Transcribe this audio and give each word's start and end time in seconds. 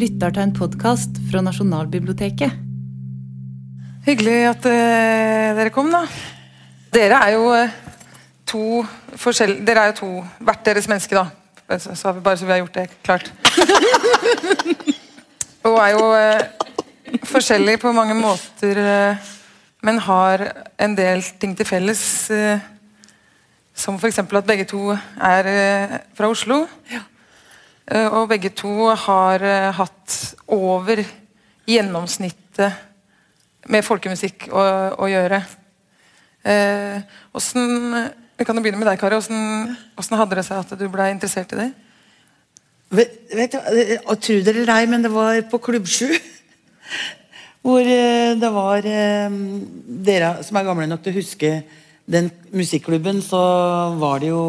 lytter 0.00 0.32
til 0.32 0.46
en 0.46 0.52
podkast 0.56 1.18
fra 1.28 1.42
Nasjonalbiblioteket. 1.44 2.54
Hyggelig 4.06 4.36
at 4.48 4.68
uh, 4.70 5.58
dere 5.58 5.72
kom, 5.74 5.90
da. 5.92 6.06
Dere 6.94 7.18
er 7.26 7.34
jo 7.34 7.50
uh, 7.52 7.74
to 8.48 8.62
forskjellige 9.20 9.66
Dere 9.68 9.82
er 9.82 9.92
jo 9.92 9.98
to 9.98 10.08
hvert 10.46 10.64
deres 10.64 10.88
menneske, 10.88 11.18
da. 11.18 11.26
Så, 11.76 11.92
så 11.98 12.14
bare 12.16 12.40
så 12.40 12.48
vi 12.48 12.54
har 12.54 12.62
gjort 12.62 12.78
det 12.78 12.86
klart. 13.04 13.28
Og 15.68 15.76
er 15.84 15.92
jo 15.92 16.08
uh, 16.16 17.20
forskjellige 17.34 17.82
på 17.84 17.92
mange 17.92 18.16
måter, 18.16 18.80
eh, 18.80 19.30
men 19.82 19.98
har 19.98 20.46
en 20.80 20.96
del 20.96 21.22
ting 21.40 21.56
til 21.56 21.66
felles. 21.66 22.30
Eh, 22.30 22.58
som 23.74 23.96
f.eks. 23.96 24.18
at 24.18 24.46
begge 24.46 24.66
to 24.68 24.90
er 24.92 25.48
eh, 25.48 25.98
fra 26.14 26.28
Oslo. 26.28 26.66
Eh, 26.90 27.00
og 27.90 28.28
begge 28.30 28.52
to 28.54 28.90
har 29.06 29.42
eh, 29.42 29.72
hatt 29.74 30.16
over 30.46 31.02
gjennomsnittet 31.66 32.70
med 33.70 33.84
folkemusikk 33.86 34.48
å, 34.54 34.62
å 34.94 35.08
gjøre. 35.10 35.40
Eh, 36.46 37.02
hvordan, 37.34 37.96
vi 38.38 38.46
kan 38.46 38.56
jo 38.56 38.62
begynne 38.64 38.80
med 38.80 38.88
deg, 38.88 39.00
Kari. 39.00 39.18
Hvordan, 39.18 39.74
hvordan 39.96 40.20
hadde 40.22 40.38
det 40.38 40.46
seg 40.46 40.62
at 40.62 40.78
du 40.78 40.86
ble 40.92 41.10
interessert 41.12 41.52
i 41.56 41.60
det? 41.64 41.70
Vet, 42.94 43.18
vet 43.36 43.58
eh, 43.58 43.96
Tro 44.22 44.38
det 44.38 44.54
eller 44.54 44.72
ei, 44.74 44.86
men 44.90 45.04
det 45.04 45.12
var 45.14 45.42
på 45.50 45.60
Klubb 45.62 45.86
7. 45.90 46.14
Hvor 47.66 47.82
eh, 47.84 48.38
det 48.40 48.50
var 48.54 48.86
eh, 48.86 49.38
Dere 50.06 50.36
som 50.46 50.58
er 50.58 50.66
gamle 50.70 50.88
nok 50.90 51.02
til 51.04 51.14
å 51.14 51.20
huske 51.20 51.56
den 52.10 52.30
musikklubben, 52.56 53.20
så 53.22 53.38
var 54.00 54.22
det 54.22 54.32
jo 54.32 54.44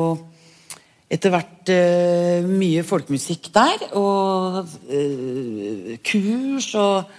etter 1.12 1.34
hvert 1.34 1.72
eh, 1.74 2.48
mye 2.48 2.86
folkemusikk 2.88 3.50
der. 3.56 3.88
Og 4.00 4.62
eh, 4.88 5.98
kurs 6.08 6.72
og 6.80 7.12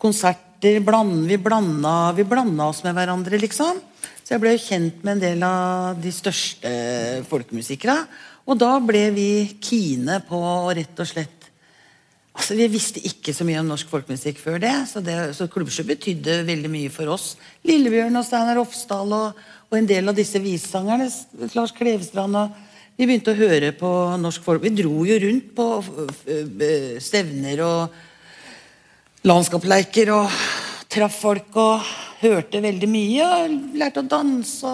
konserter. 0.00 0.80
Bland, 0.82 1.26
vi, 1.28 1.36
blanda, 1.38 2.10
vi 2.16 2.24
blanda 2.26 2.70
oss 2.72 2.80
med 2.82 2.96
hverandre, 2.96 3.38
liksom. 3.38 3.78
Så 4.24 4.34
jeg 4.34 4.42
ble 4.42 4.54
kjent 4.58 5.04
med 5.04 5.18
en 5.18 5.22
del 5.22 5.44
av 5.46 6.00
de 6.02 6.10
største 6.10 6.70
folkemusikere. 7.28 8.00
Og 8.46 8.58
da 8.58 8.72
ble 8.82 9.04
vi 9.14 9.28
kine 9.62 10.18
på 10.26 10.40
å 10.40 10.72
rett 10.74 11.02
og 11.02 11.10
slett 11.12 11.32
Altså, 12.36 12.52
Vi 12.52 12.66
visste 12.68 13.00
ikke 13.00 13.32
så 13.32 13.46
mye 13.48 13.62
om 13.62 13.70
norsk 13.70 13.88
folkemusikk 13.88 14.36
før 14.42 14.58
det, 14.60 14.74
så, 14.90 15.00
det, 15.00 15.14
så 15.38 15.46
Klubbsjø 15.48 15.86
betydde 15.88 16.42
veldig 16.44 16.68
mye 16.68 16.90
for 16.92 17.08
oss. 17.14 17.30
Lillebjørn 17.64 18.20
og 18.20 18.26
Steinar 18.28 18.60
Ofsdal 18.60 19.14
og, 19.16 19.38
og 19.70 19.78
en 19.78 19.88
del 19.88 20.12
av 20.12 20.18
disse 20.18 20.42
vissangerne. 20.44 21.08
Lars 21.56 21.72
Klevestrand 21.72 22.36
og 22.36 22.65
Vi 22.96 23.04
begynte 23.04 23.34
å 23.34 23.36
høre 23.36 23.74
på 23.76 23.88
norsk 24.16 24.40
folk. 24.40 24.62
Vi 24.64 24.70
dro 24.72 25.02
jo 25.04 25.16
rundt 25.20 25.50
på 25.56 25.66
stevner 27.04 27.60
og 27.60 29.26
landskapsleiker 29.28 30.12
og 30.14 30.38
traff 30.88 31.18
folk 31.20 31.58
og 31.60 31.90
hørte 32.22 32.62
veldig 32.64 32.88
mye. 32.88 33.26
Og 33.26 33.76
lærte 33.76 34.00
å 34.00 34.08
danse. 34.08 34.72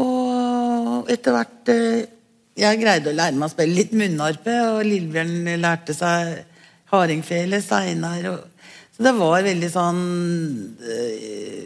Og 0.00 1.10
etter 1.12 1.36
hvert 1.36 1.72
øh, 1.74 2.00
jeg 2.60 2.80
greide 2.80 3.12
å 3.12 3.16
lære 3.18 3.36
meg 3.36 3.50
å 3.50 3.52
spille 3.52 3.76
litt 3.76 3.92
munnharpe, 3.96 4.56
og 4.72 4.80
Lillebjørn 4.88 5.60
lærte 5.60 5.94
seg 5.96 6.46
hardingfele, 6.90 7.60
Steinar 7.60 8.24
Så 8.96 9.04
det 9.04 9.12
var 9.20 9.44
veldig 9.44 9.70
sånn 9.72 10.00
eh, 10.80 11.59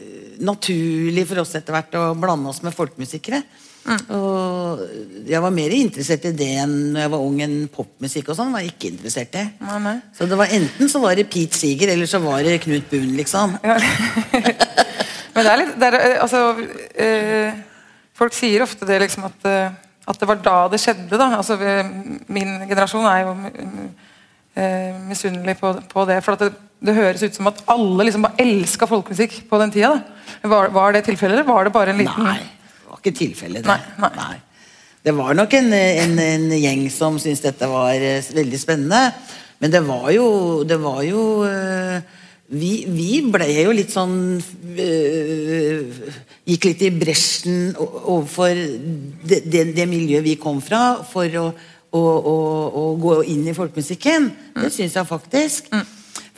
naturlig 0.45 1.27
for 1.31 1.42
oss 1.42 1.55
etter 1.59 1.77
hvert 1.77 1.97
å 2.00 2.09
blande 2.19 2.50
oss 2.50 2.62
med 2.64 2.75
folkemusikere. 2.77 3.42
Mm. 3.84 4.00
Og 4.17 4.83
jeg 5.28 5.41
var 5.45 5.53
mer 5.53 5.75
interessert 5.77 6.25
i 6.31 6.33
det 6.36 6.48
enn 6.62 6.75
når 6.95 7.03
jeg 7.03 7.12
var 7.12 7.25
ung 7.27 7.41
enn 7.45 7.56
popmusikk 7.73 8.31
og 8.33 8.39
sånn. 8.39 8.55
var 8.55 8.64
jeg 8.64 8.73
ikke 8.73 8.92
interessert 8.95 9.36
i. 9.41 9.45
Nei. 9.61 9.98
Så 10.17 10.29
det 10.30 10.39
var 10.41 10.52
enten 10.57 10.91
så 10.92 11.02
var 11.02 11.18
det 11.18 11.29
Pete 11.33 11.58
Seeger, 11.58 11.92
eller 11.92 12.08
så 12.08 12.23
var 12.24 12.41
det 12.46 12.63
Knut 12.64 12.89
Buhn, 12.92 13.13
liksom. 13.18 13.58
Ja. 13.64 13.77
Men 15.35 15.42
det 15.42 15.51
er 15.51 15.61
litt 15.61 15.79
det 15.83 15.89
er, 15.91 15.96
eh, 15.98 16.20
Altså 16.23 16.41
øh, 16.55 17.63
Folk 18.14 18.36
sier 18.36 18.63
ofte 18.63 18.86
det 18.86 19.01
liksom 19.02 19.27
at 19.27 19.48
eh, 19.51 19.80
at 20.05 20.20
det 20.20 20.29
var 20.29 20.41
da 20.45 20.57
det 20.68 20.80
skjedde. 20.83 21.17
da, 21.17 21.30
altså 21.39 21.57
Min 22.29 22.58
generasjon 22.68 23.07
er 23.08 23.20
jo 23.23 23.30
øh, 24.57 25.01
misunnelig 25.08 25.57
på, 25.58 25.73
på, 25.92 26.05
det. 26.05 26.18
For 26.24 26.36
det, 26.36 26.52
det, 26.84 26.96
høres 26.96 27.22
ut 27.24 27.36
som 27.36 27.50
at 27.50 27.62
alle 27.72 28.08
liksom 28.08 28.27
bare 28.27 28.45
elska 28.45 28.89
folkemusikk 28.90 29.39
på 29.50 29.61
den 29.62 29.72
tida. 29.74 29.95
Var, 30.42 30.72
var 30.74 30.96
det 30.96 31.05
tilfellet, 31.08 31.39
eller 31.39 31.48
var 31.48 31.68
det 31.68 31.74
bare 31.74 31.95
en 31.95 32.02
liten 32.02 32.27
Nei, 32.27 32.40
det 32.40 32.90
var 32.90 33.00
ikke 33.00 33.17
tilfellet. 33.18 33.68
Nei, 33.68 33.80
nei. 34.02 34.12
nei. 34.18 34.34
Det 35.05 35.12
var 35.12 35.36
nok 35.36 35.52
en, 35.58 35.73
en, 35.77 36.18
en 36.18 36.44
gjeng 36.56 36.84
som 36.92 37.18
syntes 37.20 37.44
dette 37.44 37.68
var 37.68 37.92
eh, 38.00 38.24
veldig 38.33 38.61
spennende. 38.61 39.00
Men 39.61 39.73
det 39.73 39.83
var 39.84 40.08
jo, 40.14 40.28
det 40.64 40.78
var 40.80 41.02
jo 41.05 41.24
eh, 41.44 42.23
vi, 42.52 42.73
vi, 42.89 43.11
ble 43.33 43.48
jo 43.52 43.73
litt 43.73 43.92
sånn 43.92 44.17
øh, 44.36 46.08
Gikk 46.44 46.67
litt 46.68 46.83
i 46.84 46.90
bresjen 46.92 47.70
overfor 47.78 48.52
det, 48.52 49.42
det, 49.48 49.62
det, 49.77 49.86
miljøet 49.89 50.27
vi 50.27 50.34
kom 50.40 50.61
fra, 50.64 51.00
for 51.08 51.39
å, 51.40 51.44
å, 51.96 52.02
å, 52.02 52.34
å 52.68 52.83
gå 53.00 53.14
inn 53.33 53.46
i 53.48 53.56
folkemusikken. 53.56 54.28
Det 54.58 54.68
syns 54.74 54.98
jeg 54.98 55.08
faktisk. 55.08 55.73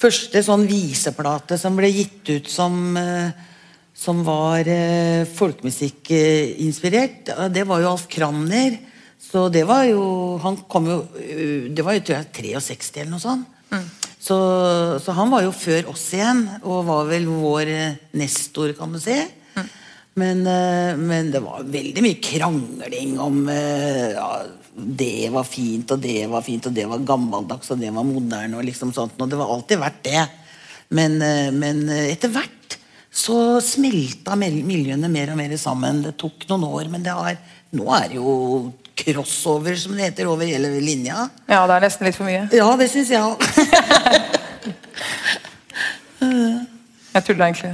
Første 0.06 0.38
sånn 0.44 0.68
viseplate 0.70 1.56
som 1.58 1.74
ble 1.74 1.88
gitt 1.90 2.28
ut 2.30 2.46
som, 2.46 2.94
øh, 2.94 3.34
som 3.90 4.20
var 4.22 4.62
øh, 4.70 5.26
folkemusikkinspirert, 5.26 7.32
det 7.50 7.64
var 7.66 7.82
jo 7.82 7.88
Alf 7.90 8.04
Kramner. 8.12 8.76
Så 9.18 9.48
det 9.50 9.64
var 9.66 9.82
jo 9.88 10.36
Han 10.38 10.60
kom 10.70 10.86
jo 10.86 11.08
Det 11.74 11.82
var 11.82 11.96
jo 11.96 12.02
tror 12.04 12.20
jeg 12.20 12.60
63 12.62 13.00
eller 13.00 13.10
noe 13.16 13.24
sånt. 13.24 13.48
Mm. 13.72 13.88
Så, 14.20 14.36
så, 15.02 15.12
han 15.16 15.32
var 15.32 15.42
jo 15.42 15.50
før 15.50 15.90
oss 15.90 16.14
igjen, 16.14 16.44
og 16.62 16.86
var 16.86 17.10
vel 17.10 17.26
vår 17.26 17.66
nestor, 18.14 18.76
kan 18.78 18.94
du 18.94 19.00
si. 19.02 19.16
Mm. 19.56 19.68
Men, 20.22 20.42
men, 21.02 21.32
det 21.32 21.42
var 21.42 21.66
veldig 21.66 22.02
mye 22.04 22.20
krangling 22.22 23.18
om 23.22 23.48
ja, 23.50 24.30
det 24.76 25.30
var 25.32 25.46
fint, 25.48 25.90
og 25.90 26.02
det 26.02 26.26
var 26.28 26.44
fint, 26.44 26.66
og 26.68 26.74
det 26.76 26.84
var 26.90 27.04
gammeldags, 27.08 27.70
og 27.72 27.80
det 27.80 27.92
var 27.94 28.04
moderne. 28.04 28.58
Og 28.58 28.66
liksom 28.66 28.92
sånt, 28.92 29.16
og 29.16 29.30
det 29.32 29.38
var 29.40 29.52
alltid 29.54 29.80
verdt 29.80 30.02
det. 30.04 30.26
Men, 30.96 31.16
men 31.56 31.88
etter 31.90 32.30
hvert 32.30 32.52
så 33.16 33.60
smelta 33.64 34.36
miljøene 34.36 35.08
mer 35.08 35.32
og 35.32 35.38
mer 35.38 35.54
sammen. 35.60 36.02
Det 36.04 36.12
tok 36.20 36.44
noen 36.50 36.66
år, 36.68 36.90
men 36.92 37.04
det 37.04 37.14
har, 37.16 37.38
nå 37.76 37.86
er 37.96 38.10
det 38.12 38.18
jo 38.18 38.34
crossover, 38.96 39.76
som 39.80 39.96
det 39.96 40.10
heter, 40.10 40.28
over 40.28 40.44
hele 40.48 40.68
linja. 40.84 41.28
Ja, 41.48 41.62
det 41.68 41.78
er 41.78 41.86
nesten 41.86 42.08
litt 42.08 42.18
for 42.18 42.28
mye. 42.28 42.44
Ja, 42.52 42.68
det 42.76 42.90
syns 42.92 43.12
jeg 43.12 43.22
òg. 43.24 43.40
jeg 47.16 47.24
tulla 47.24 47.48
egentlig. 47.48 47.72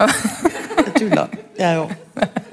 jeg 0.00 0.94
tulla, 0.96 1.28
jeg 1.60 1.84
òg. 1.84 1.92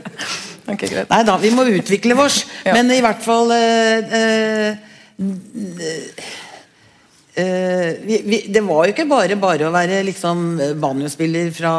Ok, 0.73 0.85
greit. 0.85 1.09
Nei 1.09 1.23
da, 1.27 1.37
vi 1.41 1.51
må 1.55 1.67
utvikle 1.79 2.17
vårs. 2.19 2.43
Ja. 2.67 2.73
Men 2.75 2.91
i 2.91 2.99
hvert 3.01 3.21
fall 3.23 3.51
eh, 3.55 4.15
eh, 7.39 7.93
vi, 8.03 8.17
vi, 8.25 8.39
det 8.51 8.61
var 8.67 8.85
jo 8.85 8.93
ikke 8.93 9.07
bare 9.09 9.37
bare 9.39 9.69
å 9.69 9.73
være 9.73 10.01
liksom 10.09 10.59
banjospiller 10.81 11.53
fra 11.55 11.71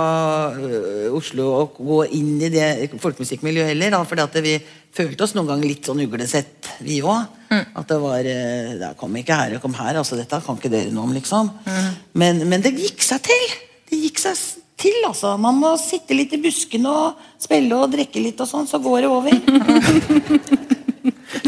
uh, 0.56 1.10
Oslo 1.16 1.50
og 1.58 1.80
gå 1.84 1.98
inn 2.16 2.38
i 2.40 2.50
det 2.52 2.88
folkemusikkmiljøet 2.96 3.74
heller. 3.74 3.92
Da, 3.94 4.00
fordi 4.08 4.24
at 4.24 4.38
vi 4.46 4.54
følte 4.96 5.26
oss 5.26 5.36
noen 5.36 5.50
ganger 5.52 5.68
litt 5.68 5.90
sånn 5.90 6.00
uglesett, 6.06 6.72
vi 6.86 7.02
òg. 7.04 7.36
Mm. 7.52 7.66
At 7.82 7.92
det 7.92 8.00
var 8.02 8.30
uh, 8.32 8.72
det 8.80 8.94
Kom 9.00 9.20
ikke 9.20 9.36
her, 9.42 9.58
kom 9.62 9.76
her. 9.78 10.00
altså 10.00 10.18
Dette 10.18 10.40
kan 10.46 10.58
ikke 10.58 10.72
dere 10.72 10.94
noe 10.94 11.06
om, 11.06 11.14
liksom. 11.18 11.52
Mm. 11.68 11.92
Men, 12.24 12.42
men 12.50 12.64
det 12.64 12.74
gikk 12.78 13.04
seg 13.04 13.22
til. 13.28 13.46
Det 13.90 14.00
gikk 14.00 14.24
seg 14.24 14.40
til, 14.80 14.96
altså. 15.06 15.36
Man 15.40 15.60
må 15.60 15.74
sitte 15.80 16.16
litt 16.16 16.32
i 16.36 16.40
buskene 16.42 16.90
og 16.90 17.30
spille 17.40 17.76
og 17.76 17.92
drikke 17.92 18.22
litt, 18.22 18.40
og 18.40 18.48
sånn, 18.50 18.68
så 18.70 18.80
går 18.82 19.04
det 19.04 19.10
over. 19.12 19.32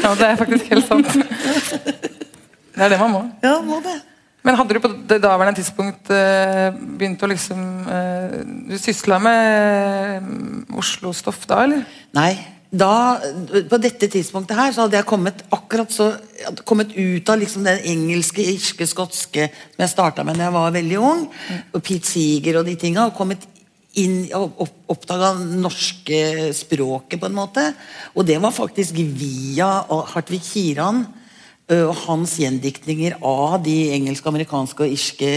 ja, 0.02 0.14
det 0.19 0.29
er 0.29 0.40
faktisk 0.40 0.73
helt 0.73 0.88
sant. 0.88 1.12
Det 2.73 2.81
er 2.81 2.94
det 2.94 3.00
man 3.00 3.12
må. 3.12 3.26
Ja, 3.44 3.58
må 3.64 3.82
det. 3.84 3.99
Men 4.43 4.56
hadde 4.58 4.75
du 4.75 4.81
på 4.82 4.90
det 5.08 5.20
daværende 5.23 5.61
tidspunkt 5.61 6.11
uh, 6.11 6.73
begynt 6.75 7.20
å 7.23 7.29
liksom 7.31 7.61
uh, 7.87 8.40
Du 8.67 8.75
sysla 8.81 9.20
med 9.23 10.25
um, 10.25 10.64
Oslo-stoff 10.82 11.44
da, 11.46 11.61
eller? 11.67 11.85
Nei. 12.17 12.32
Da, 12.73 13.21
på 13.69 13.79
dette 13.85 14.09
tidspunktet 14.09 14.57
her 14.57 14.71
så 14.73 14.87
hadde 14.87 14.97
jeg 14.97 15.09
kommet 15.09 15.43
akkurat 15.53 15.93
så 15.93 16.07
kommet 16.65 16.95
ut 16.97 17.29
av 17.29 17.37
liksom 17.43 17.67
den 17.67 17.83
engelske, 17.93 18.41
irske, 18.55 18.87
skotske 18.89 19.51
som 19.53 19.83
jeg 19.85 19.93
starta 19.93 20.25
med 20.25 20.41
da 20.41 20.47
jeg 20.47 20.55
var 20.55 20.73
veldig 20.79 21.01
ung. 21.05 21.27
Og 21.77 21.83
Pete 21.85 22.09
Seeger 22.09 22.63
og 22.63 22.71
de 22.71 22.79
tinga. 22.81 23.11
Og 23.11 23.19
kommet 23.19 23.45
inn 24.01 24.25
og 24.39 24.63
oppdaga 24.89 25.35
norske 25.37 26.49
språket, 26.57 27.21
på 27.21 27.29
en 27.29 27.37
måte. 27.37 27.67
Og 28.17 28.25
det 28.25 28.39
var 28.41 28.57
faktisk 28.57 28.97
via 28.97 29.69
Hartvig 30.15 30.41
Kiran 30.47 31.05
og 31.73 31.93
hans 32.07 32.39
gjendiktninger 32.41 33.21
av 33.21 33.61
de 33.65 33.77
engelske, 33.93 34.33
amerikanske 34.33 34.85
og 34.85 34.97
irske 34.97 35.33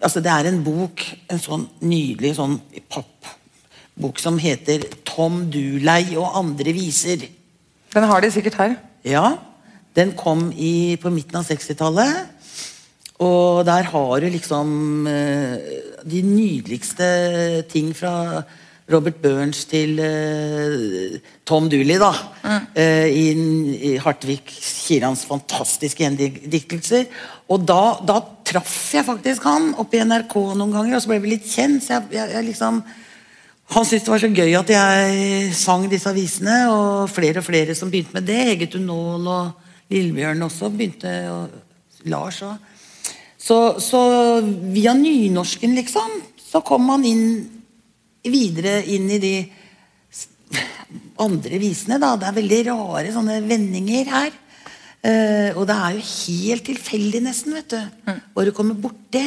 altså 0.00 0.22
Det 0.24 0.32
er 0.32 0.48
en 0.48 0.62
bok, 0.64 1.02
en 1.28 1.40
sånn 1.40 1.66
nydelig 1.84 2.32
sånn 2.38 2.54
pappbok 4.00 4.18
som 4.18 4.38
heter 4.38 4.80
'Tom 5.04 5.50
Dulei 5.50 6.16
og 6.16 6.32
andre 6.38 6.72
viser'. 6.72 7.28
Den 7.92 8.04
har 8.04 8.20
de 8.20 8.30
sikkert 8.30 8.54
her. 8.54 8.76
Ja. 9.04 9.36
Den 9.94 10.12
kom 10.12 10.52
i, 10.56 10.96
på 10.96 11.10
midten 11.10 11.36
av 11.36 11.44
60-tallet. 11.44 12.26
Og 13.18 13.66
der 13.66 13.82
har 13.82 14.20
du 14.20 14.28
liksom 14.30 15.06
eh, 15.06 15.58
de 16.04 16.22
nydeligste 16.22 17.68
ting 17.68 17.92
fra 17.94 18.42
Robert 18.90 19.20
Burns 19.22 19.66
til 19.66 20.00
uh, 20.00 21.18
Tom 21.46 21.68
Dooley, 21.70 21.98
da. 21.98 22.10
Eh, 22.74 23.06
i, 23.06 23.26
I 23.92 23.98
Hartvig 23.98 24.40
Kirans 24.46 25.24
fantastiske 25.24 26.02
gjendiktelser. 26.02 27.04
Og 27.48 27.60
da, 27.60 28.00
da 28.02 28.18
traff 28.44 28.94
jeg 28.94 29.06
faktisk 29.06 29.44
han 29.46 29.74
oppe 29.78 30.00
i 30.00 30.02
NRK 30.02 30.34
noen 30.56 30.72
ganger, 30.72 30.96
og 30.96 31.02
så 31.02 31.12
ble 31.12 31.20
vi 31.22 31.36
litt 31.36 31.46
kjent. 31.46 31.84
så 31.84 31.98
jeg, 31.98 32.08
jeg, 32.16 32.32
jeg 32.34 32.48
liksom 32.48 32.82
han 33.70 33.86
syntes 33.86 34.06
det 34.06 34.10
var 34.10 34.22
så 34.22 34.30
gøy 34.34 34.54
at 34.58 34.70
jeg 34.74 35.50
sang 35.54 35.84
disse 35.90 36.10
avisene, 36.10 36.56
og 36.72 37.10
flere 37.12 37.38
og 37.38 37.46
flere 37.46 37.76
som 37.78 37.90
begynte 37.92 38.16
med 38.16 38.26
det. 38.26 38.40
Hege 38.48 38.66
Tunål 38.72 39.28
og 39.30 39.70
Lillebjørn 39.94 40.42
også 40.46 40.72
begynte, 40.74 41.12
og 41.30 42.10
Lars 42.10 42.40
òg. 42.46 42.58
Så, 43.40 43.56
så 43.80 44.00
via 44.74 44.92
nynorsken, 44.94 45.78
liksom, 45.78 46.18
så 46.50 46.60
kom 46.66 46.84
man 46.90 47.06
inn 47.08 47.24
videre 48.26 48.80
inn 48.90 49.08
i 49.14 49.22
de 49.22 49.34
andre 51.22 51.62
visene. 51.62 52.00
da. 52.02 52.16
Det 52.18 52.28
er 52.28 52.38
veldig 52.40 52.60
rare 52.72 53.14
sånne 53.14 53.40
vendinger 53.46 54.10
her. 54.12 54.38
Uh, 55.00 55.56
og 55.56 55.64
det 55.70 55.76
er 55.78 55.96
jo 55.96 56.04
helt 56.04 56.66
tilfeldig, 56.66 57.22
nesten, 57.24 57.54
vet 57.56 57.72
du. 57.72 58.14
Hva 58.34 58.44
du 58.44 58.52
kommer 58.56 58.76
borti. 58.76 59.22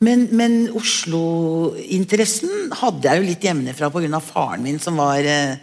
Men, 0.00 0.22
men 0.32 0.54
Oslo-interessen 0.72 2.70
hadde 2.80 3.04
jeg 3.04 3.20
jo 3.20 3.24
litt 3.26 3.42
hjemmefra 3.44 3.90
pga. 3.92 4.20
faren 4.24 4.62
min, 4.64 4.78
som 4.80 4.96
var 4.96 5.26
eh, 5.28 5.58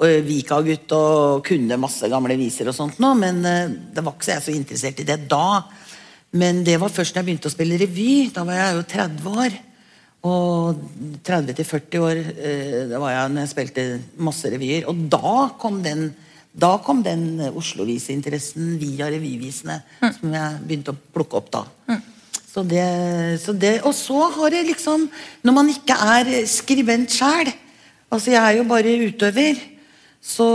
eh, 0.00 0.22
Vika-gutt 0.24 0.94
og 0.96 1.42
kunne 1.44 1.76
masse 1.80 2.08
gamle 2.08 2.38
viser 2.40 2.70
og 2.70 2.76
sånt 2.78 2.96
nå, 3.04 3.10
men 3.20 3.42
eh, 3.44 3.74
det 3.92 4.00
var 4.00 4.16
ikke 4.16 4.28
så 4.30 4.32
jeg 4.38 4.44
så 4.46 4.54
interessert 4.54 5.02
i 5.04 5.06
det 5.10 5.18
da. 5.28 5.60
Men 6.32 6.62
det 6.64 6.78
var 6.80 6.94
først 6.94 7.12
da 7.12 7.20
jeg 7.20 7.28
begynte 7.28 7.50
å 7.50 7.52
spille 7.52 7.76
revy. 7.78 8.08
Da 8.32 8.46
var 8.48 8.56
jeg 8.56 8.78
jo 8.78 8.86
30 8.94 9.36
år. 9.44 9.58
Og 10.24 10.80
30-40 11.28 12.00
år 12.08 12.22
det 12.88 12.98
var 12.98 13.12
jeg 13.12 13.34
når 13.34 13.44
jeg 13.44 13.52
spilte 13.52 13.84
masse 14.16 14.48
revyer. 14.50 14.88
Og 14.88 15.04
da 15.12 15.34
kom 15.60 15.82
den 15.84 16.08
da 16.54 16.72
kom 16.86 17.02
den 17.04 17.42
Oslo-viseinteressen 17.50 18.76
via 18.80 19.10
revyvisene, 19.12 19.80
som 20.00 20.34
jeg 20.38 20.58
begynte 20.64 20.94
å 20.94 21.00
plukke 21.14 21.38
opp 21.42 21.52
da. 21.52 21.64
Så 22.54 22.62
det, 22.62 22.86
så 23.42 23.52
det, 23.52 23.80
og 23.82 23.94
så 23.98 24.28
har 24.30 24.52
det 24.54 24.60
liksom 24.68 25.08
Når 25.42 25.54
man 25.56 25.70
ikke 25.72 25.94
er 25.98 26.28
skribent 26.46 27.10
sjæl 27.10 27.50
altså 28.14 28.30
Jeg 28.30 28.38
er 28.38 28.58
jo 28.60 28.66
bare 28.68 28.92
utøver. 29.08 29.58
Så, 30.22 30.46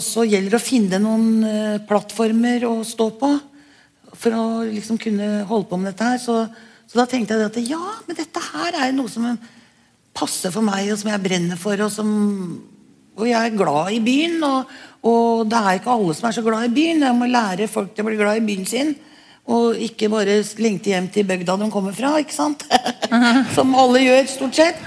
så 0.00 0.22
gjelder 0.22 0.54
det 0.54 0.60
å 0.60 0.62
finne 0.62 1.00
noen 1.02 1.42
eh, 1.44 1.80
plattformer 1.84 2.62
å 2.64 2.76
stå 2.86 3.08
på 3.18 3.32
for 4.18 4.34
å 4.38 4.44
liksom 4.64 4.96
kunne 5.02 5.42
holde 5.48 5.66
på 5.68 5.76
med 5.76 5.90
dette 5.90 6.06
her. 6.06 6.20
Så, 6.22 6.36
så 6.88 7.00
da 7.00 7.04
tenkte 7.10 7.36
jeg 7.36 7.50
at 7.50 7.58
ja, 7.60 7.98
men 8.06 8.16
dette 8.16 8.44
her 8.52 8.78
er 8.86 8.94
noe 8.96 9.10
som 9.12 9.26
passer 10.16 10.54
for 10.54 10.64
meg, 10.64 10.88
og 10.94 11.00
som 11.02 11.10
jeg 11.12 11.24
brenner 11.26 11.60
for. 11.60 11.76
Og, 11.84 11.92
som, 11.92 12.08
og 13.18 13.28
jeg 13.28 13.36
er 13.36 13.58
glad 13.58 13.92
i 13.98 14.00
byen. 14.06 14.38
Og, 14.48 14.72
og 15.10 15.44
det 15.50 15.60
er 15.60 15.82
ikke 15.82 15.98
alle 15.98 16.16
som 16.16 16.30
er 16.30 16.38
så 16.38 16.46
glad 16.46 16.70
i 16.70 16.74
byen. 16.78 17.04
Jeg 17.10 17.18
må 17.18 17.28
lære 17.28 17.68
folk 17.70 17.92
til 17.92 18.06
å 18.06 18.08
bli 18.08 18.22
glad 18.22 18.40
i 18.40 18.46
byen 18.48 18.70
sin. 18.70 18.94
Og 19.48 19.80
ikke 19.80 20.10
bare 20.12 20.42
lengte 20.60 20.92
hjem 20.92 21.08
til 21.12 21.24
bygda 21.28 21.56
de 21.62 21.70
kommer 21.72 21.94
fra, 21.96 22.12
ikke 22.20 22.36
sant? 22.36 22.66
som 23.56 23.72
alle 23.80 24.02
gjør, 24.04 24.26
stort 24.28 24.58
sett. 24.58 24.82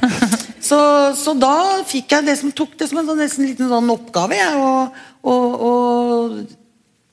Så, 0.62 0.78
så 1.18 1.34
da 1.34 1.81
fikk 1.90 2.13
jeg 2.13 2.28
det 2.28 2.38
som 2.38 2.54
tok 2.54 2.75
det 2.78 2.92
som 2.92 3.02
en 3.02 3.10
sånn, 3.10 3.22
nesten 3.24 3.48
liten 3.50 3.72
sånn 3.72 3.90
oppgave. 3.90 4.38
Jeg, 4.38 4.62
å, 4.62 4.86
å, 5.25 5.36
å 5.66 5.72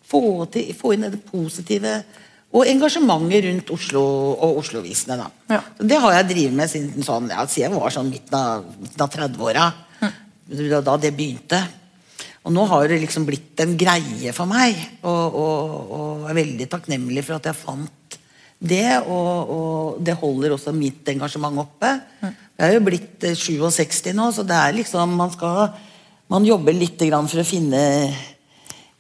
få, 0.05 0.23
til, 0.53 0.75
få 0.77 0.93
inn 0.95 1.09
det 1.09 1.23
positive 1.31 2.03
og 2.49 2.65
engasjementet 2.65 3.45
rundt 3.45 3.73
Oslo 3.75 4.03
og 4.33 4.61
Oslo-visene. 4.63 5.19
da. 5.21 5.57
Ja. 5.57 5.61
Det 5.81 5.99
har 6.01 6.15
jeg 6.17 6.29
drevet 6.31 6.57
med 6.57 6.71
siden, 6.73 7.05
sånn, 7.05 7.29
ja, 7.33 7.45
siden 7.45 7.75
jeg 7.75 7.81
var 7.81 7.93
sånn 7.93 8.09
midten 8.13 8.39
av, 8.39 8.71
midten 8.81 9.05
av 9.05 9.13
30-åra. 9.13 9.67
Da 10.49 10.95
det 10.97 11.13
begynte. 11.13 11.61
Og 12.49 12.55
nå 12.57 12.65
har 12.71 12.89
det 12.89 13.03
liksom 13.03 13.27
blitt 13.29 13.61
en 13.61 13.77
greie 13.77 14.33
for 14.33 14.49
meg. 14.49 14.79
Og, 15.05 15.37
og, 15.37 15.93
og 15.93 16.25
jeg 16.25 16.33
er 16.33 16.41
veldig 16.41 16.69
takknemlig 16.73 17.27
for 17.27 17.37
at 17.37 17.51
jeg 17.51 17.61
fant 17.61 18.19
det. 18.59 19.03
Og, 19.05 19.53
og 19.53 20.01
det 20.01 20.17
holder 20.17 20.57
også 20.57 20.73
mitt 20.73 21.13
engasjement 21.13 21.61
oppe. 21.61 21.93
Jeg 22.25 22.65
er 22.65 22.79
jo 22.79 22.87
blitt 22.89 23.29
eh, 23.29 23.37
67 23.37 24.17
nå, 24.17 24.33
så 24.33 24.49
det 24.49 24.57
er 24.57 24.81
liksom 24.81 25.13
Man 25.21 25.37
skal 25.37 25.77
man 26.29 26.45
jobber 26.45 26.75
litt 26.77 27.01
grann 27.01 27.25
for 27.29 27.41
å 27.41 27.47
finne 27.47 28.13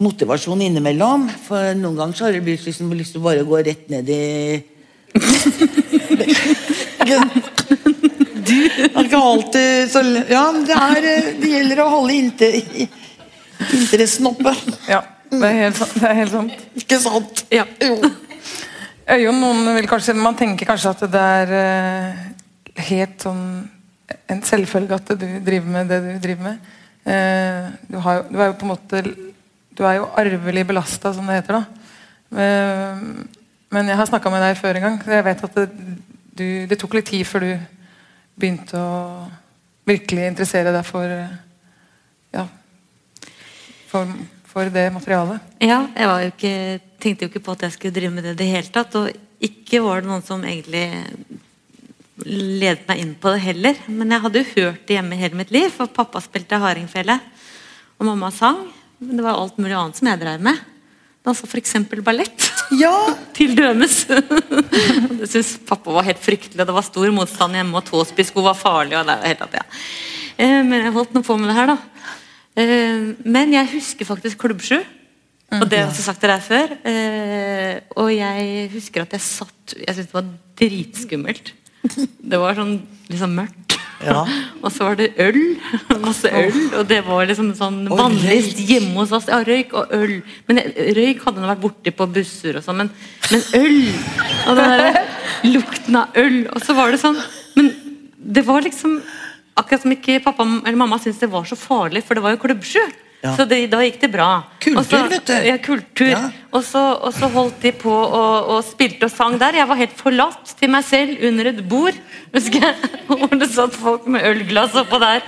motivasjon 0.00 0.62
innimellom. 0.64 1.28
For 1.44 1.74
noen 1.76 1.96
ganger 1.98 2.16
så 2.16 2.24
har 2.24 2.32
det 2.36 2.44
blitt 2.46 2.64
liksom 2.64 2.92
lyst 2.96 3.12
til 3.16 3.20
å 3.20 3.26
bare 3.26 3.44
gå 3.44 3.56
rett 3.66 3.90
ned 3.92 4.08
i 4.08 4.64
Du 8.48 8.54
Det 8.54 8.94
er 8.94 9.04
ikke 9.04 9.20
alltid 9.20 9.90
så 9.92 10.00
Ja, 10.30 10.44
det, 10.56 10.76
er, 10.76 11.02
eh, 11.10 11.26
det 11.40 11.48
gjelder 11.52 11.78
å 11.84 11.92
holde 11.98 12.12
inter, 12.16 12.50
interessen 13.58 14.28
oppe. 14.30 14.52
Ja, 14.88 15.02
det 15.32 15.42
er 15.50 15.56
helt, 15.62 15.76
sant- 15.80 15.94
det 15.98 16.08
er 16.08 16.18
helt 16.22 16.32
sant. 16.34 16.52
Ikke 16.82 16.98
sant? 17.02 17.44
Ja. 17.52 17.64
Jo. 17.82 17.96
Øyon, 19.08 19.38
noen 19.40 19.70
vil 19.78 19.88
kanskje, 19.88 20.14
Man 20.16 20.36
tenker 20.36 20.68
kanskje 20.68 20.90
at 20.92 21.04
det 21.12 21.22
er 21.24 21.52
uh, 21.56 22.82
helt 22.90 23.24
sånn 23.24 23.42
en 24.28 24.42
selvfølge 24.44 24.96
at 24.96 25.10
du 25.20 25.24
driver 25.44 25.68
med 25.72 25.88
det 25.88 25.98
du 26.04 26.10
driver 26.26 26.50
med. 26.50 26.68
Uh, 27.08 27.70
du, 27.88 27.96
har, 28.04 28.18
jo- 28.20 28.28
du 28.32 28.38
er 28.42 28.50
jo 28.50 28.56
på 28.60 28.66
en 28.66 28.72
måte 28.74 29.02
Du 29.78 29.84
er 29.86 29.94
jo 30.00 30.08
arvelig 30.18 30.66
belasta, 30.68 31.12
som 31.14 31.26
det 31.30 31.38
heter. 31.38 31.56
da 31.56 31.64
uh, 32.36 33.02
Men 33.72 33.88
jeg 33.88 33.96
har 34.00 34.08
snakka 34.10 34.30
med 34.32 34.42
deg 34.44 34.58
før 34.60 34.76
en 34.80 34.86
gang, 34.88 35.00
så 35.04 35.16
jeg 35.16 35.24
vet 35.28 35.44
at 35.48 35.56
det, 35.56 35.66
du, 36.38 36.46
det 36.70 36.78
tok 36.80 36.94
litt 36.98 37.08
tid 37.08 37.24
før 37.28 37.44
du 37.46 37.52
begynte 38.38 38.78
å 38.78 39.26
virkelig 39.88 40.28
interessere 40.34 40.72
deg 40.76 40.84
for 40.86 41.08
Ja, 42.36 42.44
for, 43.90 44.10
for 44.48 44.70
det 44.72 44.86
materialet. 44.94 45.40
Ja, 45.64 45.82
jeg 45.96 46.10
var 46.10 46.22
jo 46.24 46.30
ikke, 46.32 46.54
tenkte 47.02 47.26
jo 47.26 47.32
ikke 47.32 47.44
på 47.48 47.56
at 47.56 47.66
jeg 47.66 47.76
skulle 47.76 47.96
drive 47.96 48.14
med 48.14 48.26
det 48.28 48.36
i 48.36 48.40
det 48.42 48.48
hele 48.52 48.72
tatt. 48.74 48.96
Og 49.00 49.44
ikke 49.48 49.82
var 49.84 50.02
det 50.02 50.10
noen 50.10 50.24
som 50.26 50.44
egentlig 50.44 50.86
ledet 52.26 52.88
meg 52.88 53.02
inn 53.02 53.12
på 53.20 53.30
det 53.34 53.42
heller. 53.44 53.78
Men 53.86 54.14
jeg 54.14 54.24
hadde 54.24 54.42
jo 54.42 54.50
hørt 54.56 54.88
det 54.88 54.98
hjemme 54.98 55.18
hele 55.20 55.38
mitt 55.38 55.52
liv, 55.54 55.68
for 55.74 55.90
pappa 55.90 56.22
spilte 56.24 56.58
hardingfele. 56.60 57.18
Og 57.98 58.08
mamma 58.08 58.32
sang. 58.34 58.64
Men 58.98 59.18
det 59.20 59.24
var 59.26 59.38
alt 59.38 59.58
mulig 59.62 59.76
annet 59.78 59.98
som 60.00 60.10
jeg 60.10 60.20
drev 60.24 60.42
med. 60.42 60.58
Dansa 61.26 61.48
f.eks. 61.48 61.76
ballett. 62.04 62.46
Ja! 62.78 62.92
Til 63.32 63.54
dømes. 63.56 64.02
Det 65.18 65.24
syntes 65.24 65.54
pappa 65.64 65.94
var 65.94 66.04
helt 66.04 66.20
fryktelig, 66.20 66.60
og 66.60 66.68
det 66.68 66.74
var 66.76 66.84
stor 66.84 67.08
motstand 67.16 67.56
hjemme, 67.56 67.80
og 67.80 67.86
tåspissko 67.88 68.42
var 68.44 68.58
farlig. 68.58 68.92
og 68.98 69.06
det 69.08 69.14
hele 69.22 69.38
tatt, 69.40 69.54
ja. 69.56 69.62
Eh, 70.36 70.58
Men 70.68 70.84
jeg 70.84 70.92
holdt 70.92 71.14
nå 71.16 71.22
på 71.24 71.38
med 71.40 71.48
det 71.48 71.56
her, 71.56 71.72
da. 71.72 71.78
Eh, 72.58 73.14
Men 73.24 73.54
jeg 73.54 73.70
husker 73.76 74.08
faktisk 74.08 74.40
Klubb 74.42 74.62
7. 74.64 74.80
Og 75.56 75.64
det 75.64 75.78
har 75.78 75.86
jeg 75.86 75.92
også 75.94 76.04
sagt 76.10 76.20
til 76.20 76.32
deg 76.32 76.42
før. 76.44 76.74
Eh, 76.90 77.80
Og 77.96 78.10
jeg 78.12 78.68
husker 78.74 79.06
at 79.06 79.14
jeg 79.16 79.24
satt 79.24 79.74
Jeg 79.78 79.94
syntes 79.94 80.10
det 80.10 80.18
var 80.18 80.28
dritskummelt. 80.58 81.52
Det 81.88 82.38
var 82.40 82.58
sånn 82.58 82.80
liksom 83.08 83.36
mørkt. 83.38 83.76
Ja. 84.04 84.20
og 84.62 84.70
så 84.74 84.88
var 84.90 84.98
det 84.98 85.12
øl. 85.22 85.38
Masse 86.04 86.30
øl. 86.30 86.58
Og 86.80 86.84
det 86.90 86.98
var 87.06 87.26
liksom 87.30 87.52
sånn 87.58 87.80
vanligvis 87.90 88.58
hjemme 88.68 88.98
hos 89.00 89.14
oss. 89.16 89.30
Ja, 89.30 89.40
røyk 89.46 89.72
og 89.78 89.94
øl. 89.94 90.18
Men 90.50 90.60
røyk 90.98 91.22
hadde 91.24 91.42
nå 91.42 91.50
vært 91.50 91.62
borti 91.62 91.94
på 91.94 92.08
busser 92.18 92.58
og 92.58 92.66
sånn, 92.66 92.82
men, 92.82 92.92
men 93.32 93.46
øl 93.58 93.78
Og 94.50 94.58
den 94.58 94.74
der 94.82 95.00
lukten 95.48 96.00
av 96.02 96.18
øl. 96.18 96.40
Og 96.52 96.66
så 96.66 96.76
var 96.78 96.92
det 96.92 97.00
sånn 97.02 97.18
Men 97.56 97.72
det 98.18 98.44
var 98.46 98.66
liksom 98.66 98.98
Akkurat 99.58 99.82
som 99.84 99.92
ikke 99.94 100.20
pappa 100.24 100.46
eller 100.46 100.78
mamma 100.78 100.98
syntes 101.02 101.20
det 101.22 101.30
var 101.32 101.46
så 101.48 101.58
farlig, 101.58 102.04
for 102.06 102.18
det 102.18 102.24
var 102.24 102.34
jo 102.36 102.42
klubbsju. 102.46 102.82
Ja. 103.18 103.32
Så 103.34 103.48
det, 103.50 103.64
da 103.72 103.80
gikk 103.82 103.96
det 103.98 104.10
bra. 104.12 104.28
Kultur, 104.62 104.78
Også, 104.78 104.98
vet 105.10 105.26
du. 105.26 105.34
Ja, 105.48 105.56
kultur. 105.58 106.10
Ja. 106.12 106.20
Og, 106.54 106.62
så, 106.62 106.82
og 107.02 107.10
så 107.16 107.26
holdt 107.32 107.58
de 107.64 107.72
på 107.74 107.90
og, 107.90 108.50
og 108.54 108.60
spilte 108.66 109.08
og 109.08 109.10
sang 109.10 109.34
der. 109.40 109.58
Jeg 109.58 109.66
var 109.66 109.80
helt 109.80 109.96
forlatt 109.98 110.52
til 110.60 110.70
meg 110.70 110.86
selv 110.86 111.24
under 111.26 111.50
et 111.50 111.58
bord. 111.66 111.98
Husker 112.34 112.68
jeg, 112.68 112.92
Hvor 113.10 113.34
det 113.34 113.50
satt 113.50 113.74
folk 113.74 114.06
med 114.06 114.22
ølglass 114.28 114.78
oppå 114.78 115.02
der. 115.02 115.26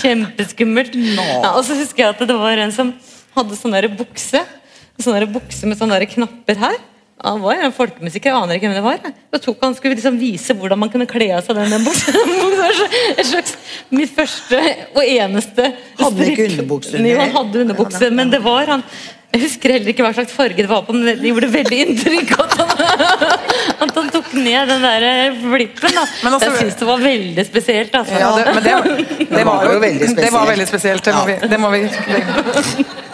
Kjempeskummelt. 0.00 0.98
Ja, 1.14 1.54
og 1.54 1.62
så 1.68 1.78
husker 1.78 2.08
jeg 2.08 2.16
at 2.16 2.26
det 2.26 2.38
var 2.38 2.58
en 2.64 2.74
som 2.74 2.90
hadde 3.36 3.58
sånn 3.58 3.78
der 3.78 3.86
bukse. 3.92 4.42
Sånn 4.98 5.14
der 5.14 5.28
bukse 5.30 5.68
med 5.68 5.78
sånne 5.78 6.00
der 6.00 6.10
knapper 6.10 6.58
her. 6.58 6.78
Han 7.24 7.40
var 7.40 7.62
en 7.64 7.72
folkemusiker, 7.72 8.28
jeg 8.28 8.36
aner 8.36 8.58
ikke 8.58 8.68
hvem 8.68 8.76
det 8.76 8.84
var. 8.84 8.98
jeg. 9.02 9.14
Så 9.32 9.38
tok 9.46 9.62
han 9.64 9.74
skulle 9.74 9.96
liksom 9.96 10.18
vise 10.20 10.54
hvordan 10.54 10.78
man 10.82 10.90
kunne 10.92 11.06
kle 11.08 11.30
av 11.38 11.46
seg 11.46 11.56
den, 11.56 11.70
den 11.72 11.84
buksa. 11.86 12.12
Det 12.16 12.58
var 12.60 13.28
slags 13.30 13.54
mitt 13.94 14.10
første 14.12 14.58
og 14.92 15.00
eneste 15.04 15.68
Hadde 16.00 16.26
ikke 16.32 16.48
underbukse? 16.50 16.98
Jo, 17.00 17.18
han 17.20 17.32
hadde 17.36 17.62
underbukse, 17.64 18.10
men 18.12 18.32
det 18.32 18.40
var 18.44 18.68
han 18.74 18.82
Jeg 19.32 19.42
husker 19.46 19.74
heller 19.76 19.92
ikke 19.92 20.04
hva 20.04 20.12
slags 20.16 20.34
farge 20.34 20.58
det 20.60 20.68
var 20.70 20.84
på, 20.86 20.94
men 20.96 21.08
det 21.20 21.30
gjorde 21.30 21.50
veldig 21.52 21.78
inntrykk 21.86 22.34
at 22.42 22.54
han, 22.60 22.70
at 23.86 23.96
han 24.00 24.12
tok 24.14 24.30
ned 24.36 24.70
den 24.72 24.84
der 24.86 25.08
flippen. 25.42 25.96
Da. 25.96 26.04
Altså- 26.30 26.50
jeg 26.50 26.60
syns 26.62 26.78
det 26.82 26.90
var 26.90 27.02
veldig 27.04 27.46
spesielt. 27.48 27.98
Altså. 28.00 28.20
Ja, 28.20 28.30
det, 28.36 28.54
men 28.56 28.64
det, 28.64 28.76
det, 29.36 29.44
var 29.48 29.66
jo 29.68 29.80
veldig 29.82 30.00
Det 30.00 30.14
var 30.14 30.22
spesielt. 30.22 30.52
veldig 30.52 30.68
spesielt. 30.72 31.04
Det 31.10 31.16
må 31.16 31.26
vi, 31.32 31.40
det 31.54 31.60
må 31.64 31.74
vi 31.74 31.82
legge. 32.12 33.04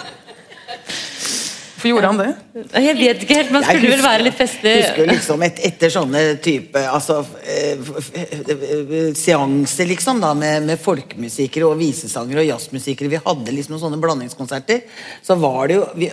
Hvorfor 1.82 1.96
gjorde 1.96 2.10
han 2.12 2.18
det? 2.20 2.66
Jeg 2.78 2.94
vet 2.94 3.22
ikke 3.24 3.36
helt, 3.40 3.48
man 3.50 3.64
skulle 3.66 3.80
husker, 3.80 3.90
vel 3.96 4.02
være 4.06 4.22
litt 4.28 4.36
festlig. 4.38 4.72
Husker 4.84 5.08
liksom 5.10 5.42
et, 5.42 5.56
etter 5.66 5.90
sånne 5.90 6.20
type 6.44 6.78
altså, 6.86 7.16
eh, 7.42 7.80
f- 7.98 9.16
seanser 9.18 9.88
liksom 9.90 10.20
da 10.22 10.30
med, 10.38 10.62
med 10.68 10.78
folkemusikere 10.78 11.66
og 11.66 11.80
visesangere 11.80 12.44
og 12.44 12.48
jazzmusikere. 12.52 13.10
Vi 13.16 13.20
hadde 13.24 13.56
liksom 13.56 13.74
noen 13.74 13.82
sånne 13.82 13.98
blandingskonserter. 14.04 14.84
Så 15.26 15.34
var 15.42 15.66
det 15.72 15.80
jo 15.80 15.88
Vi, 15.98 16.10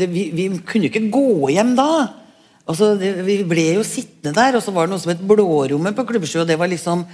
det, 0.00 0.08
vi, 0.16 0.24
vi 0.32 0.48
kunne 0.64 0.88
jo 0.88 0.94
ikke 0.94 1.10
gå 1.12 1.52
hjem 1.52 1.74
da. 1.76 1.90
Altså, 2.64 2.94
det, 2.96 3.12
vi 3.28 3.42
ble 3.46 3.68
jo 3.76 3.84
sittende 3.86 4.32
der, 4.40 4.56
og 4.56 4.64
så 4.64 4.72
var 4.74 4.88
det 4.88 4.96
noe 4.96 5.04
som 5.04 5.12
het 5.12 5.20
Blårommet 5.28 5.94
på 6.00 6.08
Klubbsjø. 6.08 6.40
Og 6.46 6.48
det 6.48 6.56
var 6.58 6.72
liksom 6.72 7.04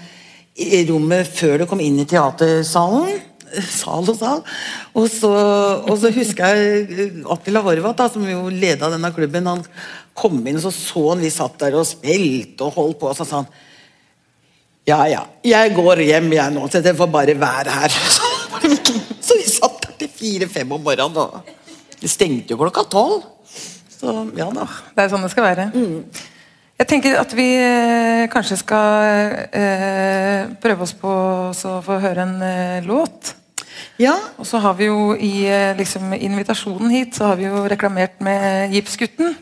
rommet 0.93 1.29
før 1.33 1.59
du 1.63 1.67
kom 1.67 1.81
inn 1.83 1.99
i 1.99 2.07
teatersalen. 2.09 3.19
Sal 3.69 4.09
og 4.09 4.17
sal. 4.19 4.41
Og 4.97 5.09
så, 5.13 5.33
og 5.83 5.97
så 6.01 6.13
husker 6.15 6.55
jeg 6.55 6.87
eh, 6.97 7.19
Attila 7.33 7.63
Horvath, 7.65 7.99
da, 7.99 8.09
som 8.13 8.25
jo 8.29 8.47
leda 8.53 8.91
denne 8.93 9.13
klubben. 9.15 9.51
Han 9.51 9.65
kom 10.17 10.41
inn, 10.47 10.61
og 10.61 10.65
så 10.67 10.73
så 10.75 11.05
han 11.11 11.23
vi 11.25 11.33
satt 11.33 11.59
der 11.61 11.77
og 11.81 11.89
spilte 11.89 12.69
og 12.69 12.79
holdt 12.79 13.01
på, 13.03 13.13
og 13.13 13.19
så 13.19 13.29
sa 13.29 13.43
han 13.43 13.53
Ja, 14.89 15.05
ja, 15.07 15.27
jeg 15.47 15.75
går 15.77 16.03
hjem 16.09 16.33
jeg 16.35 16.55
nå, 16.57 16.67
så 16.67 16.83
dere 16.83 16.99
får 16.99 17.13
bare 17.13 17.39
være 17.39 17.77
her. 17.83 17.99
Så 19.23 19.37
vi 19.39 19.45
satt 19.47 19.77
der 19.85 19.93
til 20.01 20.09
fire-fem 20.11 20.73
om 20.75 20.83
morgenen, 20.83 21.15
og 21.23 22.01
det 22.03 22.11
stengte 22.11 22.53
jo 22.53 22.59
klokka 22.59 22.83
tolv. 22.91 23.23
Så 23.95 24.13
ja 24.35 24.49
da. 24.51 24.67
Det 24.97 25.05
er 25.05 25.13
sånn 25.13 25.23
det 25.23 25.31
skal 25.31 25.47
være. 25.47 25.69
Jeg 26.83 26.89
tenker 26.91 27.15
at 27.21 27.35
vi 27.39 27.47
eh, 27.55 28.25
kanskje 28.33 28.57
skal 28.59 29.37
eh, 29.55 30.49
prøve 30.59 30.83
oss 30.83 30.95
på 30.99 31.13
å 31.53 31.77
få 31.87 31.99
høre 32.03 32.25
en 32.25 32.43
eh, 32.43 32.83
låt. 32.83 33.37
Ja, 34.01 34.15
Og 34.41 34.47
så 34.49 34.59
har 34.59 34.75
vi 34.79 34.87
jo 34.89 35.13
i 35.15 35.45
eh, 35.47 35.75
liksom, 35.79 36.13
invitasjonen 36.17 36.91
hit 36.91 37.17
så 37.19 37.29
har 37.31 37.37
vi 37.39 37.45
jo 37.47 37.65
reklamert 37.69 38.21
med 38.25 38.73
Gipsgutten. 38.73 39.35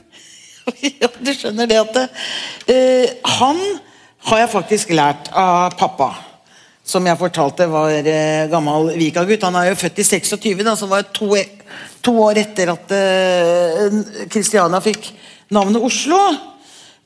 ja, 1.00 1.08
du 1.20 1.30
skjønner 1.34 1.70
det 1.70 1.78
at 1.80 2.00
eh, 2.68 3.14
Han 3.38 3.60
har 4.30 4.42
jeg 4.42 4.52
faktisk 4.52 4.90
lært 4.92 5.30
av 5.32 5.76
pappa. 5.80 6.10
Som 6.84 7.06
jeg 7.06 7.20
fortalte 7.20 7.68
var 7.70 7.94
eh, 8.02 8.48
gammel 8.50 8.90
Vika-gutt. 8.98 9.46
Han 9.46 9.56
er 9.60 9.70
jo 9.70 9.78
født 9.80 10.02
i 10.02 10.08
26, 10.10 10.64
da, 10.66 10.74
som 10.76 10.90
var 10.90 11.06
to, 11.14 11.30
e- 11.38 11.62
to 12.02 12.16
år 12.26 12.42
etter 12.42 12.72
at 12.74 12.92
eh, 12.96 13.98
Christiania 14.32 14.82
fikk 14.82 15.12
navnet 15.54 15.80
Oslo. 15.86 16.18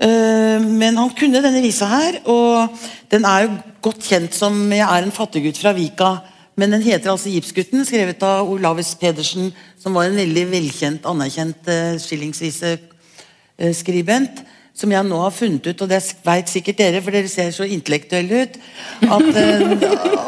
Eh, 0.00 0.58
men 0.64 0.96
han 0.98 1.12
kunne 1.14 1.44
denne 1.44 1.62
visa 1.62 1.86
her, 1.92 2.22
og 2.24 2.72
den 3.12 3.28
er 3.28 3.44
jo 3.46 3.58
godt 3.84 4.08
kjent 4.08 4.34
som 4.34 4.56
'Jeg 4.72 4.88
er 4.88 5.04
en 5.04 5.12
fattiggutt 5.14 5.60
fra 5.60 5.76
Vika'. 5.76 6.14
Men 6.56 6.70
den 6.70 6.82
heter 6.82 7.10
altså 7.10 7.28
'Gipsgutten', 7.28 7.86
skrevet 7.86 8.22
av 8.22 8.50
Olavis 8.50 8.94
Pedersen, 8.94 9.54
som 9.80 9.94
var 9.94 10.04
en 10.06 10.16
veldig 10.16 10.50
velkjent, 10.50 11.06
anerkjent 11.06 11.56
uh, 11.66 11.98
skillingsvise-skribent. 11.98 14.30
Som 14.74 14.90
jeg 14.90 15.06
nå 15.06 15.14
har 15.22 15.30
funnet 15.30 15.66
ut, 15.70 15.82
og 15.84 15.88
det 15.88 16.02
veit 16.26 16.48
sikkert 16.50 16.78
dere, 16.80 17.02
for 17.02 17.10
dere 17.14 17.28
ser 17.30 17.50
så 17.54 17.62
intellektuelle 17.62 18.42
ut, 18.42 18.54
at, 19.06 19.36
eh, 19.38 19.62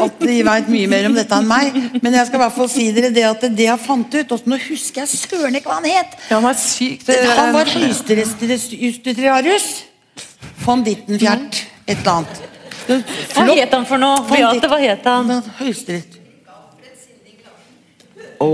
at 0.05 0.15
de 0.23 0.45
veit 0.47 0.69
mye 0.71 0.87
mer 0.87 1.07
om 1.09 1.15
dette 1.19 1.35
enn 1.35 1.51
meg. 1.51 1.75
Men 1.99 2.15
jeg 2.15 2.27
skal 2.29 2.39
i 2.39 2.43
hvert 2.45 2.55
fall 2.55 2.71
si 2.71 2.93
dere 2.95 3.11
det 3.11 3.27
at 3.27 3.43
det 3.43 3.67
jeg 3.67 3.79
fant 3.83 4.07
ut 4.15 4.31
og 4.37 4.41
Nå 4.47 4.55
husker 4.69 5.03
jeg 5.03 5.11
søren 5.11 5.51
ikke 5.59 5.67
hva 5.73 5.81
han 5.81 5.91
het! 5.91 6.15
Ja, 6.29 6.37
han 6.37 6.47
var 6.47 6.55
sykt 6.63 7.11
Han 7.11 7.59
var 7.59 7.67
høyesterettsjustitiarius 7.75 9.67
von 10.63 10.87
Dittenfjert, 10.87 11.67
et 11.87 11.99
eller 11.99 12.13
annet. 12.21 12.35
Hva 12.87 13.49
het 13.51 13.75
han 13.75 13.87
for 13.89 13.99
noe? 13.99 14.23
Beate, 14.31 14.71
hva 14.71 14.79
het 14.83 15.11
han? 15.11 15.35
Høyesterett. 15.59 16.16
Å, 18.43 18.49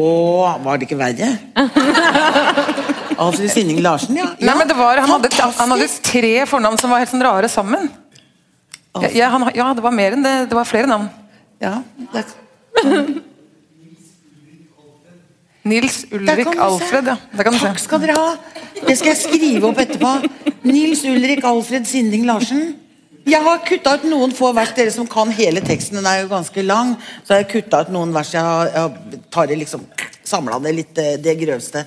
var 0.62 0.78
det 0.78 0.86
ikke 0.86 0.98
verre? 1.00 1.32
Alfred 3.22 3.50
Sinning 3.52 3.80
Larsen, 3.84 4.16
ja. 4.18 4.28
Nei, 4.38 4.54
men 4.58 4.68
det 4.70 4.76
var, 4.78 5.00
han, 5.02 5.10
hadde, 5.10 5.30
han 5.58 5.74
hadde 5.74 5.88
tre 6.06 6.34
fornavn 6.48 6.78
som 6.80 6.92
var 6.92 7.02
helt 7.02 7.12
sånn 7.12 7.24
rare 7.24 7.50
sammen. 7.52 7.90
Ja, 9.00 9.10
ja, 9.16 9.28
han, 9.32 9.48
ja, 9.56 9.70
det 9.76 9.84
var 9.84 9.94
mer 9.96 10.16
enn 10.16 10.24
det. 10.24 10.34
Det 10.50 10.56
var 10.56 10.68
flere 10.68 10.90
navn. 10.90 11.08
Ja, 11.62 11.78
det, 12.12 12.26
Nils 15.62 16.04
Ulrik. 16.10 16.46
Alfred, 16.58 17.06
ja. 17.06 17.16
Det 17.30 17.44
kan 17.46 17.54
du 17.54 17.60
Takk 17.62 17.78
skal 17.78 18.02
dere 18.02 18.16
ha. 18.18 18.30
Det 18.82 18.96
skal 18.98 19.12
jeg 19.12 19.20
skrive 19.20 19.68
opp 19.70 19.78
etterpå. 19.78 20.14
Nils 20.66 21.04
Ulrik 21.06 21.44
Alfred 21.46 21.86
Sinding 21.86 22.26
Larsen. 22.26 22.72
Jeg 23.22 23.38
har 23.44 23.60
kutta 23.62 23.92
ut 23.98 24.06
noen 24.10 24.32
få 24.34 24.48
vers, 24.56 24.72
dere 24.74 24.90
som 24.90 25.06
kan 25.06 25.30
hele 25.34 25.62
teksten. 25.62 26.00
Den 26.00 26.08
er 26.10 26.22
jo 26.22 26.30
ganske 26.32 26.64
lang. 26.64 26.96
Så 27.22 27.34
har 27.34 27.42
jeg 27.42 27.52
kutta 27.52 27.84
ut 27.84 27.92
noen 27.94 28.14
vers. 28.14 28.32
Jeg, 28.34 28.42
har, 28.42 28.70
jeg 28.74 29.20
tar 29.30 29.50
det 29.50 29.60
liksom 29.62 29.86
Samla 30.22 30.60
det 30.62 30.70
litt, 30.72 30.98
eh, 31.02 31.16
det 31.18 31.34
grøvste. 31.40 31.80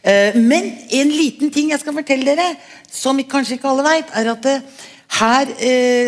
Eh, 0.00 0.36
Men 0.38 0.68
en 0.94 1.10
liten 1.10 1.50
ting 1.50 1.72
jeg 1.72 1.82
skal 1.82 1.96
fortelle 1.96 2.22
dere, 2.24 2.54
som 2.86 3.18
kanskje 3.18 3.56
ikke 3.58 3.68
alle 3.68 3.82
veit, 3.84 4.12
er 4.14 4.30
at 4.30 4.46
eh, 4.46 4.62
her 5.18 5.50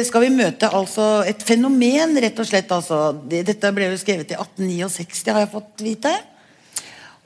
skal 0.07 0.23
vi 0.23 0.29
møte 0.31 0.69
altså 0.71 1.25
et 1.27 1.43
fenomen, 1.43 2.15
rett 2.23 2.39
og 2.39 2.47
slett. 2.47 2.71
Altså. 2.71 3.01
Dette 3.27 3.73
ble 3.75 3.91
jo 3.91 3.99
skrevet 3.99 4.31
i 4.31 4.39
1869, 4.39 5.35
har 5.35 5.43
jeg 5.43 5.51
fått 5.51 5.83
vite. 5.83 6.13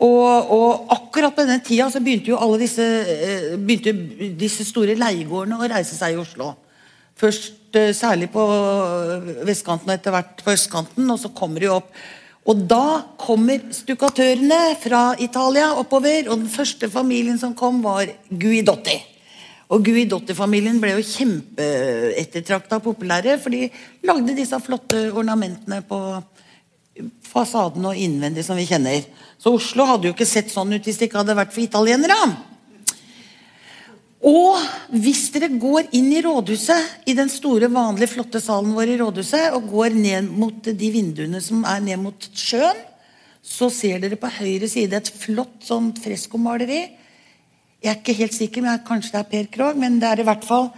Og, 0.01 0.53
og 0.57 0.95
akkurat 0.97 1.37
på 1.37 1.45
denne 1.45 1.61
tida 1.65 1.91
så 1.93 2.01
begynte 2.01 2.33
jo 2.33 2.41
alle 2.41 2.63
disse, 2.65 2.85
disse 4.41 4.65
store 4.65 4.97
leiegårdene 4.97 5.61
å 5.61 5.69
reise 5.69 5.97
seg 6.01 6.17
i 6.17 6.21
Oslo. 6.25 6.55
Først 7.17 7.77
eh, 7.77 7.95
særlig 7.97 8.29
på 8.33 8.45
eh, 8.45 9.33
vestkanten 9.49 9.89
og 9.89 9.97
etter 9.97 10.13
hvert 10.15 10.45
på 10.45 10.53
østkanten, 10.53 11.09
og 11.11 11.21
så 11.21 11.33
kommer 11.37 11.65
de 11.65 11.73
opp. 11.73 11.91
Og 12.47 12.63
da 12.71 13.03
kommer 13.19 13.65
stukkatørene 13.75 14.77
fra 14.79 15.03
Italia 15.19 15.73
oppover, 15.81 16.29
og 16.29 16.43
den 16.45 16.51
første 16.53 16.91
familien 16.93 17.41
som 17.41 17.57
kom, 17.59 17.81
var 17.83 18.07
Guidotti. 18.31 19.01
Og 19.75 19.83
Guidotti-familien 19.83 20.79
ble 20.79 20.93
jo 20.95 21.07
kjempeettertrakta 21.09 22.79
populære, 22.85 23.35
for 23.43 23.51
de 23.51 23.67
lagde 24.07 24.37
disse 24.37 24.61
flotte 24.63 25.09
ornamentene 25.11 25.81
på 25.89 25.99
fasaden 27.27 27.89
og 27.89 27.99
innvendig 27.99 28.45
som 28.47 28.61
vi 28.61 28.69
kjenner. 28.69 29.03
Så 29.41 29.57
Oslo 29.57 29.89
hadde 29.89 30.09
jo 30.09 30.15
ikke 30.15 30.29
sett 30.29 30.53
sånn 30.53 30.71
ut 30.77 30.87
hvis 30.87 31.01
det 31.01 31.11
ikke 31.11 31.25
hadde 31.25 31.37
vært 31.37 31.57
for 31.57 31.65
italienere. 31.65 32.15
Og 34.26 34.59
hvis 34.90 35.28
dere 35.35 35.52
går 35.54 35.92
inn 35.95 36.09
i 36.11 36.23
rådhuset, 36.25 37.06
i 37.06 37.14
den 37.14 37.30
store, 37.30 37.68
vanlige, 37.71 38.11
flotte 38.16 38.40
salen 38.42 38.75
vår 38.75 38.97
i 38.97 38.99
rådhuset, 38.99 39.52
og 39.54 39.68
går 39.71 39.95
ned 39.95 40.30
mot 40.35 40.66
de 40.66 40.90
vinduene 40.90 41.38
som 41.45 41.62
er 41.68 41.85
ned 41.85 42.00
mot 42.02 42.28
sjøen, 42.35 42.80
så 43.47 43.68
ser 43.71 44.00
dere 44.02 44.18
på 44.18 44.30
høyre 44.40 44.66
side 44.66 44.99
et 44.99 45.12
flott 45.14 45.62
sånt 45.62 46.00
freskomaleri. 46.02 46.80
Jeg 47.85 47.92
er 47.92 48.00
ikke 48.00 48.16
helt 48.18 48.35
sikker, 48.35 48.64
men 48.64 48.83
kanskje 48.83 49.12
det 49.14 49.21
er 49.21 49.30
Per 49.30 49.50
Krogh, 49.54 49.78
men 49.78 50.00
det 50.02 50.11
er 50.11 50.25
i 50.25 50.26
hvert 50.26 50.47
fall 50.49 50.73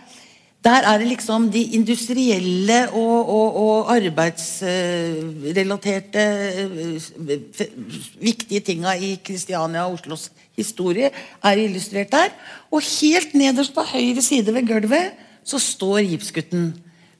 Der 0.65 0.83
er 0.91 0.99
det 0.99 1.07
liksom 1.07 1.53
de 1.55 1.63
industrielle 1.79 2.91
og, 2.91 3.29
og, 3.31 3.57
og 3.57 3.93
arbeidsrelaterte 3.95 6.25
eh, 6.65 6.99
viktige 8.21 8.61
tinga 8.67 8.93
i 8.99 9.21
Kristiania 9.25 9.87
og 9.87 9.93
Oslos 10.01 10.31
historie 10.59 11.11
er 11.45 11.57
illustrert 11.63 12.13
der. 12.13 12.29
Og 12.75 12.83
helt 12.83 13.35
nederst 13.39 13.75
på 13.75 13.83
høyre 13.87 14.23
side 14.23 14.55
ved 14.55 14.67
gulvet 14.67 15.11
så 15.47 15.59
står 15.63 15.99
Gipsgutten. 16.11 16.75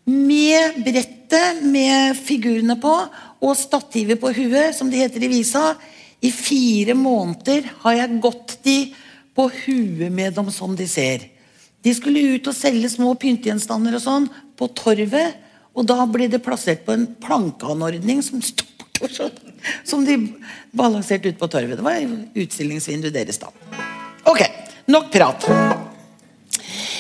Med 0.09 0.83
brettet 0.83 1.63
med 1.63 2.15
figurene 2.19 2.81
på 2.81 3.07
og 3.39 3.57
stativet 3.57 4.21
på 4.21 4.33
huet, 4.35 4.75
som 4.75 4.91
det 4.91 4.99
heter 5.05 5.23
i 5.23 5.29
visa. 5.31 5.75
I 6.21 6.31
fire 6.35 6.95
måneder 6.99 7.63
har 7.85 7.93
jeg 8.01 8.21
gått 8.23 8.59
de 8.67 8.95
på 9.37 9.51
huet 9.63 10.11
med 10.11 10.35
dem 10.35 10.51
som 10.51 10.77
de 10.77 10.89
ser. 10.91 11.38
De 11.89 11.95
skulle 11.97 12.21
ut 12.35 12.49
og 12.51 12.57
selge 12.57 12.91
små 12.93 13.15
pyntegjenstander 13.17 13.95
og 13.97 14.03
sånn 14.05 14.27
på 14.59 14.69
torvet. 14.77 15.39
Og 15.73 15.87
da 15.89 16.05
ble 16.11 16.27
det 16.29 16.43
plassert 16.45 16.83
på 16.85 16.93
en 16.93 17.07
plankeanordning 17.23 18.21
som 18.25 18.43
stort 18.45 19.01
og 19.01 19.13
sånn, 19.15 19.37
som 19.87 20.03
de 20.05 20.19
balanserte 20.77 21.33
ut 21.33 21.39
på 21.41 21.49
torvet. 21.49 21.79
Det 21.79 21.87
var 21.87 22.03
utstillingsvinduet 22.45 23.15
deres 23.15 23.41
da. 23.41 23.53
Ok, 24.29 24.43
nok 24.91 25.09
prat. 25.15 25.49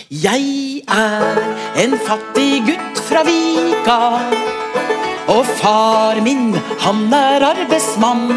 Jeg 0.08 0.80
er 0.88 1.42
en 1.84 1.98
fattig 2.06 2.62
gutt 2.70 3.02
fra 3.10 3.26
Vika. 3.28 3.98
Og 5.28 5.44
far 5.58 6.22
min, 6.24 6.54
han 6.80 7.04
er 7.12 7.44
arbeidsmann. 7.50 8.30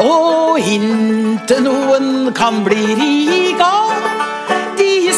Og 0.00 0.62
inte 0.72 1.60
noen 1.60 2.30
kan 2.38 2.62
bli 2.64 2.94
rik 2.96 3.60
av 3.60 3.91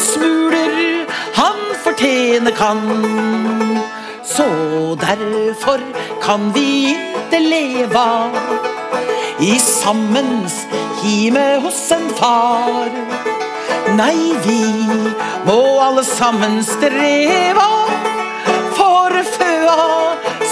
smuler 0.05 1.05
han 1.35 1.61
fortjene 1.83 2.51
kan. 2.51 2.81
Så 4.25 4.45
derfor 5.01 5.79
kan 6.23 6.51
vi 6.55 6.95
ikke 6.95 7.39
leva 7.39 8.07
i 9.39 9.57
sammens 9.59 10.65
hime 11.01 11.47
hos 11.63 11.91
en 11.91 12.09
far. 12.19 12.91
Nei, 13.95 14.33
vi 14.45 14.61
må 15.45 15.59
alle 15.81 16.03
sammen 16.03 16.61
streva 16.65 17.69
for 18.77 19.19
føa 19.37 19.89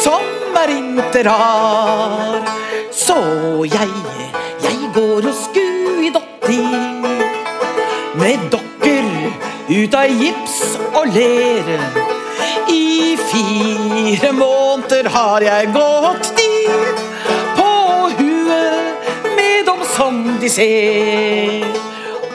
som 0.03 0.60
er 0.63 0.75
inte 0.77 1.24
rar. 1.27 2.43
Så 2.91 3.17
jeg, 3.67 3.89
jeg 4.63 4.91
går 4.95 5.29
hos 5.29 5.48
Guidotti 5.55 6.62
med 8.19 8.51
dokker 8.51 8.62
ut 9.70 9.96
av 9.96 10.10
gips 10.22 10.58
og 10.93 11.08
lere. 11.13 11.79
I 12.72 13.15
fire 13.29 14.32
måneder 14.36 15.10
har 15.13 15.46
jeg 15.46 15.72
gått 15.75 16.32
dit, 16.38 17.03
på 17.58 17.70
huet 18.20 19.08
med 19.38 19.65
dem 19.70 19.84
som 19.96 20.20
de 20.41 20.50
ser. 20.50 21.67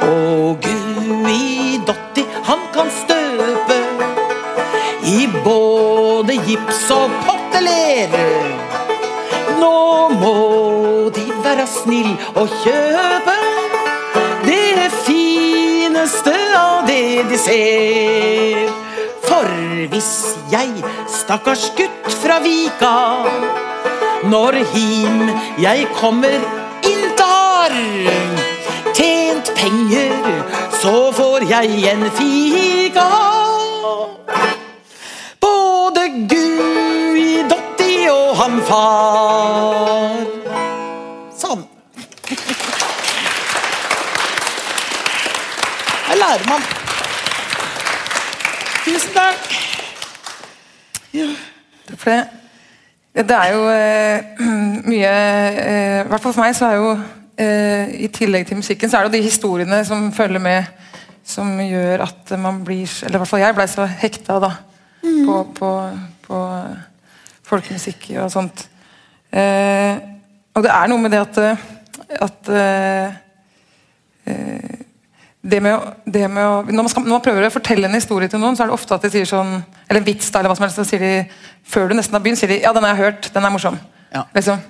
Og 0.09 0.65
Gui 0.65 1.79
Dotti, 1.87 2.25
han 2.49 2.65
kan 2.75 2.93
støpe 3.03 3.79
i 5.09 5.27
både 5.45 6.39
gips 6.49 6.87
og 6.95 7.13
pottelere. 7.27 8.25
Nå 9.59 9.77
må 10.21 10.37
de 11.17 11.29
være 11.45 11.67
snill 11.69 12.15
og 12.39 12.49
kjøpe 12.63 13.37
det 14.47 14.89
fineste 15.05 16.38
de 17.31 17.39
ser. 17.39 18.69
For 19.29 19.49
hvis 19.93 20.13
jeg, 20.53 20.71
stakkars 21.09 21.69
gutt 21.77 22.13
fra 22.23 22.39
Vika, 22.45 22.95
når 24.25 24.63
him 24.73 25.29
jeg 25.63 25.87
kommer 25.99 26.39
inn 26.89 27.05
der 27.21 27.77
tjent 28.95 29.53
penger, 29.57 30.15
så 30.81 30.95
får 31.13 31.47
jeg 31.51 31.85
en 31.93 32.05
fika. 32.19 33.09
Både 35.41 36.09
Gui 36.31 37.43
Dotti 37.51 37.95
og 38.11 38.35
han 38.41 38.59
far. 38.71 40.27
Sånn. 41.39 41.63
Her 46.09 46.21
lærer 46.25 46.51
man. 46.51 46.68
Tusen 48.99 49.13
takk. 49.15 49.53
Takk 51.87 51.99
for 52.01 52.11
det. 52.11 52.23
Det 53.29 53.35
er 53.37 53.53
jo 53.55 53.61
eh, 53.71 54.41
mye 54.91 55.11
eh, 55.11 55.99
I 56.01 56.09
hvert 56.11 56.25
fall 56.25 56.33
for 56.35 56.43
meg 56.43 56.57
så 56.59 56.67
er 56.67 56.81
jo 56.81 56.89
eh, 57.39 57.93
I 58.03 58.09
tillegg 58.11 58.49
til 58.49 58.59
musikken 58.59 58.91
så 58.91 58.99
er 58.99 59.07
det 59.07 59.13
jo 59.13 59.21
de 59.21 59.29
historiene 59.29 59.79
som 59.87 60.09
følger 60.15 60.43
med, 60.43 60.67
som 61.23 61.53
gjør 61.63 62.03
at 62.09 62.35
man 62.43 62.59
blir 62.67 62.91
Eller 63.07 63.21
i 63.21 63.23
hvert 63.23 63.31
fall 63.31 63.45
jeg 63.45 63.57
ble 63.61 63.69
så 63.71 63.87
hekta 64.03 64.41
da 64.43 64.51
på, 65.07 65.37
på, 65.61 65.71
på 66.27 66.43
folkemusikk 67.53 68.11
og 68.25 68.33
sånt. 68.35 68.67
Eh, 69.31 69.95
og 70.59 70.67
det 70.67 70.75
er 70.75 70.91
noe 70.91 71.05
med 71.07 71.15
det 71.15 71.23
at, 71.23 71.39
at 72.27 72.51
eh, 72.51 73.15
eh, 74.27 74.68
det 75.49 75.61
med, 75.65 75.75
å, 75.75 75.93
det 76.05 76.25
med 76.29 76.45
å, 76.45 76.57
når, 76.67 76.83
man 76.83 76.91
skal, 76.93 77.05
når 77.07 77.15
man 77.15 77.25
prøver 77.25 77.47
å 77.47 77.53
fortelle 77.53 77.89
en 77.89 77.97
historie 77.97 78.29
til 78.31 78.43
noen, 78.43 78.57
så 78.57 78.65
er 78.65 78.71
det 78.71 78.77
ofte 78.77 78.97
at 78.99 79.07
de 79.07 79.11
sier 79.13 79.29
sånn 79.29 79.55
Eller 79.89 80.03
en 80.03 80.09
vits, 80.09 80.29
da, 80.29 80.41
eller 80.41 80.53
hva 80.53 80.59
som 80.59 80.67
helst. 80.67 80.81
Så 80.81 80.89
sier 80.89 81.05
de, 81.05 81.13
før 81.69 81.89
du 81.89 81.97
nesten 81.97 82.17
har 82.17 82.25
begynt, 82.25 82.41
sier 82.41 82.53
de 82.53 82.61
ja, 82.61 82.75
den 82.77 82.85
har 82.85 82.93
jeg 82.95 83.05
hørt, 83.07 83.31
den 83.33 83.49
er 83.49 83.55
morsom. 83.55 83.79
Ja. 84.13 84.27
Liksom. 84.37 84.61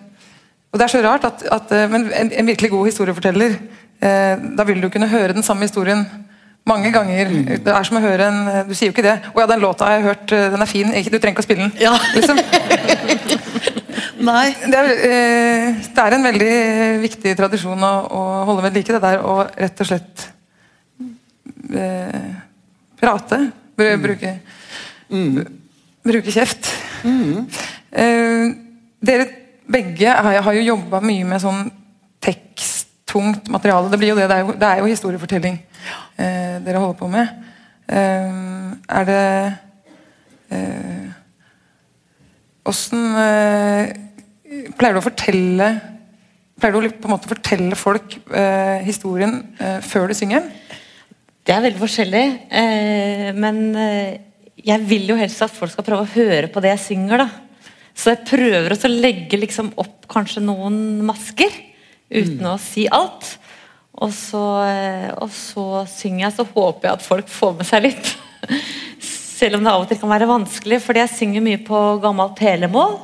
Og 0.68 0.78
det 0.78 0.86
er 0.86 0.92
så 0.92 1.02
rart 1.02 1.26
at, 1.26 1.42
at 1.54 1.74
eh, 1.74 1.88
Men 1.90 2.08
en, 2.12 2.30
en 2.30 2.50
virkelig 2.52 2.70
god 2.70 2.90
historieforteller, 2.90 3.58
eh, 4.04 4.48
da 4.58 4.66
vil 4.68 4.82
du 4.84 4.90
kunne 4.92 5.10
høre 5.10 5.34
den 5.36 5.46
samme 5.46 5.66
historien 5.66 6.06
mange 6.68 6.92
ganger. 6.92 7.30
Det 7.64 7.72
er 7.72 7.86
som 7.88 7.98
å 7.98 8.04
høre 8.04 8.28
en 8.28 8.40
Du 8.68 8.74
sier 8.76 8.90
jo 8.90 8.94
ikke 8.94 9.06
det. 9.06 9.16
'Å 9.32 9.40
ja, 9.40 9.48
den 9.48 9.62
låta 9.64 9.88
har 9.88 9.98
jeg 9.98 10.08
hørt, 10.08 10.32
eh, 10.36 10.48
den 10.52 10.62
er 10.62 10.70
fin. 10.70 10.94
Ikke, 10.94 11.14
du 11.14 11.18
trenger 11.18 11.38
ikke 11.38 11.44
å 11.44 11.48
spille 11.48 11.66
den.' 11.66 11.76
Ja. 11.80 11.94
Liksom. 12.14 12.36
Nei. 14.28 14.48
Det 14.66 14.78
er, 14.78 14.90
eh, 15.08 15.84
det 15.94 16.04
er 16.04 16.16
en 16.16 16.26
veldig 16.30 16.54
viktig 17.04 17.36
tradisjon 17.38 17.86
å, 17.88 17.94
å 18.06 18.24
holde 18.50 18.66
ved 18.66 18.76
like, 18.76 18.92
det 18.92 19.02
der 19.02 19.22
å 19.24 19.40
rett 19.48 19.80
og 19.80 19.88
slett 19.88 20.28
eh, 21.74 22.30
prate. 22.98 23.40
Bru, 23.78 23.90
Bruke, 24.02 24.38
bruke 26.02 26.34
kjeft. 26.34 26.72
Eh, 27.88 28.50
dere 29.00 29.24
begge 29.64 30.10
har, 30.12 30.42
har 30.44 30.56
jo 30.58 30.64
jobba 30.66 30.98
mye 31.00 31.24
med 31.24 31.40
sånn 31.40 31.70
teksttungt 32.20 33.48
materiale. 33.48 33.88
Det, 33.88 33.96
blir 33.96 34.12
jo 34.12 34.18
det, 34.18 34.26
det, 34.28 34.36
er 34.36 34.44
jo, 34.44 34.56
det 34.60 34.68
er 34.68 34.82
jo 34.82 34.90
historiefortelling 34.90 35.56
eh, 36.20 36.58
dere 36.66 36.82
holder 36.82 36.98
på 36.98 37.08
med. 37.08 37.32
Eh, 37.88 38.36
er 38.98 39.08
det 39.08 39.22
eh, 40.52 41.08
Åssen 42.68 43.06
eh, 43.16 43.94
Pleier 44.76 44.98
du 44.98 45.00
å 45.00 45.06
fortelle 45.06 45.68
Pleier 46.60 46.76
du 46.76 46.90
på 46.92 47.08
en 47.08 47.14
måte 47.14 47.30
fortelle 47.30 47.78
folk 47.78 48.18
eh, 48.28 48.84
historien 48.84 49.38
eh, 49.56 49.78
før 49.80 50.10
du 50.10 50.16
synger 50.18 50.42
den? 50.42 50.52
Det 51.48 51.54
er 51.56 51.62
veldig 51.64 51.80
forskjellig. 51.80 52.24
Eh, 52.60 53.28
men 53.32 53.60
eh, 53.80 54.18
jeg 54.68 54.84
vil 54.84 55.06
jo 55.08 55.16
helst 55.16 55.40
at 55.46 55.54
folk 55.56 55.72
skal 55.72 55.86
prøve 55.86 56.04
å 56.04 56.10
høre 56.12 56.50
på 56.52 56.60
det 56.60 56.74
jeg 56.74 56.82
synger. 56.90 57.22
da. 57.24 57.28
Så 57.96 58.12
jeg 58.12 58.26
prøver 58.28 58.74
også 58.74 58.90
å 58.90 58.98
legge 58.98 59.40
liksom 59.40 59.70
opp 59.80 60.04
kanskje 60.12 60.42
noen 60.44 61.00
masker, 61.08 61.54
uten 62.12 62.50
å 62.50 62.58
si 62.60 62.84
alt. 62.92 63.38
Og 63.96 64.12
så, 64.12 64.44
eh, 64.68 65.08
og 65.16 65.32
så 65.32 65.86
synger 65.88 66.26
jeg, 66.26 66.36
så 66.36 66.46
håper 66.52 66.90
jeg 66.90 66.98
at 66.98 67.08
folk 67.08 67.32
får 67.32 67.56
med 67.62 67.70
seg 67.70 67.86
litt. 67.88 68.12
Selv 69.38 69.56
om 69.56 69.64
det 69.64 69.72
av 69.72 69.86
og 69.86 69.88
til 69.88 70.02
kan 70.02 70.12
være 70.12 70.28
vanskelig, 70.28 70.82
fordi 70.84 71.06
jeg 71.06 71.14
synger 71.16 71.48
mye 71.48 71.64
på 71.64 71.80
gammelt 72.04 72.36
telemål. 72.36 72.98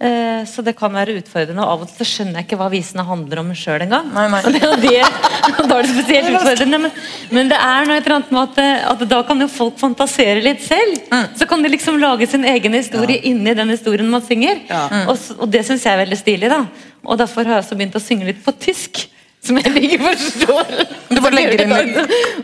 Eh, 0.00 0.44
Så 0.46 0.62
det 0.62 0.76
kan 0.78 0.92
være 0.94 1.16
utfordrende, 1.18 1.58
og 1.64 1.68
av 1.72 1.80
og 1.82 1.88
til 1.90 1.98
så 1.98 2.06
skjønner 2.06 2.38
jeg 2.38 2.46
ikke 2.46 2.58
hva 2.60 2.68
visene 2.70 3.02
handler 3.02 3.40
om 3.42 3.48
sjøl 3.58 3.82
engang. 3.82 4.12
Og 4.46 4.52
det, 4.54 4.60
og 4.68 4.78
det, 4.84 5.00
da 5.68 5.78
er 5.78 5.82
det 5.82 5.90
spesielt 5.90 6.30
utfordrende. 6.38 6.78
Men, 6.84 6.92
men 7.34 7.50
det 7.50 7.58
er 7.58 7.88
noe 7.88 7.96
et 7.98 8.06
eller 8.06 8.16
annet 8.20 8.30
med 8.36 8.42
at, 8.44 8.60
eh, 8.62 8.86
at 8.92 9.02
da 9.10 9.18
kan 9.26 9.42
jo 9.42 9.48
folk 9.50 9.80
fantasere 9.80 10.44
litt 10.44 10.62
selv. 10.62 11.00
Mm. 11.10 11.26
Så 11.40 11.48
kan 11.50 11.62
de 11.66 11.72
liksom 11.74 11.98
lage 11.98 12.28
sin 12.30 12.46
egen 12.46 12.78
historie 12.78 13.18
inni 13.26 13.56
den 13.58 13.74
historien 13.74 14.08
man 14.12 14.22
synger. 14.22 14.62
Ja. 14.70 14.84
Og, 15.10 15.18
og 15.40 15.50
det 15.50 15.64
syns 15.66 15.82
jeg 15.88 15.96
er 15.96 16.04
veldig 16.04 16.20
stilig. 16.22 16.52
da 16.54 16.62
Og 17.02 17.18
derfor 17.18 17.42
har 17.44 17.58
jeg 17.58 17.66
også 17.66 17.78
begynt 17.82 17.98
å 17.98 18.02
synge 18.06 18.30
litt 18.30 18.44
på 18.46 18.54
tysk. 18.54 19.08
Som 19.42 19.58
jeg 19.58 19.70
ikke 19.82 19.98
forstår. 20.12 20.72
Du 21.10 21.18
bare 21.22 21.34
legger 21.34 21.66
inn. 21.66 21.74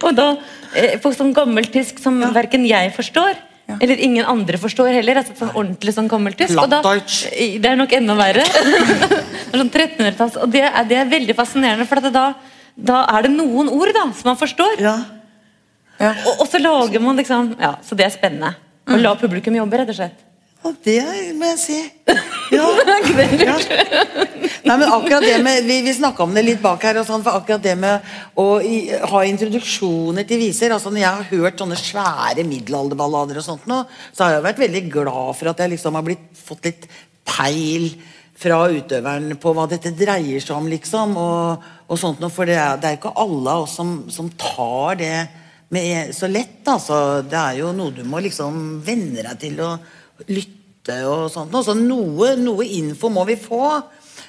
Og 0.02 0.10
da, 0.18 0.28
eh, 0.74 0.98
på 1.02 1.14
sånn 1.14 1.32
gammeltysk 1.34 2.02
som 2.02 2.18
verken 2.34 2.66
jeg 2.66 2.90
forstår, 2.98 3.38
eller 3.80 4.00
ingen 4.04 4.26
andre 4.28 4.58
forstår 4.60 4.92
heller. 4.98 5.20
Altså 5.20 5.36
sånn 5.38 5.54
ordentlig 5.54 5.94
sånn 5.96 6.08
gammeltysk. 6.10 6.58
Og 6.60 6.70
da, 6.70 6.80
det 6.84 7.70
er 7.70 7.78
nok 7.80 7.94
enda 7.96 8.16
verre. 8.18 8.44
er 9.52 9.56
sånn 9.56 9.70
1300-talls. 9.70 10.36
Og 10.44 10.52
det 10.52 10.64
er, 10.68 10.82
det 10.90 10.98
er 11.00 11.10
veldig 11.10 11.36
fascinerende, 11.38 11.86
for 11.88 12.02
at 12.02 12.12
da, 12.14 12.26
da 12.76 13.00
er 13.16 13.26
det 13.26 13.32
noen 13.36 13.70
ord 13.72 13.94
da, 13.96 14.06
som 14.12 14.32
man 14.32 14.40
forstår. 14.40 14.84
Ja. 14.84 14.98
Ja. 16.00 16.12
Og, 16.26 16.42
og 16.42 16.46
så 16.50 16.58
lager 16.58 16.98
man 16.98 17.14
liksom 17.14 17.52
Ja, 17.54 17.76
Så 17.86 17.94
det 17.94 18.08
er 18.08 18.10
spennende. 18.10 18.56
Å 18.90 18.96
la 18.98 19.14
publikum 19.16 19.54
jobbe, 19.56 19.78
rett 19.80 19.92
og 19.94 19.96
slett. 19.96 20.23
Og 20.64 20.76
det 20.84 21.02
må 21.36 21.52
jeg 21.54 21.60
si. 21.60 21.82
Ja. 22.54 22.68
ja. 23.40 23.54
Nei, 24.64 24.74
men 24.78 24.84
akkurat 24.86 25.24
det 25.24 25.38
med 25.42 25.64
Vi, 25.66 25.78
vi 25.82 25.94
snakka 25.96 26.22
om 26.22 26.34
det 26.36 26.44
litt 26.44 26.60
bak 26.62 26.84
her. 26.86 27.00
Og 27.00 27.06
sånn, 27.08 27.24
for 27.24 27.40
akkurat 27.40 27.62
det 27.64 27.74
med 27.80 28.12
å 28.38 28.60
i, 28.62 28.76
ha 28.94 29.22
introduksjoner 29.26 30.26
til 30.28 30.38
viser 30.44 30.74
altså 30.76 30.92
Når 30.92 31.02
jeg 31.02 31.18
har 31.18 31.30
hørt 31.32 31.62
sånne 31.62 31.78
svære 31.80 32.44
middelalderballader, 32.46 33.40
og 33.40 33.46
sånt 33.46 33.66
nå, 33.70 33.80
så 34.12 34.26
har 34.26 34.36
jeg 34.36 34.46
vært 34.46 34.62
veldig 34.62 34.84
glad 34.92 35.32
for 35.40 35.50
at 35.50 35.64
jeg 35.64 35.72
liksom 35.74 35.98
har 35.98 36.06
blitt, 36.06 36.28
fått 36.38 36.68
litt 36.68 36.86
peil 37.26 37.88
fra 38.38 38.60
utøveren 38.70 39.34
på 39.40 39.54
hva 39.56 39.66
dette 39.70 39.94
dreier 39.96 40.42
seg 40.42 40.54
om, 40.56 40.70
liksom. 40.70 41.16
Og, 41.18 41.66
og 41.88 42.00
sånt 42.00 42.22
nå, 42.22 42.30
For 42.32 42.48
det 42.48 42.60
er, 42.60 42.78
det 42.78 42.92
er 42.92 43.00
ikke 43.00 43.16
alle 43.24 43.56
av 43.56 43.66
oss 43.66 43.76
som, 43.80 43.96
som 44.12 44.30
tar 44.38 45.00
det 45.02 45.16
med 45.74 46.14
så 46.14 46.30
lett. 46.30 46.62
Altså. 46.70 47.22
Det 47.26 47.40
er 47.40 47.60
jo 47.64 47.74
noe 47.76 47.94
du 47.94 48.04
må 48.06 48.22
liksom 48.22 48.78
venne 48.84 49.24
deg 49.24 49.38
til 49.42 49.60
å 49.64 49.74
lytte 50.28 50.98
og 51.08 51.30
sånt. 51.32 51.54
Så 51.64 51.74
noe, 51.78 52.34
noe 52.40 52.66
info 52.66 53.10
må 53.12 53.24
vi 53.28 53.36
få. 53.40 53.82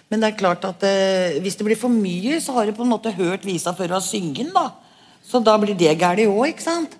Men 0.09 0.21
det 0.21 0.29
er 0.33 0.37
klart 0.39 0.65
at 0.67 0.83
eh, 0.85 1.39
hvis 1.41 1.57
det 1.57 1.65
blir 1.65 1.79
for 1.79 1.89
mye, 1.93 2.37
så 2.43 2.53
har 2.57 2.67
du 2.69 2.75
på 2.77 2.85
en 2.85 2.91
måte 2.93 3.11
hørt 3.15 3.45
visa 3.47 3.73
før 3.75 3.97
synget 4.05 4.45
den. 4.45 4.53
da. 4.53 4.69
Så 5.25 5.41
da 5.43 5.57
blir 5.57 5.73
det 5.77 5.95
galt 5.99 6.21
òg, 6.27 6.45
ikke 6.51 6.61
sant? 6.65 6.93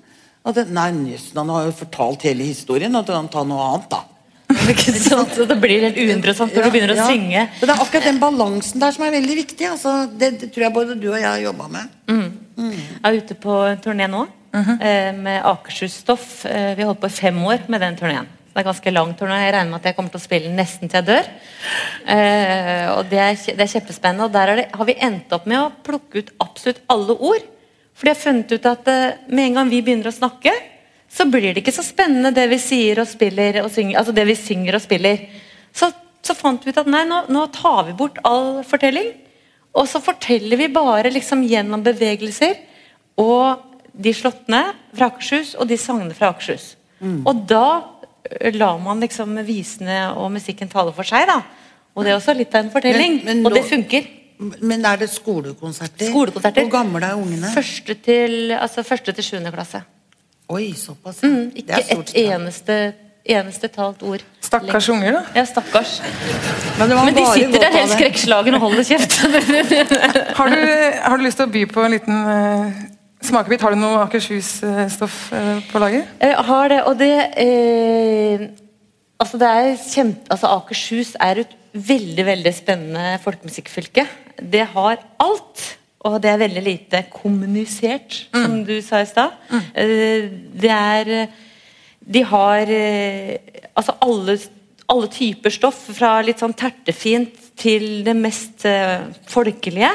At 0.46 0.58
det, 0.58 0.68
nei, 0.74 0.90
jøssen, 1.14 1.38
han 1.42 1.50
har 1.54 1.68
jo 1.68 1.72
fortalt 1.78 2.26
hele 2.26 2.46
historien, 2.46 2.94
og 2.98 3.08
han 3.10 3.30
tar 3.34 3.46
noe 3.50 3.64
annet, 3.72 3.90
da. 3.94 4.02
Så 5.36 5.46
det 5.50 5.56
blir 5.62 5.82
helt 5.88 5.98
uinteressant 5.98 6.54
når 6.54 6.68
du 6.68 6.74
begynner 6.74 6.94
å 6.94 6.98
Ja. 7.00 7.06
synge. 7.10 7.46
Så 7.60 7.66
det 7.66 7.74
er 7.74 7.82
akkurat 7.82 8.06
den 8.10 8.20
balansen 8.22 8.82
der 8.82 8.94
som 8.94 9.06
er 9.08 9.14
veldig 9.16 9.38
viktig. 9.40 9.66
Altså, 9.72 9.94
det, 10.14 10.30
det 10.42 10.52
tror 10.54 10.68
jeg 10.68 10.74
både 10.76 10.98
du 11.02 11.08
og 11.12 11.18
jeg 11.18 11.26
har 11.30 11.42
jobba 11.42 11.68
med. 11.74 11.96
Jeg 12.56 13.10
er 13.10 13.18
ute 13.22 13.38
på 13.42 13.56
en 13.72 13.82
turné 13.82 14.08
nå 14.12 14.22
eh, 14.54 15.12
med 15.18 15.42
Akershus-stoff. 15.50 16.46
Eh, 16.50 16.74
vi 16.78 16.84
har 16.86 16.92
holdt 16.92 17.02
på 17.02 17.10
i 17.10 17.18
fem 17.18 17.42
år 17.46 17.66
med 17.74 17.82
den 17.82 17.98
turneen. 18.00 18.30
Det 18.56 18.62
er 18.62 18.70
ganske 18.70 18.92
lang 18.94 19.10
turné. 19.20 19.38
Jeg 19.44 19.52
regner 19.52 19.72
med 19.74 19.82
at 19.82 19.88
jeg 19.90 19.96
kommer 19.98 20.12
til 20.14 20.22
å 20.22 20.24
spille 20.24 20.48
den 20.48 20.56
nesten 20.56 20.88
til 20.88 21.02
jeg 21.02 21.08
dør. 21.10 21.26
Eh, 22.08 22.86
og 22.94 23.10
det 23.12 23.18
er, 23.20 23.34
det 23.36 23.66
er 23.66 23.72
kjempespennende. 23.74 24.30
Og 24.30 24.32
der 24.32 24.52
er 24.54 24.60
det, 24.62 24.64
har 24.72 24.88
vi 24.88 24.96
endt 25.04 25.34
opp 25.36 25.50
med 25.52 25.60
å 25.60 25.74
plukke 25.84 26.22
ut 26.24 26.30
absolutt 26.40 26.80
alle 26.94 27.18
ord. 27.20 27.50
For 27.92 28.08
de 28.08 28.14
har 28.14 28.22
funnet 28.22 28.54
ut 28.56 28.70
at 28.72 28.88
eh, 28.94 29.18
med 29.28 29.50
en 29.50 29.60
gang 29.60 29.74
vi 29.74 29.82
begynner 29.84 30.08
å 30.08 30.16
snakke, 30.16 30.54
så 31.12 31.28
blir 31.28 31.50
det 31.50 31.66
ikke 31.66 31.74
så 31.76 31.84
spennende 31.84 32.32
det 32.32 32.46
vi 32.54 32.62
sier 32.64 33.02
og 33.04 33.10
spiller 33.12 33.60
og 33.66 33.68
synger. 33.76 34.00
Altså 34.00 34.16
det 34.16 34.26
vi 34.32 34.38
synger 34.40 34.80
og 34.80 34.86
spiller. 34.86 35.28
Så, 35.76 35.92
så 36.24 36.38
fant 36.40 36.64
vi 36.64 36.72
ut 36.72 36.80
at 36.80 36.88
nei, 36.96 37.04
nå, 37.12 37.26
nå 37.28 37.44
tar 37.60 37.90
vi 37.90 37.98
bort 38.00 38.24
all 38.24 38.64
fortelling. 38.64 39.12
Og 39.76 39.92
så 39.92 40.00
forteller 40.00 40.64
vi 40.64 40.72
bare 40.72 41.12
liksom 41.12 41.44
gjennom 41.44 41.84
bevegelser 41.84 42.56
og 43.20 43.68
de 43.92 44.16
slåttene 44.16 44.64
fra 44.96 45.12
Akershus 45.12 45.58
og 45.60 45.68
de 45.68 45.76
sangene 45.80 46.16
fra 46.16 46.32
Akershus. 46.32 46.78
Og 47.28 47.44
da 47.50 47.95
lar 48.54 48.78
man 48.80 49.00
liksom 49.04 49.36
visene 49.46 50.14
og 50.18 50.32
musikken 50.32 50.70
tale 50.72 50.94
for 50.94 51.04
seg. 51.04 51.28
da. 51.28 51.42
Og 51.96 52.04
det 52.04 52.12
er 52.12 52.18
også 52.20 52.36
litt 52.36 52.54
av 52.56 52.66
en 52.66 52.72
fortelling. 52.72 53.22
Men- 53.24 53.38
men 53.42 53.46
og 53.46 53.54
det 53.54 53.66
funker. 53.70 54.08
Men 54.62 54.84
er 54.86 54.98
det 54.98 55.10
skolekonserter? 55.10 56.10
Skolekonserter. 56.10 56.62
Hvor 56.66 56.72
gamle 56.72 57.06
er 57.08 57.16
ungene? 57.16 57.48
Første 57.54 57.94
til, 58.04 58.52
altså 58.52 58.84
første 58.84 59.14
til 59.16 59.24
sjuende 59.24 59.52
klasse. 59.52 59.82
Oi, 60.50 60.74
såpass. 60.74 61.22
ja. 61.24 61.28
Mm, 61.30 61.52
Det 61.52 61.58
ikke 61.64 61.74
er 61.74 62.00
et 62.00 62.14
eneste, 62.16 62.94
eneste 63.26 63.68
talt 63.70 64.04
ord. 64.04 64.22
Stakkars 64.42 64.90
unger, 64.90 65.12
da. 65.12 65.22
Ja, 65.36 65.46
stakkars. 65.46 66.02
Men, 66.78 66.90
det 66.90 66.98
var 66.98 67.06
Men 67.06 67.16
de 67.16 67.22
bare 67.22 67.34
sitter 67.34 67.60
der 67.60 67.72
helt 67.78 67.92
skrekkslagen 67.96 68.54
og 68.56 68.60
holder 68.62 68.84
kjeft. 68.84 69.16
Har 70.38 70.50
du, 70.50 70.58
har 71.02 71.18
du 71.18 71.24
lyst 71.24 71.38
til 71.38 71.48
å 71.48 71.52
by 71.52 71.66
på 71.66 71.86
en 71.86 71.92
liten 71.92 72.14
uh, 72.14 72.72
smakebit? 73.28 73.64
Har 73.66 73.74
du 73.74 73.80
noe 73.80 74.04
Akershus-stoff 74.06 75.18
eh, 75.36 75.64
på 75.72 75.82
lager? 75.82 76.06
Jeg 76.22 76.46
har 76.50 76.72
det, 76.72 76.82
og 76.86 77.00
det 77.02 77.16
eh, 77.42 78.46
Altså, 79.16 79.40
det 79.40 79.48
er 79.48 79.78
kjempe... 79.80 80.28
Altså, 80.34 80.50
Akershus 80.52 81.14
er 81.24 81.40
et 81.46 81.54
veldig, 81.72 82.26
veldig 82.28 82.52
spennende 82.56 83.16
folkemusikkfylke. 83.24 84.04
Det 84.44 84.66
har 84.74 85.00
alt. 85.24 85.64
Og 86.06 86.20
det 86.22 86.30
er 86.30 86.42
veldig 86.44 86.62
lite 86.62 87.00
kommunisert, 87.10 88.26
som 88.36 88.60
du 88.68 88.76
sa 88.86 89.00
i 89.02 89.08
stad. 89.10 89.38
Eh, 89.74 90.28
Det 90.54 90.70
er 90.72 91.30
De 92.06 92.22
har 92.22 92.70
eh, 92.70 93.40
altså 93.74 93.96
alle, 94.06 94.36
alle 94.88 95.08
typer 95.10 95.50
stoff, 95.50 95.80
fra 95.98 96.20
litt 96.22 96.44
sånn 96.44 96.54
tertefint 96.54 97.40
til 97.58 98.04
det 98.06 98.14
mest 98.20 98.68
eh, 98.70 99.08
folkelige. 99.32 99.90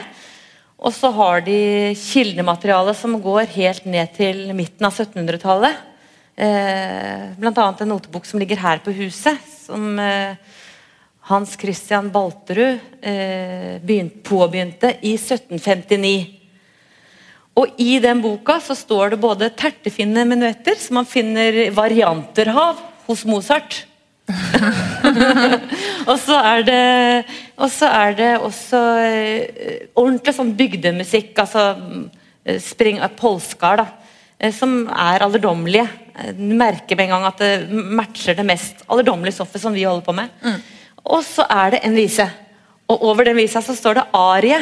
Og 0.81 0.95
så 0.97 1.11
har 1.13 1.43
de 1.45 1.93
kildemateriale 1.99 2.95
som 2.97 3.19
går 3.21 3.51
helt 3.53 3.85
ned 3.85 4.15
til 4.17 4.47
midten 4.57 4.87
av 4.89 4.97
1700-tallet. 4.97 5.77
Eh, 6.41 7.27
annet 7.37 7.83
en 7.85 7.93
notebok 7.93 8.25
som 8.25 8.41
ligger 8.41 8.63
her 8.63 8.81
på 8.81 8.95
huset, 8.97 9.37
som 9.67 9.99
eh, 10.01 10.41
Hans 11.29 11.53
Christian 11.61 12.09
Balterud 12.11 12.81
eh, 13.03 13.77
begynt, 13.85 14.23
påbegynte 14.25 14.95
i 15.05 15.19
1759. 15.19 16.15
Og 17.61 17.77
I 17.83 17.99
den 18.01 18.23
boka 18.25 18.57
så 18.65 18.73
står 18.79 19.13
det 19.13 19.21
både 19.21 19.51
tertefine 19.53 20.25
menuetter, 20.25 20.81
som 20.81 21.03
man 21.03 21.09
finner 21.09 21.67
varianter 21.77 22.49
av 22.57 22.81
hos 23.05 23.27
Mozart. 23.29 23.83
og 26.11 26.17
så 26.21 26.37
er 26.53 26.65
det 26.67 26.81
og 27.61 27.69
så 27.73 27.89
er 27.93 28.15
det 28.17 28.31
også 28.41 28.81
eh, 29.05 29.87
ordentlig 29.99 30.33
sånn 30.37 30.53
bygdemusikk, 30.57 31.35
altså 31.43 31.65
eh, 32.45 32.61
spring, 32.63 33.01
polskar, 33.19 33.83
da. 33.83 33.87
eh, 34.39 34.53
Som 34.57 34.87
er 34.89 35.27
alderdommelige. 35.27 35.87
Du 36.37 36.43
merker 36.57 36.97
med 36.99 37.07
en 37.07 37.15
gang 37.15 37.27
at 37.29 37.41
det 37.41 37.53
matcher 37.71 38.37
det 38.37 38.45
mest 38.49 38.83
alderdommelige 38.89 39.39
stoffet 39.39 39.63
som 39.63 39.77
vi 39.77 39.87
holder 39.89 40.05
på 40.05 40.17
med. 40.17 40.29
Og 41.05 41.23
så 41.25 41.47
er 41.49 41.77
det 41.77 41.83
en 41.87 41.97
vise. 41.97 42.27
Og 42.91 43.05
over 43.13 43.25
den 43.29 43.39
visa 43.39 43.63
så 43.65 43.77
står 43.77 44.01
det 44.01 44.09
arie. 44.17 44.59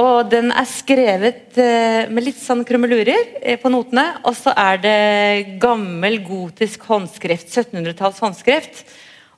Og 0.00 0.30
den 0.30 0.50
er 0.54 0.66
skrevet 0.68 1.58
eh, 1.60 2.08
med 2.10 2.26
litt 2.26 2.40
sånn 2.40 2.64
krummelurer 2.68 3.36
eh, 3.40 3.58
på 3.60 3.72
notene. 3.72 4.06
Og 4.28 4.36
så 4.38 4.54
er 4.56 4.80
det 4.82 5.58
gammel 5.62 6.20
gotisk 6.24 6.84
håndskrift. 6.90 7.50
1700-talls 7.50 8.20
håndskrift. 8.22 8.84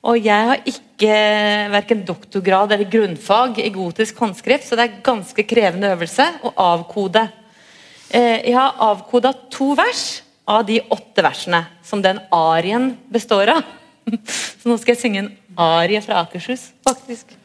Og 0.02 0.18
jeg 0.18 0.48
har 0.48 0.64
ikke 0.66 1.12
verken 1.70 2.02
doktorgrad 2.06 2.74
eller 2.74 2.90
grunnfag 2.90 3.60
i 3.62 3.70
gotisk 3.74 4.18
håndskrift, 4.18 4.66
så 4.66 4.78
det 4.78 4.88
er 4.88 4.98
ganske 5.06 5.44
krevende 5.46 5.92
øvelse 5.94 6.26
å 6.42 6.50
avkode. 6.64 7.22
Eh, 8.10 8.48
jeg 8.48 8.56
har 8.58 8.80
avkoda 8.82 9.30
to 9.52 9.72
vers 9.78 10.22
av 10.50 10.66
de 10.66 10.80
åtte 10.90 11.22
versene 11.22 11.62
som 11.86 12.02
den 12.02 12.18
arien 12.34 12.96
består 13.14 13.54
av. 13.54 13.62
Så 14.26 14.66
nå 14.66 14.74
skal 14.82 14.96
jeg 14.96 15.02
synge 15.04 15.22
en 15.22 15.32
arie 15.62 16.02
fra 16.02 16.24
Akershus, 16.26 16.72
faktisk. 16.82 17.38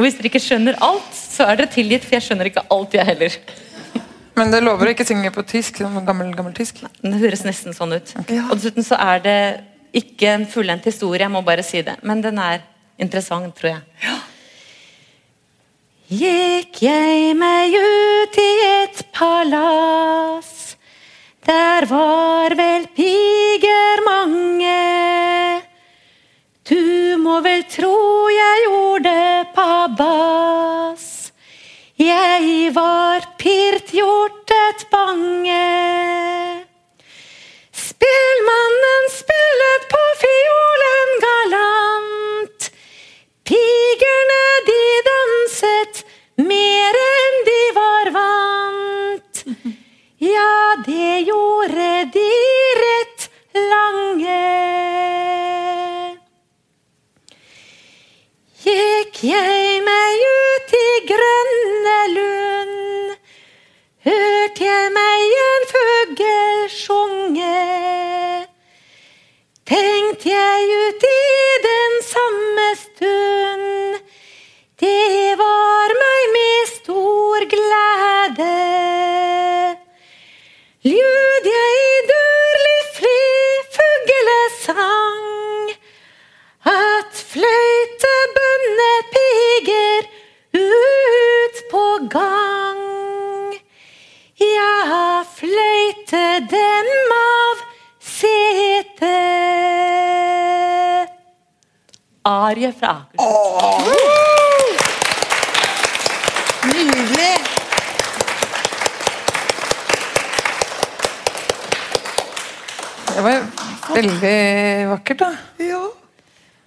Og 0.00 0.06
hvis 0.06 0.14
dere 0.16 0.30
ikke 0.30 0.40
skjønner 0.40 0.78
alt, 0.80 1.08
så 1.12 1.44
er 1.44 1.58
dere 1.58 1.68
tilgitt, 1.68 2.06
for 2.06 2.16
jeg 2.16 2.24
skjønner 2.24 2.48
ikke 2.48 2.62
alt, 2.72 2.94
jeg 2.96 3.04
heller. 3.04 3.34
Men 4.38 4.48
det 4.48 4.62
lover 4.64 4.88
å 4.88 4.94
ikke 4.94 5.04
synge 5.04 5.28
på 5.34 5.44
tysk? 5.44 5.82
Sånn 5.82 6.06
gammel, 6.06 6.30
gammel 6.32 6.54
tysk? 6.56 6.80
Den 7.02 7.18
høres 7.20 7.42
nesten 7.44 7.76
sånn 7.76 7.92
ut. 7.98 8.14
Og 8.16 8.54
dessuten 8.54 8.86
så 8.86 8.96
er 8.96 9.20
det 9.26 9.36
ikke 10.00 10.30
en 10.38 10.46
fullendt 10.48 10.88
historie, 10.88 11.20
jeg 11.26 11.34
må 11.34 11.44
bare 11.44 11.66
si 11.66 11.82
det. 11.84 11.98
Men 12.00 12.24
den 12.24 12.40
er 12.40 12.64
interessant, 12.96 13.52
tror 13.60 13.74
jeg. 13.74 14.16
Gikk 16.22 16.80
jeg 16.86 17.36
meg 17.36 17.76
ut 17.76 18.40
i 18.40 18.50
et 18.70 19.04
palass, 19.12 20.78
der 21.44 21.84
var 21.92 22.56
vel 22.56 22.88
piger 22.96 24.06
mange. 24.08 25.29
Vel 27.40 27.62
tro 27.72 28.28
jeg 28.28 28.64
gjorde 28.66 29.12
pabbas. 29.54 31.04
Jeg 31.96 32.72
var 32.76 33.24
pirt 33.40 33.94
hjortet 33.96 34.84
bange. 34.92 35.62
Spelmannen 37.72 39.08
spillet 39.14 39.86
på 39.94 40.02
fiolen 40.20 41.14
galant. 41.24 42.68
Pigerne 43.48 44.44
de 44.68 44.82
danset 45.08 46.04
mer 46.44 47.00
enn 47.06 47.40
de 47.48 47.62
var 47.78 48.12
vant. 48.18 49.44
Ja, 50.20 50.76
det 50.84 51.24
gjorde 51.30 51.88
de 52.18 52.28
rett 52.84 53.30
lange. 53.56 54.79
Jeg 59.22 59.80
meg 59.84 60.20
ut 60.26 60.70
i 60.76 60.90
grønne 61.08 61.96
lund, 62.14 63.10
hørte 64.06 64.64
jeg 64.64 64.92
meg 64.94 65.34
en 65.40 65.66
fugl 65.72 66.70
sjunge. 66.72 67.58
Tenkte 69.68 70.32
jeg 70.32 70.78
ut 70.86 71.04
i 71.10 71.18
den 71.66 71.98
samme 72.06 72.68
stund, 72.84 74.00
det 74.80 75.36
var 75.42 75.94
meg 76.00 76.32
med 76.38 76.72
stor 76.72 77.44
glede. 77.52 78.56
Ljud 80.88 81.50
jeg 81.52 82.08
dørlig 82.14 82.80
fri 82.96 83.20
fuglesang, 83.76 84.99
Arie 102.22 102.72
fra 102.72 103.06
Akershus. 103.16 104.80
Nydelig! 106.68 107.36
Det 113.14 113.22
var 113.24 113.40
veldig 113.94 114.88
vakkert, 114.90 115.18
da. 115.18 115.30
Ja. 115.64 115.80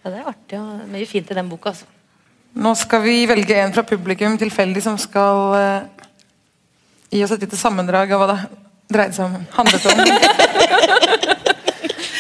Ja, 0.04 0.10
det 0.10 0.18
er 0.18 0.34
artig 0.34 0.58
og 0.58 0.90
mye 0.90 1.06
fint 1.06 1.30
i 1.30 1.38
den 1.38 1.50
boka. 1.50 1.70
altså. 1.70 1.86
Nå 2.58 2.74
skal 2.76 3.06
vi 3.06 3.22
velge 3.30 3.62
en 3.62 3.78
fra 3.78 3.86
publikum 3.86 4.38
tilfeldig 4.42 4.82
som 4.84 4.98
skal 4.98 5.54
uh, 5.54 5.86
gi 7.14 7.22
oss 7.24 7.38
et 7.38 7.46
lite 7.46 7.62
sammendrag 7.62 8.12
av 8.12 8.24
hva 8.24 8.34
det 8.34 8.42
dreide 8.90 9.14
seg 9.14 9.26
om. 9.30 9.46
Handlet 9.54 9.86
om. 9.86 10.02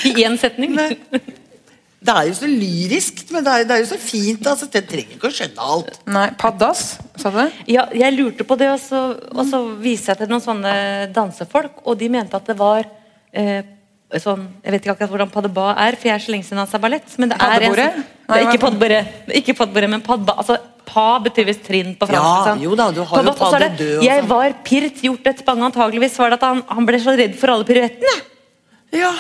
I 0.14 0.20
én 0.22 0.38
setning. 0.38 0.78
Det 2.04 2.14
er 2.14 2.26
jo 2.28 2.34
så 2.36 2.48
lyrisk, 2.52 3.22
men 3.32 3.44
det 3.46 3.52
er, 3.54 3.64
det 3.70 3.76
er 3.78 3.84
jo 3.84 3.90
så 3.94 3.98
fint. 4.02 4.48
Altså, 4.52 4.68
jeg 4.74 4.88
trenger 4.90 5.14
ikke 5.16 5.30
å 5.30 5.36
skjønne 5.38 5.68
alt. 5.74 6.00
Nei, 6.12 6.26
Paddas, 6.40 6.82
sa 7.22 7.30
du? 7.32 7.40
Ja, 7.72 7.86
jeg 7.96 8.18
lurte 8.18 8.44
på 8.48 8.58
det, 8.60 8.68
og 8.74 8.82
så, 8.84 9.04
og 9.32 9.46
så 9.48 9.62
viste 9.80 10.12
jeg 10.12 10.20
til 10.24 10.34
noen 10.34 10.44
sånne 10.44 10.74
dansefolk, 11.16 11.80
og 11.88 11.96
de 12.02 12.10
mente 12.12 12.36
at 12.36 12.46
det 12.52 12.58
var 12.60 12.84
eh, 13.32 13.64
sånn 14.20 14.44
Jeg 14.62 14.76
vet 14.76 14.84
ikke 14.84 14.94
akkurat 14.94 15.10
hvordan 15.10 15.32
padeba 15.34 15.70
er, 15.88 15.96
for 15.98 16.06
jeg 16.12 16.14
er 16.20 16.22
så 16.26 16.34
lenge 16.36 16.46
siden 16.46 16.60
dansa 16.62 16.78
ballett. 16.84 17.16
Men 17.18 17.32
det 17.32 17.40
er 17.42 17.64
en 17.70 17.74
sånn- 17.74 18.04
Nei, 18.28 18.44
Nei, 18.44 18.54
ikke 18.54 18.60
hva- 18.68 19.34
ikke 19.40 19.56
paddebordet, 19.58 19.90
men 19.90 20.02
padba. 20.06 20.36
Altså, 20.44 20.58
pa 20.86 21.08
betyr 21.24 21.46
visst 21.48 21.64
trinn 21.66 21.96
på 21.98 22.06
fransk. 22.12 22.52
Ja, 22.52 22.56
jo 22.68 22.76
da, 22.76 22.92
du 22.92 23.02
har 23.04 23.24
jo 23.24 23.32
Padda, 23.32 23.48
og 23.48 23.54
er 23.64 23.70
det, 23.80 23.88
og 23.98 24.04
Jeg 24.04 24.22
sånn. 24.22 24.28
var 24.30 24.54
pirt 24.68 25.02
gjort 25.08 25.28
et 25.32 25.40
spang, 25.40 25.64
antageligvis 25.72 26.18
var 26.20 26.30
det 26.30 26.38
at 26.44 26.48
han, 26.50 26.62
han 26.68 26.86
ble 26.86 27.00
så 27.00 27.16
redd 27.18 27.36
for 27.40 27.50
alle 27.56 27.64
piruettene. 27.66 28.16
Ja. 28.94 29.14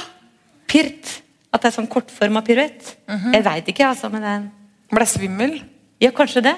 Pirt. 0.68 1.22
At 1.54 1.62
det 1.62 1.70
er 1.70 1.76
sånn 1.78 1.90
kortforma 1.92 2.42
piruett. 2.46 2.96
Mhm. 3.08 3.34
Jeg 3.38 3.46
veit 3.46 3.72
ikke, 3.74 3.88
altså, 3.94 4.10
men 4.12 4.26
det 4.26 4.30
er 4.30 4.42
en 4.42 4.52
Ble 4.94 5.06
svimmel? 5.10 5.56
Ja, 6.04 6.12
kanskje 6.14 6.44
det. 6.46 6.54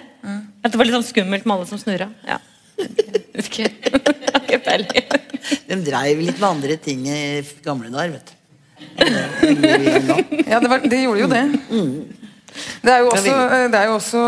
At 0.64 0.74
det 0.74 0.80
var 0.80 0.88
litt 0.88 0.96
sånn 0.98 1.06
skummelt 1.08 1.46
med 1.46 1.56
alle 1.56 1.68
som 1.70 1.80
snurra. 1.80 2.10
Ja. 2.28 2.40
Okay. 3.40 3.70
De 5.70 5.78
dreiv 5.86 6.20
litt 6.24 6.40
med 6.40 6.48
andre 6.50 6.76
ting 6.82 7.06
i 7.08 7.44
gamle 7.64 7.92
dager, 7.94 8.18
vet 8.18 8.32
du. 8.32 8.34
Ja, 10.52 10.60
det, 10.60 10.70
var, 10.70 10.84
det 10.84 11.00
gjorde 11.00 11.22
jo 11.22 11.30
det. 11.32 11.44
Det 12.84 12.92
er 12.92 13.00
jo, 13.04 13.12
også, 13.12 13.36
det 13.72 13.80
er 13.80 13.88
jo 13.90 13.96
også 13.96 14.22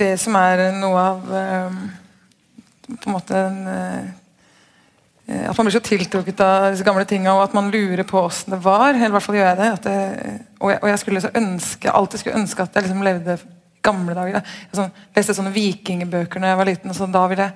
det 0.00 0.12
som 0.20 0.36
er 0.40 0.62
noe 0.76 1.00
av 1.00 1.30
eh, 1.32 1.76
På 2.90 3.08
en 3.08 3.14
måte 3.14 3.38
en, 3.40 3.60
eh, 3.72 4.10
At 5.28 5.58
man 5.58 5.66
blir 5.66 5.74
så 5.76 5.84
tiltrukket 5.84 6.38
av 6.40 6.70
disse 6.72 6.84
gamle 6.86 7.04
tinga, 7.08 7.34
og 7.36 7.42
at 7.44 7.54
man 7.56 7.68
lurer 7.72 8.00
på 8.08 8.22
åssen 8.22 8.54
det 8.54 8.62
var. 8.64 8.94
Eller 8.94 9.10
i 9.10 9.12
hvert 9.12 9.26
fall 9.26 9.36
gjør 9.36 9.50
jeg 9.50 9.58
det. 9.58 9.70
Det 9.84 9.96
og, 10.58 10.70
jeg, 10.72 10.78
og 10.80 10.88
jeg 10.88 11.00
skulle 11.02 11.24
så 11.24 11.32
ønske, 11.36 11.90
alltid 11.92 12.22
skulle 12.22 12.40
ønske 12.40 12.64
at 12.64 12.78
jeg 12.78 12.86
liksom 12.86 13.04
levde 13.04 13.36
gamle 13.84 14.16
dager. 14.16 14.40
Jeg 14.40 14.78
sånn, 14.80 14.94
leste 15.16 15.36
sånne 15.36 15.52
vikingbøker 15.54 16.42
da 16.42 16.52
jeg 16.52 16.60
var 16.62 16.70
liten. 16.70 16.94
og 16.94 16.96
så 16.96 17.10
Da 17.12 17.26
ville 17.30 17.48
jeg 17.48 17.52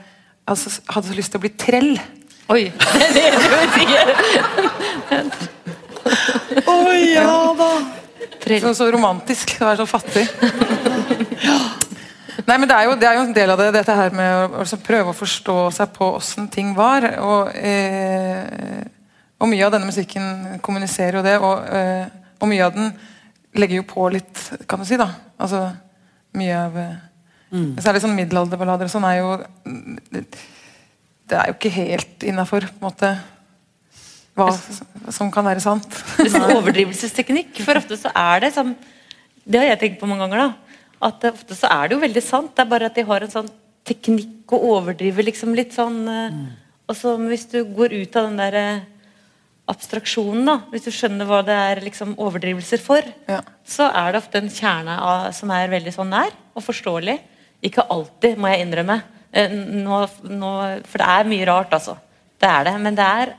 altså, 0.53 0.75
hadde 0.93 1.09
så 1.09 1.17
lyst 1.17 1.33
til 1.33 1.41
å 1.41 1.45
bli 1.47 1.53
trell. 1.65 1.93
Oi. 2.53 2.63
Det. 6.03 6.69
Å 6.69 6.77
ja 6.99 7.33
da! 7.57 7.73
Så, 8.43 8.73
så 8.75 8.89
romantisk 8.93 9.55
å 9.61 9.69
være 9.69 9.81
så 9.83 9.87
fattig. 9.89 10.25
Nei, 12.47 12.57
men 12.59 12.69
det 12.69 12.77
er, 12.77 12.89
jo, 12.89 12.97
det 12.99 13.07
er 13.09 13.19
jo 13.19 13.25
en 13.27 13.35
del 13.37 13.53
av 13.53 13.61
det, 13.61 13.69
dette 13.77 13.95
her 13.97 14.15
med 14.17 14.33
å 14.35 14.63
altså, 14.65 14.79
prøve 14.83 15.13
å 15.13 15.17
forstå 15.17 15.57
seg 15.77 15.93
på 15.95 16.09
åssen 16.17 16.49
ting 16.53 16.73
var. 16.77 17.07
Og, 17.23 17.53
eh, 17.55 18.83
og 19.43 19.51
mye 19.51 19.67
av 19.67 19.75
denne 19.75 19.89
musikken 19.89 20.59
kommuniserer 20.65 21.21
jo 21.21 21.25
det, 21.27 21.37
og, 21.39 21.67
eh, 21.71 22.07
og 22.41 22.51
mye 22.51 22.67
av 22.67 22.75
den 22.77 22.91
legger 23.59 23.83
jo 23.83 23.89
på 23.89 24.09
litt, 24.15 24.47
kan 24.71 24.81
du 24.81 24.89
si. 24.89 24.99
da 25.01 25.11
Altså 25.43 25.67
mye 26.39 26.57
av 26.57 26.79
mm. 27.53 27.77
Særlig 27.85 28.03
sånn 28.05 28.17
middelalderballader 28.17 28.89
og 28.89 28.95
sånn 28.95 29.07
er 29.11 29.19
jo 29.21 29.35
det, 30.15 30.25
det 31.29 31.39
er 31.39 31.51
jo 31.51 31.57
ikke 31.59 31.75
helt 31.77 32.27
innafor, 32.27 32.67
på 32.67 32.81
en 32.81 32.89
måte 32.89 33.13
hva 34.33 34.49
som 35.13 35.29
kan 35.33 35.45
være 35.45 35.61
sant. 35.61 35.85
Det 36.17 36.31
er 36.31 36.33
sånn 36.33 36.55
overdrivelsesteknikk. 36.57 37.59
For 37.67 37.77
ofte 37.77 37.99
så 38.01 38.13
er 38.17 38.47
det 38.47 38.55
sånn 38.55 38.73
Det 39.45 39.59
har 39.61 39.67
jeg 39.73 39.81
tenkt 39.81 40.01
på 40.01 40.09
mange 40.09 40.25
ganger. 40.25 40.47
da 40.47 40.62
At 41.03 41.21
det, 41.25 41.33
ofte 41.35 41.57
så 41.59 41.69
er 41.73 41.89
det 41.91 41.97
jo 41.97 42.03
veldig 42.05 42.23
sant. 42.25 42.53
Det 42.55 42.63
er 42.65 42.71
bare 42.71 42.89
at 42.91 42.99
de 42.99 43.05
har 43.09 43.25
en 43.27 43.33
sånn 43.33 43.51
teknikk 43.89 44.53
å 44.55 44.61
overdrive 44.77 45.25
liksom 45.27 45.57
litt 45.59 45.75
sånn 45.75 46.03
mm. 46.07 46.43
Og 46.91 46.97
så 46.99 47.15
hvis 47.19 47.47
du 47.51 47.63
går 47.75 47.95
ut 48.03 48.17
av 48.19 48.27
den 48.29 48.39
der 48.41 48.57
eh, 48.59 48.81
abstraksjonen, 49.71 50.45
da 50.49 50.57
hvis 50.73 50.85
du 50.87 50.91
skjønner 50.93 51.29
hva 51.29 51.39
det 51.47 51.55
er 51.57 51.81
liksom 51.87 52.15
overdrivelser 52.21 52.83
for, 52.83 53.07
Ja. 53.31 53.41
så 53.65 53.87
er 53.89 54.13
det 54.13 54.21
ofte 54.23 54.41
en 54.43 54.51
kjerne 54.53 54.97
av, 55.01 55.29
som 55.33 55.51
er 55.55 55.71
veldig 55.73 55.95
sånn 55.95 56.11
nær 56.13 56.33
og 56.55 56.65
forståelig. 56.67 57.19
Ikke 57.65 57.87
alltid, 57.95 58.37
må 58.43 58.51
jeg 58.51 58.67
innrømme. 58.67 58.99
Eh, 59.33 59.49
Nå, 59.49 60.03
nå, 60.29 60.51
for 60.91 60.99
det 61.01 61.09
er 61.15 61.31
mye 61.31 61.47
rart, 61.49 61.73
altså. 61.79 61.97
Det 62.43 62.51
er 62.51 62.65
det. 62.69 62.75
Men 62.83 62.99
det 62.99 63.07
er 63.07 63.35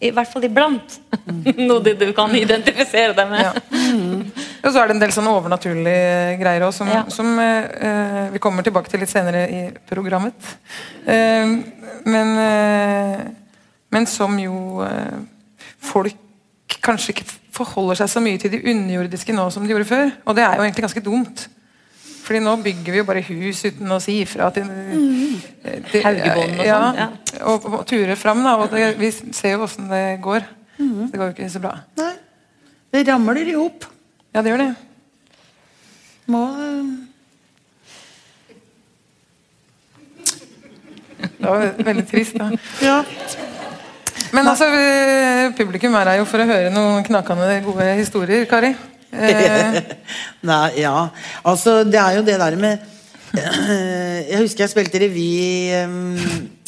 i 0.00 0.10
hvert 0.14 0.30
fall 0.32 0.44
iblant 0.46 0.96
noe 1.68 1.94
du 1.94 2.06
kan 2.16 2.32
identifisere 2.36 3.14
deg 3.16 3.30
med. 3.30 3.44
Ja. 3.44 3.52
Og 4.64 4.72
så 4.72 4.80
er 4.80 4.88
det 4.90 4.96
en 4.96 5.02
del 5.04 5.12
sånne 5.14 5.34
overnaturlige 5.36 6.34
greier 6.40 6.64
også, 6.66 6.82
som, 6.82 6.90
Ja. 6.92 7.04
som 7.12 7.30
eh, 7.38 8.32
vi 8.34 8.40
kommer 8.42 8.64
tilbake 8.66 8.90
til 8.90 9.02
litt 9.04 9.12
senere 9.12 9.44
i 9.52 9.62
programmet. 9.90 10.34
Eh, 11.06 11.54
men, 12.04 12.34
eh, 12.40 13.24
men 13.94 14.06
som 14.10 14.36
jo 14.40 14.82
eh, 14.84 15.18
folk 15.84 16.16
kanskje 16.84 17.14
ikke 17.14 17.28
forholder 17.54 18.00
seg 18.02 18.10
så 18.10 18.20
mye 18.24 18.40
til 18.40 18.50
de 18.56 18.62
underjordiske 18.72 19.34
nå 19.36 19.46
som 19.54 19.62
de 19.64 19.70
gjorde 19.72 19.88
før. 19.88 20.08
Og 20.26 20.36
det 20.36 20.42
er 20.44 20.56
jo 20.58 20.64
egentlig 20.66 20.88
ganske 20.88 21.04
dumt. 21.04 21.46
Fordi 22.24 22.40
nå 22.40 22.54
bygger 22.64 22.94
vi 22.94 23.00
jo 23.02 23.04
bare 23.04 23.20
hus 23.26 23.58
uten 23.66 23.92
å 23.92 24.00
si 24.00 24.16
ifra 24.22 24.48
til, 24.54 24.68
til 25.90 26.04
Haugebånd 26.06 26.54
og 26.56 26.68
sånn, 26.70 27.00
ja. 27.02 27.08
Og, 27.52 27.66
og 27.68 27.82
turer 27.90 28.16
fram, 28.16 28.40
da. 28.46 28.54
Og 28.62 28.72
det, 28.72 28.94
vi 28.96 29.10
ser 29.12 29.58
jo 29.58 29.66
åssen 29.66 29.90
det 29.92 30.04
går. 30.24 30.46
Det 30.78 31.20
går 31.20 31.28
jo 31.28 31.34
ikke 31.36 31.50
så 31.52 31.60
bra. 31.62 31.74
Nei. 32.00 32.14
Det 32.94 33.02
ramler 33.08 33.50
i 33.50 33.56
hop. 33.58 33.84
Ja, 34.32 34.40
det 34.40 34.54
gjør 34.54 34.62
det. 34.62 34.70
Må 36.32 36.40
eh, 36.56 36.92
Det 41.34 41.50
var 41.50 41.84
veldig 41.90 42.06
trist, 42.08 42.38
da. 42.40 42.48
Ja. 42.80 43.02
Men 44.34 44.48
altså, 44.48 44.66
publikum 45.58 45.94
er 45.98 46.10
her 46.14 46.22
jo 46.22 46.26
for 46.28 46.42
å 46.42 46.48
høre 46.48 46.72
noen 46.72 47.04
knakende 47.06 47.60
gode 47.66 47.92
historier, 48.00 48.48
Kari. 48.50 48.72
Eh, 49.14 49.78
Nei, 50.50 50.66
ja. 50.82 50.96
Altså, 51.46 51.82
det 51.86 52.00
er 52.00 52.18
jo 52.18 52.26
det 52.26 52.36
der 52.40 52.58
med 52.60 52.90
Jeg 53.34 54.38
husker 54.38 54.62
jeg 54.64 54.70
spilte 54.70 55.00
revy 55.02 55.30
eh, 55.74 55.96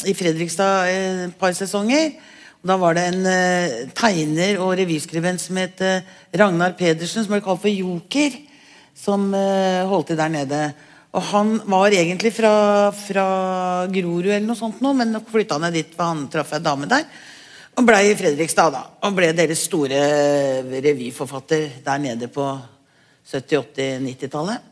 i 0.07 0.15
Fredrikstad 0.17 0.89
eh, 0.91 1.21
et 1.27 1.37
par 1.39 1.55
sesonger. 1.55 2.11
Da 2.67 2.75
var 2.81 2.97
det 2.97 3.05
en 3.11 3.29
eh, 3.29 3.77
tegner 3.95 4.59
og 4.63 4.75
revyskribent 4.79 5.41
som 5.41 5.59
het 5.61 5.81
eh, 5.85 6.03
Ragnar 6.35 6.75
Pedersen, 6.79 7.23
som 7.23 7.35
ble 7.35 7.43
kalt 7.45 7.61
for 7.63 7.71
Joker, 7.71 8.35
som 8.97 9.29
eh, 9.37 9.85
holdt 9.87 10.11
til 10.11 10.19
der 10.19 10.33
nede. 10.33 10.61
Og 11.15 11.23
han 11.29 11.55
var 11.69 11.95
egentlig 11.95 12.33
fra, 12.35 12.91
fra 12.91 13.27
Grorud 13.93 14.27
eller 14.27 14.47
noe 14.49 14.59
sånt 14.59 14.81
nå, 14.83 14.91
men 14.97 15.15
flytta 15.31 15.59
ned 15.61 15.77
dit, 15.77 15.95
for 15.95 16.11
han 16.11 16.27
traff 16.33 16.51
ei 16.57 16.63
dame 16.65 16.89
der. 16.91 17.07
Og 17.77 17.85
ble 17.85 17.99
i 18.07 18.15
Fredrikstad, 18.17 18.73
da. 18.73 18.83
Og 19.05 19.13
ble 19.17 19.29
deres 19.37 19.67
store 19.67 19.99
revyforfatter 20.81 21.79
der 21.85 22.01
nede 22.01 22.29
på 22.33 22.45
70-, 23.27 23.67
80-, 23.75 24.05
90-tallet. 24.07 24.63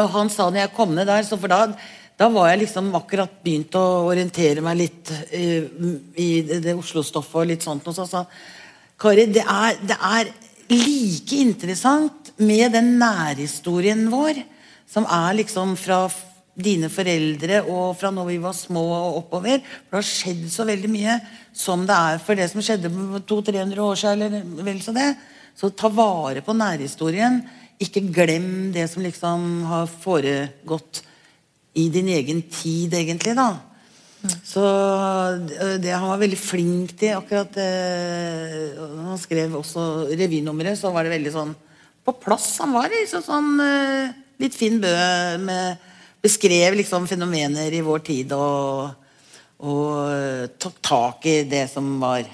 Og 0.00 0.08
han 0.16 0.30
sa 0.32 0.48
når 0.48 0.64
jeg 0.64 0.74
kom 0.74 0.94
ned 0.96 1.06
der, 1.06 1.22
så 1.26 1.38
for 1.38 1.52
da, 1.52 1.68
da 2.18 2.28
var 2.32 2.50
jeg 2.50 2.64
liksom 2.64 2.90
akkurat 2.98 3.38
begynt 3.44 3.76
å 3.78 3.84
orientere 4.08 4.64
meg 4.64 4.80
litt 4.80 5.12
eh, 5.30 5.68
i 6.18 6.30
det, 6.48 6.58
det 6.64 6.74
Oslo-stoffet 6.78 7.42
og 7.42 7.50
litt 7.52 7.66
sånt. 7.66 7.86
Og 7.86 7.96
så 7.96 8.06
sa 8.08 8.24
Kari, 9.00 9.28
det 9.30 9.44
er, 9.44 9.78
det 9.86 9.96
er 9.96 10.32
like 10.74 11.38
interessant 11.38 12.32
med 12.40 12.74
den 12.74 12.96
nærhistorien 13.00 14.08
vår, 14.10 14.42
som 14.90 15.06
er 15.06 15.38
liksom 15.38 15.76
fra 15.78 16.02
dine 16.54 16.90
foreldre 16.92 17.60
og 17.62 17.94
fra 17.98 18.10
når 18.14 18.26
vi 18.32 18.38
var 18.42 18.56
små 18.56 18.82
og 18.96 19.20
oppover. 19.22 19.62
For 19.86 19.96
det 19.96 20.00
har 20.00 20.08
skjedd 20.08 20.42
så 20.52 20.66
veldig 20.68 20.90
mye 20.92 21.16
som 21.56 21.86
det 21.88 21.96
er 21.96 22.20
for 22.24 22.38
det 22.38 22.48
som 22.52 22.64
skjedde 22.64 22.90
for 22.92 23.24
200-300 23.34 23.84
år 23.84 24.00
siden. 24.02 24.26
eller 24.26 24.66
vel 24.66 24.82
så 24.82 24.94
det. 24.96 25.08
Så 25.56 25.70
ta 25.70 25.88
vare 25.88 26.42
på 26.44 26.56
nærhistorien. 26.56 27.40
Ikke 27.80 28.02
glem 28.12 28.72
det 28.74 28.88
som 28.90 29.02
liksom 29.02 29.64
har 29.70 29.88
foregått 29.88 31.02
i 31.74 31.88
din 31.88 32.08
egen 32.08 32.42
tid, 32.42 32.94
egentlig. 32.94 33.36
da. 33.36 33.56
Så 34.44 34.60
øh, 34.60 35.76
det 35.80 35.94
Han 35.96 36.10
var 36.10 36.18
veldig 36.20 36.38
flink 36.38 36.92
til 36.98 37.16
akkurat 37.16 37.56
og 37.56 38.98
Han 39.06 39.18
skrev 39.18 39.54
også 39.56 40.12
revynummeret, 40.12 40.78
så 40.78 40.92
var 40.92 41.04
det 41.04 41.14
veldig 41.14 41.32
sånn 41.32 41.54
på 42.04 42.12
plass. 42.20 42.58
Han 42.60 42.74
var 42.76 42.90
liksom 42.92 43.24
sånn 43.24 43.62
eh, 43.64 44.12
litt 44.40 44.56
fin 44.56 44.80
bø 44.80 44.92
med 45.44 45.89
Beskrev 46.20 46.74
liksom 46.76 47.06
fenomener 47.08 47.72
i 47.72 47.80
vår 47.80 48.02
tid 48.04 48.32
og, 48.36 48.90
og 49.64 49.86
øh, 50.12 50.50
tok 50.60 50.76
tak 50.84 51.24
i 51.30 51.38
det 51.48 51.64
som 51.72 51.94
var, 52.02 52.26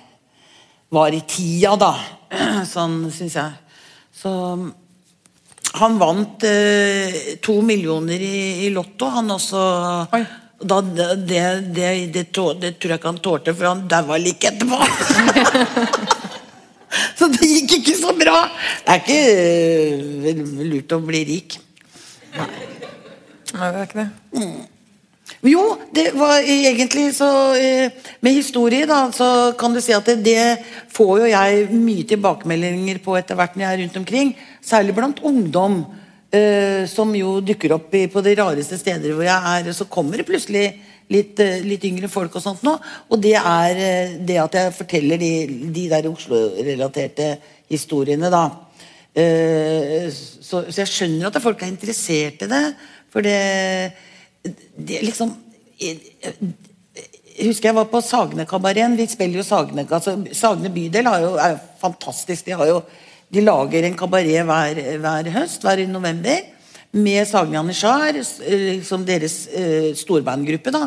var 0.90 1.14
i 1.14 1.20
tida, 1.28 1.76
da. 1.78 1.92
Sånn 2.74 3.04
syns 3.14 3.36
jeg. 3.38 3.54
Så 4.16 4.32
han 5.76 5.98
vant 6.00 6.42
eh, 6.48 7.36
to 7.44 7.60
millioner 7.62 8.22
i, 8.26 8.66
i 8.66 8.72
Lotto, 8.74 9.10
han 9.12 9.30
også. 9.36 9.62
Da, 10.56 10.80
det, 10.80 11.08
det, 11.28 11.42
det, 11.76 11.88
det, 12.14 12.24
tå- 12.34 12.54
det 12.58 12.76
tror 12.80 12.94
jeg 12.94 13.00
ikke 13.02 13.12
han 13.12 13.22
tålte, 13.22 13.54
for 13.54 13.68
han 13.70 13.86
daua 13.90 14.18
like 14.18 14.50
etterpå. 14.50 14.78
så 17.18 17.28
det 17.34 17.50
gikk 17.50 17.76
ikke 17.82 17.98
så 18.00 18.14
bra. 18.16 18.38
Det 18.86 18.96
er 18.96 19.04
ikke 19.04 20.32
uh, 20.32 20.64
lurt 20.72 20.96
å 20.96 21.02
bli 21.04 21.22
rik. 21.28 21.58
nei, 22.38 22.75
det 23.60 23.82
er 23.82 23.88
ikke 23.88 24.04
det. 24.04 24.10
Jo, 25.46 25.62
det 25.90 26.12
var 26.14 26.38
egentlig 26.38 27.08
så 27.16 27.28
eh, 27.58 27.90
Med 28.22 28.36
historie, 28.36 28.86
da, 28.86 29.08
så 29.12 29.52
kan 29.58 29.74
du 29.74 29.80
si 29.82 29.94
at 29.94 30.06
det, 30.06 30.20
det 30.22 30.90
får 30.94 31.24
jo 31.24 31.30
jeg 31.32 31.68
mye 31.74 32.06
tilbakemeldinger 32.06 33.00
på 33.02 33.16
etter 33.18 33.38
hvert 33.38 33.56
når 33.56 33.64
jeg 33.64 33.72
er 33.72 33.82
rundt 33.84 34.02
omkring. 34.02 34.34
Særlig 34.62 34.94
blant 34.94 35.22
ungdom, 35.26 35.84
Uh, 36.26 36.82
som 36.90 37.12
jo 37.14 37.36
dukker 37.38 37.70
opp 37.76 37.92
i, 37.94 38.08
på 38.10 38.20
de 38.20 38.32
rareste 38.34 38.74
steder 38.80 39.12
hvor 39.14 39.22
jeg 39.24 39.50
er. 39.52 39.68
Så 39.72 39.86
kommer 39.86 40.18
det 40.18 40.26
plutselig 40.26 40.64
litt, 41.12 41.38
uh, 41.38 41.60
litt 41.62 41.84
yngre 41.86 42.10
folk 42.10 42.34
og 42.34 42.42
sånt 42.42 42.64
nå. 42.66 42.72
Og 43.14 43.20
det 43.22 43.36
er 43.38 43.78
uh, 43.78 44.16
det 44.26 44.40
at 44.42 44.58
jeg 44.58 44.74
forteller 44.74 45.22
de, 45.22 45.30
de 45.70 45.84
der 45.92 46.08
Oslo-relaterte 46.10 47.36
historiene, 47.70 48.30
da. 48.32 48.48
Så, 49.16 50.58
så 50.68 50.82
jeg 50.82 50.90
skjønner 50.90 51.30
at 51.30 51.38
folk 51.40 51.62
er 51.64 51.70
interessert 51.70 52.42
i 52.44 52.48
det. 52.50 52.64
For 53.16 53.24
det, 53.24 53.92
det 54.76 55.00
liksom 55.00 55.30
jeg, 55.80 55.94
husker 57.38 57.70
jeg 57.70 57.76
var 57.78 57.88
på 57.88 58.02
Sagne-kabaret, 58.04 58.92
Vi 58.98 59.06
spiller 59.08 59.40
jo 59.40 59.44
Sagne, 59.46 59.86
altså, 59.88 60.18
Sagne 60.36 60.68
bydel 60.72 61.08
jo, 61.22 61.30
er 61.40 61.54
jo 61.54 61.62
fantastisk. 61.80 62.44
De, 62.44 62.52
jo, 62.68 62.82
de 63.32 63.44
lager 63.44 63.88
en 63.88 63.96
kabaret 63.96 64.44
hver, 64.44 64.82
hver 65.00 65.32
høst, 65.32 65.64
hver 65.64 65.86
november. 65.88 66.52
med 66.92 67.26
Sagne 67.28 67.56
Janitsjar 67.58 68.16
eh, 68.16 68.82
som 68.84 69.04
deres 69.04 69.46
eh, 69.48 69.92
storbandgruppe. 69.96 70.72
da, 70.72 70.86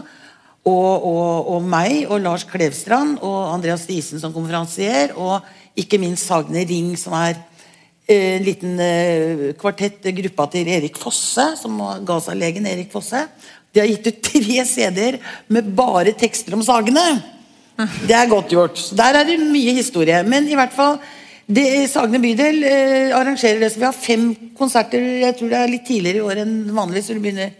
og, 0.69 1.05
og, 1.05 1.49
og 1.55 1.65
meg 1.65 2.09
og 2.09 2.21
Lars 2.21 2.45
Klevstrand 2.49 3.19
og 3.25 3.53
Andreas 3.53 3.85
Diesen 3.85 4.21
som 4.21 4.33
konferansier, 4.33 5.13
og 5.17 5.41
ikke 5.77 5.97
minst 6.01 6.25
Sagne 6.29 6.65
Ring, 6.65 6.95
som 6.97 7.13
er 7.13 7.37
en 8.09 8.43
liten 8.43 8.79
eh, 8.81 9.43
kvartett, 9.59 10.01
eh, 10.05 10.15
gruppa 10.17 10.47
til 10.49 10.67
Erik 10.67 10.97
Fosse, 10.97 11.45
som 11.59 11.77
ga 12.05 12.17
seg 12.25 12.39
legen 12.39 12.65
Erik 12.65 12.89
Fosse. 12.93 13.27
De 13.69 13.83
har 13.83 13.89
gitt 13.91 14.07
ut 14.09 14.21
tre 14.25 14.65
CD-er 14.65 15.19
med 15.47 15.69
bare 15.77 16.15
tekster 16.17 16.55
om 16.57 16.63
sagene. 16.65 17.05
Det 17.79 18.15
er 18.15 18.27
godt 18.27 18.51
gjort. 18.51 18.77
Så 18.81 18.97
Der 18.97 19.15
er 19.15 19.23
det 19.27 19.37
mye 19.39 19.75
historie. 19.77 20.23
Men 20.23 20.47
i 20.49 20.57
hvert 20.57 20.73
fall 20.73 20.97
det, 21.49 21.89
Sagene 21.89 22.21
bydel 22.21 22.63
eh, 22.65 23.15
arrangerer 23.15 23.61
det, 23.61 23.71
så 23.71 23.79
vi 23.79 23.87
har 23.87 23.95
fem 23.95 24.27
konserter. 24.57 25.05
Jeg 25.23 25.37
tror 25.37 25.53
det 25.53 25.61
er 25.61 25.71
litt 25.71 25.87
tidligere 25.87 26.19
i 26.19 26.27
år 26.27 26.43
enn 26.43 26.55
vanlig. 26.75 27.05
så 27.05 27.13
det 27.13 27.23
begynner 27.23 27.55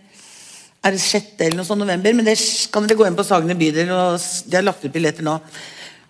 er 0.80 0.96
det 0.96 1.02
6. 1.04 1.34
eller 1.40 1.58
noe 1.60 1.68
sånt 1.68 1.84
november. 1.84 2.14
Men 2.14 2.26
det 2.26 2.38
kan 2.74 2.86
dere 2.86 2.98
gå 3.00 3.08
inn 3.08 3.18
på 3.18 3.26
Sagene 3.28 3.58
bydel, 3.58 3.90
og 3.94 4.20
de 4.50 4.58
har 4.58 4.66
lagt 4.66 4.86
ut 4.86 4.94
billetter 4.94 5.26
nå. 5.26 5.40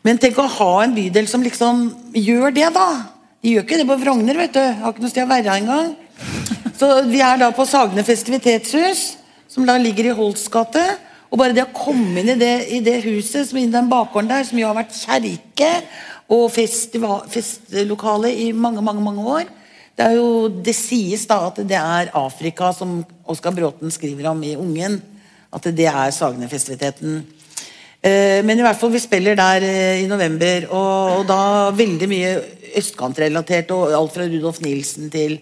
Men 0.03 0.19
tenk 0.19 0.37
å 0.39 0.47
ha 0.47 0.73
en 0.83 0.95
bydel 0.95 1.27
som 1.27 1.43
liksom 1.43 1.89
gjør 2.15 2.55
det, 2.55 2.69
da. 2.75 3.18
De 3.39 3.53
gjør 3.53 3.63
ikke 3.63 3.77
det 3.79 3.87
på 3.87 3.95
Frogner, 4.01 4.35
vet 4.35 4.55
du. 4.55 4.59
Har 4.59 4.91
ikke 4.91 5.03
noe 5.05 5.11
sted 5.13 5.23
å 5.23 5.29
være 5.29 5.53
engang. 5.61 5.93
Så 6.75 6.89
vi 7.07 7.21
er 7.23 7.39
da 7.39 7.47
på 7.55 7.63
Sagene 7.67 8.03
festivitetshus, 8.07 9.03
som 9.47 9.67
da 9.67 9.77
ligger 9.79 10.09
i 10.09 10.15
Holts 10.17 10.49
gate. 10.51 10.83
Og 11.29 11.39
bare 11.39 11.55
det 11.55 11.63
å 11.63 11.71
komme 11.75 12.19
inn 12.19 12.33
i 12.33 12.39
det, 12.39 12.53
i 12.75 12.81
det 12.83 12.97
huset, 13.05 13.47
som 13.47 13.61
i 13.61 13.67
den 13.71 13.87
bakgården 13.91 14.31
der, 14.31 14.43
som 14.47 14.59
jo 14.59 14.67
har 14.67 14.75
vært 14.75 14.97
kjerke 14.97 15.71
og 16.29 16.51
festlokale 16.51 18.33
i 18.43 18.51
mange, 18.51 18.83
mange, 18.85 19.03
mange 19.05 19.23
år. 19.23 19.47
Det, 19.95 20.05
er 20.05 20.17
jo, 20.17 20.49
det 20.49 20.75
sies 20.75 21.23
da 21.29 21.39
at 21.47 21.63
det 21.67 21.79
er 21.79 22.11
Afrika, 22.19 22.73
som 22.75 22.99
Oskar 23.29 23.55
Bråten 23.55 23.93
skriver 23.93 24.33
om 24.33 24.43
i 24.43 24.55
Ungen. 24.59 24.99
At 25.55 25.65
det 25.73 25.87
er 25.87 26.11
Sagene-festiviteten. 26.13 27.21
Eh, 27.99 28.39
men 28.45 28.59
i 28.59 28.63
hvert 28.63 28.79
fall, 28.79 28.93
vi 28.93 29.01
spiller 29.01 29.35
der 29.39 29.63
eh, 29.65 30.03
i 30.03 30.07
november, 30.11 30.69
og, 30.69 31.17
og 31.19 31.25
da 31.27 31.41
veldig 31.75 32.07
mye 32.07 32.35
østkantrelatert. 32.77 33.71
Og 33.75 33.95
alt 33.95 34.13
fra 34.15 34.27
Rudolf 34.27 34.61
Nilsen 34.65 35.09
til, 35.13 35.39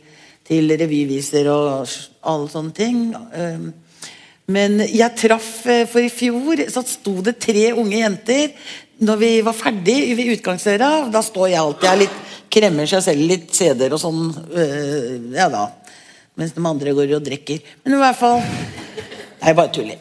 til 0.48 0.72
revyviser 0.80 1.50
og 1.52 1.90
alle 2.28 2.50
sånne 2.52 2.76
ting. 2.78 3.04
Eh, 3.14 3.68
men 4.48 4.80
jeg 4.88 5.12
traff 5.20 5.66
eh, 5.68 5.84
For 5.90 6.00
i 6.00 6.12
fjor 6.14 6.62
så 6.72 6.84
sto 6.88 7.18
det 7.26 7.36
tre 7.44 7.74
unge 7.74 8.00
jenter 8.00 8.54
når 9.04 9.18
vi 9.22 9.30
var 9.46 9.54
ferdig 9.54 9.98
ved 10.18 10.32
utgangsdøra. 10.38 10.92
Da 11.14 11.22
står 11.22 11.52
jeg 11.52 11.62
alltid 11.62 11.90
her 11.92 12.24
kremmer 12.58 12.88
seg 12.90 13.04
selv 13.06 13.28
litt 13.30 13.52
CD-er 13.54 13.94
og 13.94 14.02
sånn. 14.02 14.32
eh, 14.56 15.12
ja 15.38 15.50
da. 15.54 15.68
Mens 16.38 16.54
de 16.56 16.64
andre 16.66 16.94
går 16.94 17.18
og 17.18 17.26
drikker. 17.26 17.62
Men 17.84 17.98
i 17.98 18.02
hvert 18.02 18.18
fall 18.18 18.42
Nei, 19.38 19.54
bare 19.54 19.70
tuller. 19.70 20.00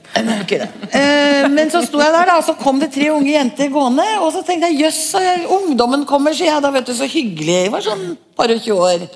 Det. 0.49 0.68
Eh, 0.96 1.44
men 1.53 1.68
så 1.72 1.83
sto 1.85 2.01
jeg 2.01 2.14
der, 2.14 2.31
da, 2.31 2.38
og 2.40 2.46
så 2.46 2.55
kom 2.57 2.81
det 2.81 2.88
tre 2.94 3.11
unge 3.12 3.35
jenter 3.35 3.68
gående. 3.72 4.07
Og 4.25 4.31
så 4.35 4.40
tenkte 4.46 4.70
jeg 4.72 4.87
jøss, 4.87 5.03
ungdommen 5.53 6.07
kommer, 6.09 6.35
sier 6.37 6.55
jeg 6.55 6.64
da. 6.64 6.72
vet 6.72 6.88
du, 6.88 6.94
Så 6.96 7.09
hyggelig. 7.11 7.59
Jeg 7.66 7.75
var 7.75 7.85
sånn 7.85 8.09
par 8.38 8.53
og 8.55 8.62
20 8.64 8.87
år. 8.88 9.07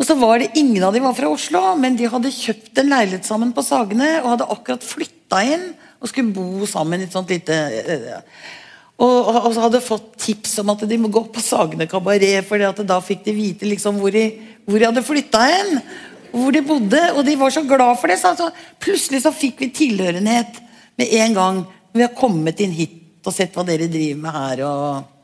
Og 0.00 0.06
så 0.08 0.16
var 0.16 0.40
det 0.40 0.54
Ingen 0.56 0.86
av 0.86 0.96
dem 0.96 1.04
var 1.04 1.16
fra 1.18 1.28
Oslo, 1.28 1.60
men 1.76 1.98
de 1.98 2.08
hadde 2.08 2.32
kjøpt 2.32 2.80
en 2.80 2.94
leilighet 2.94 3.28
sammen 3.28 3.52
på 3.52 3.64
Sagene 3.66 4.22
og 4.22 4.32
hadde 4.32 4.48
akkurat 4.56 4.86
flytta 4.86 5.42
inn 5.44 5.68
og 6.00 6.08
skulle 6.08 6.32
bo 6.32 6.64
sammen 6.68 7.02
i 7.02 7.04
et 7.04 7.12
sånt 7.12 7.28
lite 7.28 7.52
eh, 7.52 8.22
og, 9.00 9.28
og 9.28 9.36
og 9.48 9.52
så 9.56 9.64
hadde 9.64 9.80
fått 9.84 10.08
tips 10.20 10.58
om 10.60 10.72
at 10.74 10.84
de 10.88 10.98
må 11.00 11.08
gå 11.12 11.22
på 11.32 11.42
Sagene 11.44 11.88
kabaret, 11.88 12.44
for 12.48 12.84
da 12.84 12.98
fikk 13.04 13.24
de 13.24 13.36
vite 13.36 13.68
liksom 13.68 14.00
hvor 14.00 14.12
de, 14.12 14.26
hvor 14.68 14.80
de 14.80 14.88
hadde 14.90 15.04
flytta 15.04 15.40
hen. 15.48 15.78
Hvor 16.30 16.54
de 16.54 16.62
bodde, 16.66 17.00
og 17.16 17.24
de 17.26 17.36
var 17.38 17.52
så 17.54 17.62
glad 17.66 17.98
for 18.00 18.10
det. 18.10 18.18
Så 18.20 18.32
altså, 18.32 18.50
plutselig 18.82 19.22
så 19.24 19.32
fikk 19.34 19.64
vi 19.64 19.70
tilhørenhet 19.74 20.60
med 21.00 21.14
en 21.20 21.38
gang. 21.38 21.62
Vi 21.94 22.04
har 22.04 22.14
kommet 22.16 22.60
inn 22.62 22.74
hit 22.76 23.26
og 23.26 23.34
sett 23.34 23.56
hva 23.56 23.64
dere 23.66 23.90
driver 23.90 24.20
med 24.22 24.36
her. 24.36 24.62
og 24.68 25.16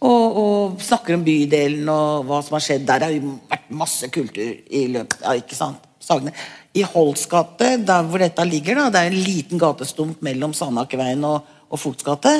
og, 0.00 0.36
og 0.40 0.80
snakker 0.80 1.16
om 1.16 1.24
bydelen 1.24 1.88
og 1.92 2.24
hva 2.28 2.40
som 2.44 2.56
har 2.56 2.64
skjedd. 2.64 2.86
Der 2.88 3.04
har 3.04 3.12
jo 3.12 3.34
vært 3.50 3.68
masse 3.82 4.08
kultur 4.12 4.48
i 4.48 4.86
løpet 4.94 5.26
ja, 5.26 5.36
ikke 5.36 5.58
sant? 5.58 5.84
Sagene. 6.00 6.32
I 6.72 6.84
Holts 6.86 7.26
gate, 7.28 7.74
der 7.84 8.06
hvor 8.08 8.22
dette 8.22 8.46
ligger, 8.48 8.78
da, 8.78 8.86
det 8.94 9.02
er 9.02 9.10
en 9.10 9.24
liten 9.26 9.60
gatestump 9.60 10.22
mellom 10.24 10.54
Sandakerveien 10.56 11.24
og, 11.28 11.48
og 11.68 11.82
Fugts 11.82 12.06
gate. 12.06 12.32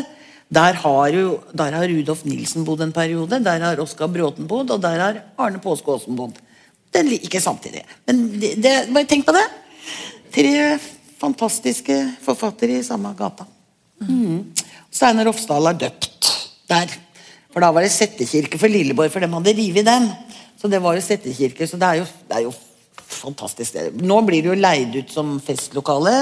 Der 0.50 0.78
har, 0.82 1.08
jo, 1.14 1.36
der 1.54 1.76
har 1.76 1.90
Rudolf 1.90 2.24
Nilsen 2.26 2.64
bodd 2.66 2.80
en 2.82 2.94
periode, 2.94 3.38
der 3.44 3.62
har 3.62 3.82
Oskar 3.82 4.08
Bråten 4.10 4.48
bodd, 4.50 4.72
og 4.74 4.80
der 4.82 5.02
har 5.02 5.20
Arne 5.38 5.60
Påske 5.62 5.92
Aasen 5.92 6.16
bodd. 6.18 6.40
Den, 6.90 7.12
ikke 7.14 7.40
samtidig, 7.42 7.84
men 8.08 8.24
det, 8.40 8.56
det, 8.58 8.72
bare 8.90 9.06
tenk 9.06 9.26
på 9.28 9.34
det. 9.36 9.44
Tre 10.34 10.54
fantastiske 11.20 11.96
forfattere 12.24 12.80
i 12.80 12.86
samme 12.86 13.12
gata. 13.18 13.46
Mm. 14.02 14.50
Steinar 14.90 15.30
Ofsdal 15.30 15.70
er 15.70 15.78
døpt 15.84 16.30
der. 16.70 16.90
For 17.50 17.62
da 17.62 17.70
var 17.74 17.84
det 17.84 17.92
settekirke 17.94 18.58
for 18.58 18.70
Lilleborg, 18.70 19.10
for 19.12 19.22
de 19.22 19.30
hadde 19.30 19.54
revet 19.58 19.86
den. 19.86 20.10
Så 20.60 20.68
det 20.70 20.82
var 20.82 20.96
jo 20.96 21.04
settekirke, 21.04 21.66
så 21.66 21.78
det 21.80 21.88
er 21.88 22.00
jo, 22.02 22.08
det 22.28 22.36
er 22.36 22.44
jo 22.46 22.52
fantastisk. 23.10 23.78
Nå 23.96 24.20
blir 24.26 24.44
det 24.44 24.52
jo 24.52 24.58
leid 24.58 24.98
ut 24.98 25.14
som 25.14 25.38
festlokale, 25.42 26.14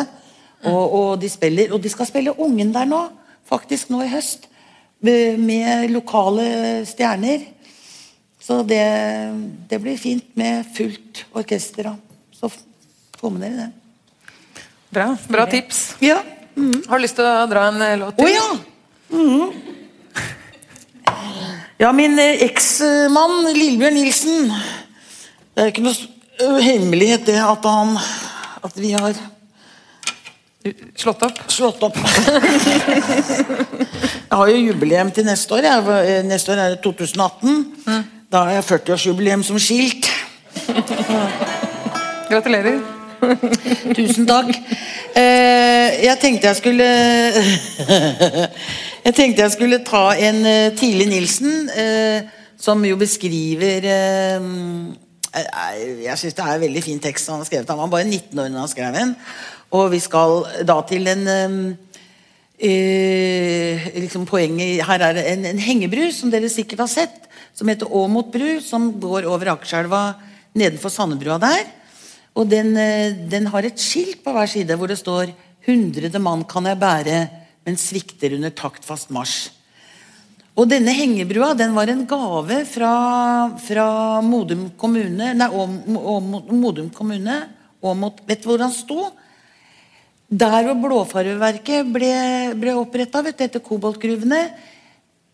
og, 0.66 0.94
og 0.98 1.10
de 1.22 1.30
spiller, 1.30 1.72
og 1.74 1.82
de 1.82 1.90
skal 1.92 2.08
spille 2.08 2.34
Ungen 2.40 2.72
der 2.74 2.88
nå, 2.88 3.02
faktisk 3.48 3.92
nå 3.92 4.02
i 4.04 4.12
høst. 4.12 4.48
Med 5.04 5.92
lokale 5.92 6.82
stjerner. 6.88 7.44
Så 8.48 8.62
det, 8.64 8.80
det 9.68 9.76
blir 9.82 9.98
fint 10.00 10.24
med 10.40 10.64
fullt 10.72 11.24
orkester. 11.36 11.90
da. 11.90 11.96
Så 12.32 12.48
få 13.20 13.28
med 13.34 13.44
dere 13.44 13.66
det. 13.66 13.72
Bra, 14.96 15.08
bra 15.28 15.44
tips. 15.52 15.82
Ja. 16.00 16.22
Har 16.88 16.96
du 16.96 17.02
lyst 17.04 17.18
til 17.18 17.28
å 17.28 17.44
dra 17.50 17.66
en 17.68 17.76
låt 18.00 18.00
låt 18.00 18.16
Å 18.16 18.24
til? 18.24 18.32
ja! 18.32 18.46
Mhm. 19.12 19.52
Ja, 21.78 21.92
min 21.94 22.16
eh, 22.18 22.40
eksmann 22.48 23.44
Lillebjørn 23.54 23.94
Nilsen 23.94 24.48
Det 24.50 25.62
er 25.62 25.68
ikke 25.70 25.84
noe 25.86 26.58
hemmelighet 26.64 27.22
det 27.28 27.36
at 27.38 27.68
han 27.70 27.92
At 28.66 28.74
vi 28.80 28.90
har 28.96 29.14
Slått 30.98 31.22
opp? 31.28 31.38
slått 31.48 31.84
opp. 31.86 31.96
jeg 34.28 34.34
har 34.34 34.50
jo 34.50 34.56
jubileum 34.58 35.12
til 35.14 35.24
neste 35.24 35.54
år. 35.54 35.64
Jeg, 35.64 35.84
eh, 36.10 36.24
neste 36.26 36.52
år 36.52 36.58
er 36.64 36.74
det 36.74 36.82
2018. 36.84 37.62
Da 38.28 38.42
har 38.44 38.58
jeg 38.58 38.64
40-årsjubileum 38.68 39.40
som 39.40 39.56
skilt. 39.56 40.04
Gratulerer. 42.28 42.82
Tusen 43.96 44.26
takk. 44.28 44.50
Eh, 45.16 45.94
jeg 46.04 46.16
tenkte 46.20 46.50
jeg 46.50 46.58
skulle 46.58 46.88
Jeg 49.06 49.14
tenkte 49.16 49.46
jeg 49.46 49.54
skulle 49.54 49.78
ta 49.80 50.10
en 50.12 50.44
eh, 50.44 50.74
tidlig 50.76 51.06
Nilsen, 51.08 51.70
eh, 51.72 52.28
som 52.60 52.84
jo 52.84 52.98
beskriver 53.00 53.86
eh, 53.88 54.50
Jeg 56.04 56.20
syns 56.20 56.36
det 56.36 56.44
er 56.44 56.52
en 56.52 56.64
veldig 56.66 56.82
fin 56.84 57.00
tekst 57.00 57.32
han 57.32 57.40
har 57.40 57.48
skrevet. 57.48 57.70
Han 57.72 57.80
var 57.86 57.94
bare 57.96 58.10
19 58.10 58.38
år 58.44 58.50
da 58.52 58.60
han 58.60 58.68
skrev 58.68 58.98
den. 58.98 59.14
Og 59.72 59.88
vi 59.94 60.02
skal 60.04 60.42
da 60.68 60.82
til 60.84 61.08
en 61.08 61.24
liksom 63.96 64.26
Poenget 64.26 64.84
her 64.84 65.00
er 65.00 65.16
det 65.16 65.24
en, 65.32 65.44
en 65.46 65.60
hengebru 65.62 66.10
som 66.12 66.28
dere 66.30 66.52
sikkert 66.52 66.84
har 66.84 66.92
sett, 66.92 67.27
som 67.58 67.66
heter 67.66 67.90
Åmot 67.90 68.30
bru, 68.30 68.60
som 68.62 68.92
går 69.02 69.26
over 69.26 69.50
Akerselva 69.56 70.02
nedenfor 70.54 70.92
Sandebrua 70.94 71.40
der. 71.42 71.66
Og 72.38 72.46
den, 72.46 72.76
eh, 72.76 73.12
den 73.28 73.50
har 73.50 73.66
et 73.66 73.80
skilt 73.82 74.22
på 74.22 74.32
hver 74.32 74.46
side 74.46 74.76
hvor 74.78 74.86
det 74.86 74.98
står 74.98 75.34
'Hundrede 75.66 76.18
mann 76.22 76.44
kan 76.44 76.64
jeg 76.64 76.78
bære, 76.78 77.28
men 77.66 77.76
svikter 77.76 78.34
under 78.34 78.50
taktfast 78.50 79.10
marsj'. 79.10 79.50
Og 80.56 80.68
denne 80.68 80.94
hengebrua 80.94 81.54
den 81.54 81.74
var 81.74 81.88
en 81.88 82.06
gave 82.06 82.64
fra, 82.64 83.50
fra 83.58 84.20
Modum 84.22 84.70
kommune 84.70 85.34
Nei, 85.34 85.48
Modum 86.50 86.90
kommune. 86.90 87.48
Åmot, 87.82 88.20
vet 88.26 88.42
du 88.42 88.48
hvor 88.48 88.58
han 88.58 88.72
sto? 88.72 89.12
Der 90.30 90.64
hvor 90.64 90.74
Blåfarveverket 90.74 91.92
ble, 91.92 92.54
ble 92.54 92.74
oppretta, 92.74 93.22
etter 93.26 93.60
koboltgruvene 93.60 94.48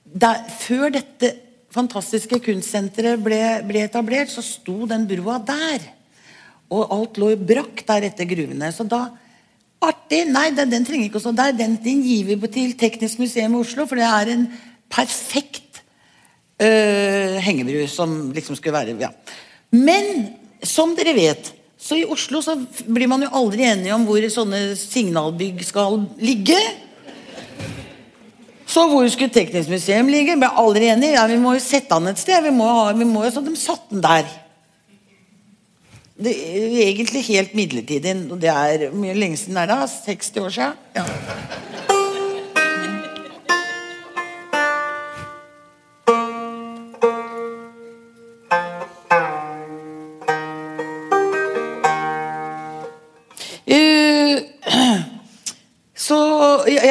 der, 0.05 0.45
Før 0.61 0.91
dette 0.91 1.44
fantastiske 1.75 2.39
kunstsenteret 2.45 3.21
ble, 3.23 3.41
ble 3.67 3.85
etablert, 3.89 4.31
så 4.33 4.45
sto 4.45 4.85
den 4.91 5.09
broa 5.11 5.41
der. 5.43 5.85
Og 6.73 6.95
alt 6.95 7.21
lå 7.21 7.33
i 7.35 7.41
brakk 7.51 7.85
der 7.89 8.09
etter 8.11 8.29
gruvene. 8.31 8.71
Så 8.75 8.87
da 8.89 9.09
Artig! 9.85 10.23
Nei, 10.31 10.47
den, 10.57 10.71
den 10.73 10.87
trenger 10.87 11.11
ikke 11.11 11.21
å 11.21 11.25
stå 11.27 11.35
der. 11.37 11.53
Den, 11.59 11.77
den 11.85 12.01
gir 12.07 12.31
vi 12.31 12.39
til 12.49 12.73
Teknisk 12.81 13.21
museum 13.21 13.57
i 13.57 13.61
Oslo, 13.61 13.85
for 13.91 14.01
det 14.01 14.07
er 14.09 14.31
en 14.33 14.47
perfekt 14.93 15.83
øh, 16.63 17.37
hengebru 17.45 17.85
som 17.91 18.31
liksom 18.33 18.57
skulle 18.57 18.77
være 18.79 18.97
ja. 19.03 19.11
Men 19.75 20.31
som 20.65 20.95
dere 20.97 21.13
vet, 21.17 21.51
så 21.77 21.99
i 21.99 22.07
Oslo 22.09 22.41
så 22.45 22.57
blir 22.87 23.11
man 23.11 23.27
jo 23.27 23.33
aldri 23.37 23.67
enige 23.69 23.93
om 23.97 24.07
hvor 24.09 24.25
sånne 24.33 24.63
signalbygg 24.79 25.61
skal 25.67 26.01
ligge. 26.23 26.57
Så 28.75 28.89
hvor 28.91 29.07
skulle 29.09 29.31
Teknisk 29.31 29.71
museum 29.71 30.09
ligge? 30.11 30.35
Ble 30.41 30.51
aldri 30.59 30.89
enige. 30.91 31.15
Ja, 31.15 31.27
vi 31.31 31.39
må 31.39 31.55
jo 31.55 31.63
sette 31.63 31.95
han 31.95 32.11
et 32.11 32.19
sted. 32.19 32.43
Vi 32.43 32.51
må, 32.55 32.67
ha, 32.67 32.89
vi 32.97 33.07
må 33.07 33.23
jo, 33.27 33.31
så 33.37 33.45
de 33.45 33.55
satte 33.59 33.95
den 33.95 34.03
der. 34.03 34.27
det 36.25 36.35
er 36.35 36.79
egentlig 36.89 37.25
helt 37.29 37.55
midlertidig. 37.55 38.15
Det 38.43 38.51
er 38.51 38.91
mye 38.95 39.15
lenge 39.15 39.39
siden 39.39 39.63
er 39.63 39.71
da? 39.71 39.83
60 39.87 40.39
år 40.43 40.55
siden? 40.59 40.79
Ja. 40.97 41.94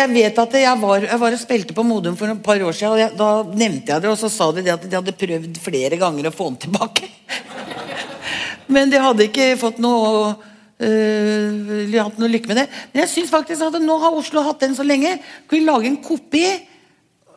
Jeg 0.03 0.11
vet 0.13 0.39
at 0.43 0.55
jeg 0.59 0.79
var, 0.81 1.05
jeg 1.07 1.19
var 1.21 1.35
og 1.35 1.41
spilte 1.41 1.75
på 1.75 1.85
Modum 1.87 2.15
for 2.19 2.31
et 2.31 2.41
par 2.43 2.61
år 2.61 2.75
siden. 2.75 2.95
Og 2.95 3.01
jeg, 3.01 3.13
da 3.19 3.29
nevnte 3.47 3.93
jeg 3.93 4.03
det, 4.03 4.09
og 4.11 4.19
så 4.19 4.29
sa 4.31 4.49
de 4.55 4.63
det 4.65 4.73
at 4.73 4.87
de 4.87 4.97
hadde 4.97 5.15
prøvd 5.19 5.59
flere 5.63 5.99
ganger 6.01 6.29
å 6.29 6.33
få 6.35 6.49
den 6.51 6.59
tilbake. 6.65 7.09
Men 8.73 8.91
de 8.91 9.01
hadde 9.01 9.27
ikke 9.27 9.53
fått 9.59 9.79
noe 9.83 10.33
øh, 10.83 11.95
hatt 11.95 12.19
noe 12.19 12.31
lykke 12.31 12.51
med 12.51 12.63
det. 12.63 12.67
Men 12.91 13.03
jeg 13.03 13.13
synes 13.13 13.33
faktisk 13.33 13.65
at 13.67 13.79
nå 13.83 13.97
har 14.01 14.17
Oslo 14.17 14.43
hatt 14.45 14.63
den 14.63 14.75
så 14.77 14.85
lenge. 14.87 15.15
Kunne 15.51 15.69
lage 15.69 15.91
en 15.91 15.99
kopi, 16.03 16.45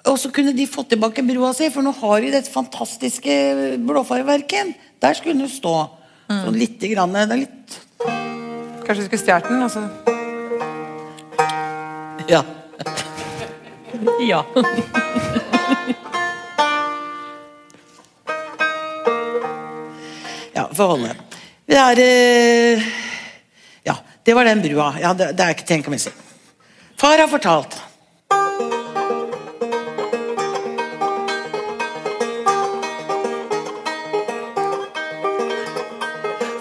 og 0.06 0.18
så 0.22 0.30
kunne 0.34 0.54
de 0.56 0.68
fått 0.70 0.92
tilbake 0.94 1.24
broa 1.26 1.52
si. 1.56 1.70
For 1.74 1.86
nå 1.86 1.94
har 2.00 2.24
de 2.24 2.34
dette 2.34 2.52
fantastiske 2.52 3.38
blåfargeverket. 3.86 4.74
Der 5.02 5.18
skulle 5.18 5.38
den 5.38 5.50
stå. 5.52 5.78
Sånn 6.26 6.58
lite 6.58 6.90
grann. 6.90 7.14
Det 7.14 7.26
er 7.30 7.44
litt 7.46 7.80
Kanskje 8.86 9.02
du 9.02 9.08
skulle 9.08 9.24
stjålet 9.24 9.50
den? 9.50 9.62
Altså. 9.66 10.15
Ja. 12.28 12.42
Ja. 14.20 14.44
Ja, 20.52 20.68
for 20.74 20.86
holde. 20.86 21.14
Det 21.66 21.76
er 21.76 22.00
eh, 22.02 22.82
Ja, 23.84 23.94
det 24.24 24.34
var 24.34 24.44
den 24.44 24.62
brua. 24.62 24.94
Ja, 25.00 25.14
det, 25.14 25.36
det 25.36 25.44
er 25.44 25.54
ikke 25.54 25.68
tenk 25.68 25.86
om 25.86 25.94
jeg 25.94 26.08
sier. 26.08 26.16
Far 26.98 27.20
har 27.20 27.28
fortalt. 27.30 27.76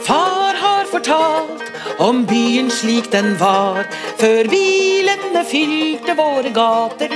Far 0.06 0.62
har 0.62 0.86
fortalt 0.92 1.72
om 2.00 2.26
byen 2.28 2.70
slik 2.70 3.10
den 3.16 3.34
var 3.40 3.86
før 4.20 4.52
bilene 4.52 5.05
fylte 5.50 6.14
våre 6.18 6.50
gater. 6.50 7.12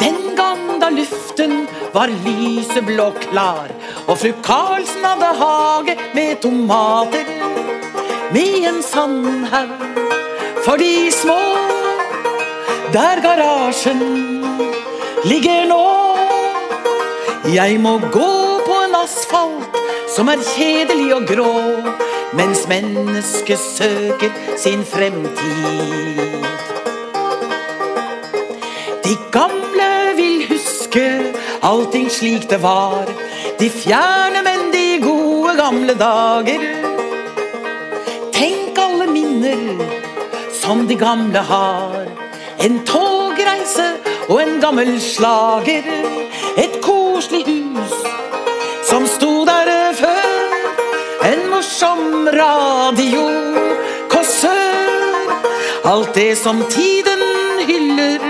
Den 0.00 0.36
gang 0.36 0.80
da 0.80 0.90
luften 0.90 1.66
var 1.92 2.12
lyseblå 2.24 3.10
klar, 3.26 3.72
og 4.06 4.18
fru 4.18 4.32
Karlsen 4.46 5.04
hadde 5.04 5.32
hage 5.40 5.96
med 6.14 6.40
tomater. 6.44 7.30
Med 8.34 8.66
en 8.68 8.82
sandhaug 8.82 9.72
for 10.64 10.76
de 10.82 11.10
små, 11.14 11.40
der 12.92 13.22
garasjen 13.22 14.02
ligger 15.24 15.66
nå. 15.70 15.84
Jeg 17.54 17.78
må 17.80 17.98
gå 18.10 18.32
på 18.66 18.78
en 18.88 18.96
asfalt 18.98 19.76
som 20.10 20.30
er 20.32 20.42
kjedelig 20.42 21.12
og 21.14 21.28
grå, 21.28 21.52
mens 22.36 22.68
mennesket 22.68 23.58
søker 23.58 24.30
sin 24.56 24.84
fremtid. 24.84 26.44
De 29.04 29.16
gamle 29.32 29.90
vil 30.16 30.46
huske 30.48 31.32
allting 31.62 32.10
slik 32.10 32.50
det 32.50 32.62
var. 32.62 33.04
De 33.60 33.70
fjerne, 33.70 34.42
men 34.44 34.72
de 34.72 35.02
gode 35.02 35.56
gamle 35.56 35.94
dager. 35.98 36.64
Tenk 38.32 38.78
alle 38.78 39.06
minner 39.06 39.84
som 40.62 40.86
de 40.88 40.96
gamle 40.96 41.38
har. 41.38 42.04
En 42.60 42.80
togreise 42.86 43.92
og 44.28 44.42
en 44.42 44.60
gammel 44.60 45.00
slager. 45.00 45.88
Et 46.56 46.80
koselig 46.82 47.46
hus 47.46 47.65
radio, 52.32 53.26
Kåssør. 54.08 55.30
Alt 55.84 56.14
det 56.14 56.38
som 56.38 56.62
tiden 56.70 57.22
hyller 57.68 58.22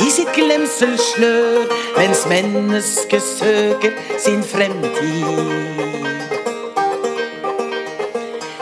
i 0.00 0.08
sitt 0.10 0.30
glemselslør, 0.34 1.66
mens 1.98 2.24
mennesket 2.30 3.22
søker 3.22 3.92
sin 4.18 4.42
fremtid. 4.44 5.26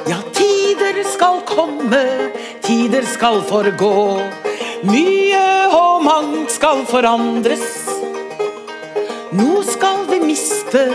Ja, 0.08 0.18
tider 0.34 1.02
skal 1.12 1.42
komme, 1.46 2.02
tider 2.62 3.06
skal 3.06 3.42
forgå. 3.46 4.20
Mye 4.82 5.46
og 5.74 6.04
mangt 6.04 6.52
skal 6.54 6.84
forandres. 6.90 7.70
Noe 9.38 9.64
skal 9.66 10.06
vi 10.10 10.22
miste, 10.26 10.86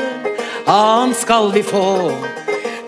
annet 0.67 1.19
skal 1.23 1.53
vi 1.55 1.63
få. 1.63 1.87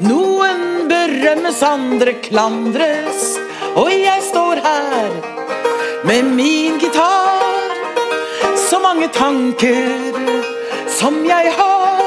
Noen 0.03 0.89
berømmes, 0.89 1.61
andre 1.63 2.17
klandres. 2.19 3.37
Og 3.79 3.91
jeg 3.93 4.23
står 4.27 4.59
her 4.65 5.13
med 6.03 6.33
min 6.35 6.75
gitar. 6.79 7.71
Så 8.59 8.79
mange 8.83 9.07
tanker 9.07 10.19
som 10.91 11.21
jeg 11.23 11.53
har. 11.55 12.03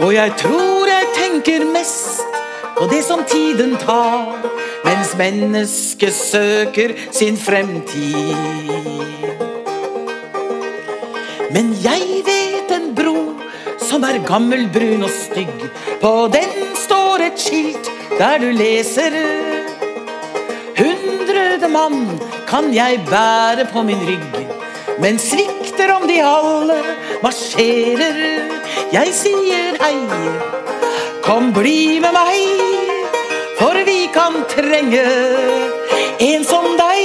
Og 0.00 0.14
jeg 0.14 0.32
tror 0.38 0.86
jeg 0.86 1.10
tenker 1.16 1.66
mest 1.66 2.22
på 2.78 2.86
det 2.88 3.02
som 3.04 3.24
tiden 3.28 3.74
tar, 3.82 4.38
mens 4.86 5.10
mennesket 5.18 6.14
søker 6.14 6.94
sin 7.10 7.36
fremtid. 7.36 8.36
Men 11.50 11.74
jeg 11.82 12.22
vet 12.24 12.72
en 12.78 12.94
bro 12.94 13.18
som 13.90 14.06
er 14.06 14.22
gammel, 14.24 14.68
brun 14.72 15.02
og 15.04 15.12
stygg. 15.12 15.68
På 16.00 16.30
den 16.32 16.59
står 17.20 17.26
et 17.26 17.40
skilt 17.40 17.88
der 18.18 18.38
du 18.40 18.50
leser 18.56 19.14
Hundrede 20.80 21.68
mann 21.68 22.20
kan 22.48 22.72
jeg 22.74 23.00
bære 23.10 23.66
på 23.72 23.82
min 23.82 24.00
rygg. 24.08 24.46
Men 25.00 25.18
svikter 25.18 25.92
om 25.92 26.06
de 26.08 26.16
alle 26.24 26.78
marsjerer. 27.22 28.16
Jeg 28.92 29.12
sier 29.12 29.76
hei, 29.82 29.98
kom 31.22 31.52
bli 31.52 32.00
med 32.00 32.16
meg, 32.16 32.64
for 33.60 33.76
vi 33.86 34.08
kan 34.14 34.40
trenge 34.54 35.04
en 36.30 36.44
som 36.44 36.72
deg. 36.80 37.04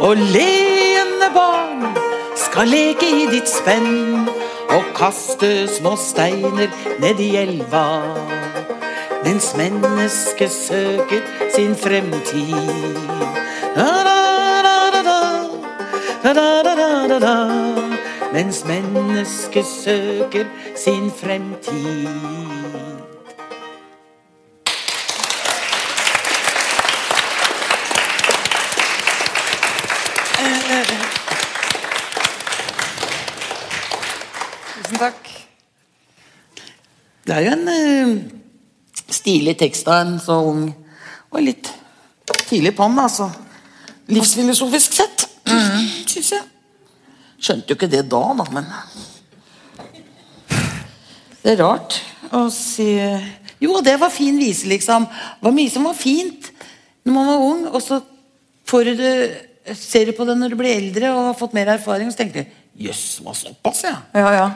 Og 0.00 0.18
leende 0.34 1.30
barn 1.34 1.86
skal 2.34 2.70
leke 2.74 3.06
i 3.06 3.30
ditt 3.30 3.48
spenn 3.48 4.26
og 4.70 4.92
kaste 4.94 5.68
små 5.68 5.96
steiner 5.98 6.70
ned 7.02 7.22
i 7.22 7.32
elva. 7.46 7.86
Mens 9.30 9.56
mennesket 9.56 10.50
søker 10.50 11.20
sin 11.56 11.76
fremtid. 11.76 12.54
Mens 18.32 18.64
mennesket 18.64 19.66
søker 19.84 20.44
sin 20.76 21.10
fremtid. 21.10 22.08
Tusen 34.74 34.98
takk. 34.98 35.32
Det 37.26 37.36
er 37.36 37.40
jo 37.40 37.52
en 37.52 37.68
eh, 37.68 38.39
stilig 39.14 39.56
tekst 39.60 39.88
av 39.90 40.00
en 40.04 40.16
så 40.22 40.38
ung 40.46 40.68
og 41.30 41.42
litt 41.44 41.70
tidlig 42.48 42.72
på'n, 42.78 42.96
altså. 42.98 43.28
Livsfilosofisk 44.10 44.96
sett, 44.98 45.26
syns 46.10 46.32
jeg. 46.34 46.46
Skjønte 47.40 47.72
jo 47.72 47.78
ikke 47.78 47.90
det 47.90 48.02
da, 48.10 48.20
da, 48.36 48.46
men 48.52 48.66
Det 51.40 51.54
er 51.54 51.62
rart 51.62 51.96
å 52.36 52.42
si 52.52 52.90
Jo, 53.60 53.78
det 53.84 53.96
var 54.00 54.12
fin 54.12 54.36
vise, 54.40 54.68
liksom. 54.68 55.06
Det 55.08 55.46
var 55.46 55.56
mye 55.56 55.72
som 55.72 55.86
var 55.88 55.96
fint 55.96 56.50
når 57.00 57.14
man 57.14 57.30
var 57.30 57.44
ung, 57.46 57.62
og 57.70 57.80
så 57.80 58.00
får 58.68 58.90
du 58.98 59.06
Ser 59.76 60.08
du 60.08 60.14
på 60.16 60.24
det 60.26 60.34
når 60.40 60.52
du 60.52 60.58
blir 60.58 60.72
eldre 60.72 61.12
og 61.12 61.30
har 61.30 61.38
fått 61.38 61.54
mer 61.54 61.68
erfaring, 61.76 62.08
og 62.08 62.14
så 62.14 62.22
tenker 62.22 62.42
du 62.42 62.58
Jøss, 62.80 63.20
var 63.24 63.36
såpass, 63.36 63.82
ja. 63.84 63.96
Ja, 64.16 64.30
ja. 64.32 64.46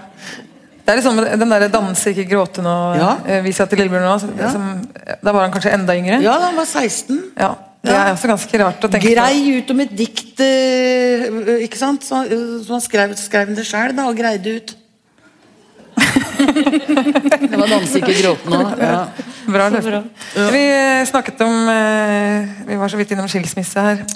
Det 0.84 0.92
er 0.92 0.98
liksom 1.00 1.16
den 1.40 1.50
der 1.50 1.68
'danse, 1.72 2.10
ikke 2.12 2.26
gråte' 2.28 2.62
nå, 2.62 2.94
Ja. 2.94 3.16
eh, 3.26 3.42
vi 3.44 3.52
sa 3.52 3.64
til 3.64 3.78
Lillebjørn 3.78 4.04
nå. 4.04 4.14
Liksom, 4.36 4.64
Ja. 5.06 5.14
Da 5.24 5.32
var 5.32 5.40
han 5.48 5.52
kanskje 5.52 5.72
enda 5.72 5.94
yngre. 5.96 6.20
Ja, 6.22 6.32
da 6.38 6.44
han 6.50 6.56
var 6.56 6.64
16. 6.66 7.22
Ja, 7.38 7.54
Det 7.84 7.92
er 7.92 8.12
også 8.12 8.28
ganske 8.28 8.58
rart 8.64 8.80
å 8.84 8.88
tenke 8.88 9.14
Grei 9.14 9.58
ut 9.58 9.70
om 9.70 9.80
et 9.80 9.96
dikt, 9.96 10.40
eh, 10.40 11.64
ikke 11.64 11.76
sant? 11.76 12.02
Så, 12.04 12.24
så 12.66 12.72
han 12.72 12.80
skrev, 12.80 13.16
skrev 13.16 13.54
det 13.56 13.64
sjøl, 13.66 13.94
da, 13.96 14.06
og 14.08 14.16
greide 14.16 14.56
ut. 14.56 14.74
Det 17.50 17.58
var 17.58 17.66
danse, 17.68 17.98
ikke 18.00 18.14
gråte 18.22 18.50
nå. 18.50 18.76
Ja. 18.78 19.06
Bra 19.46 19.68
løfte. 19.70 20.02
Vi 20.52 20.64
eh, 20.68 21.04
snakket 21.06 21.40
om 21.40 21.66
Vi 22.66 22.76
var 22.76 22.88
så 22.88 22.96
vidt 22.96 23.10
innom 23.12 23.28
skilsmisse 23.28 23.80
her. 23.80 23.98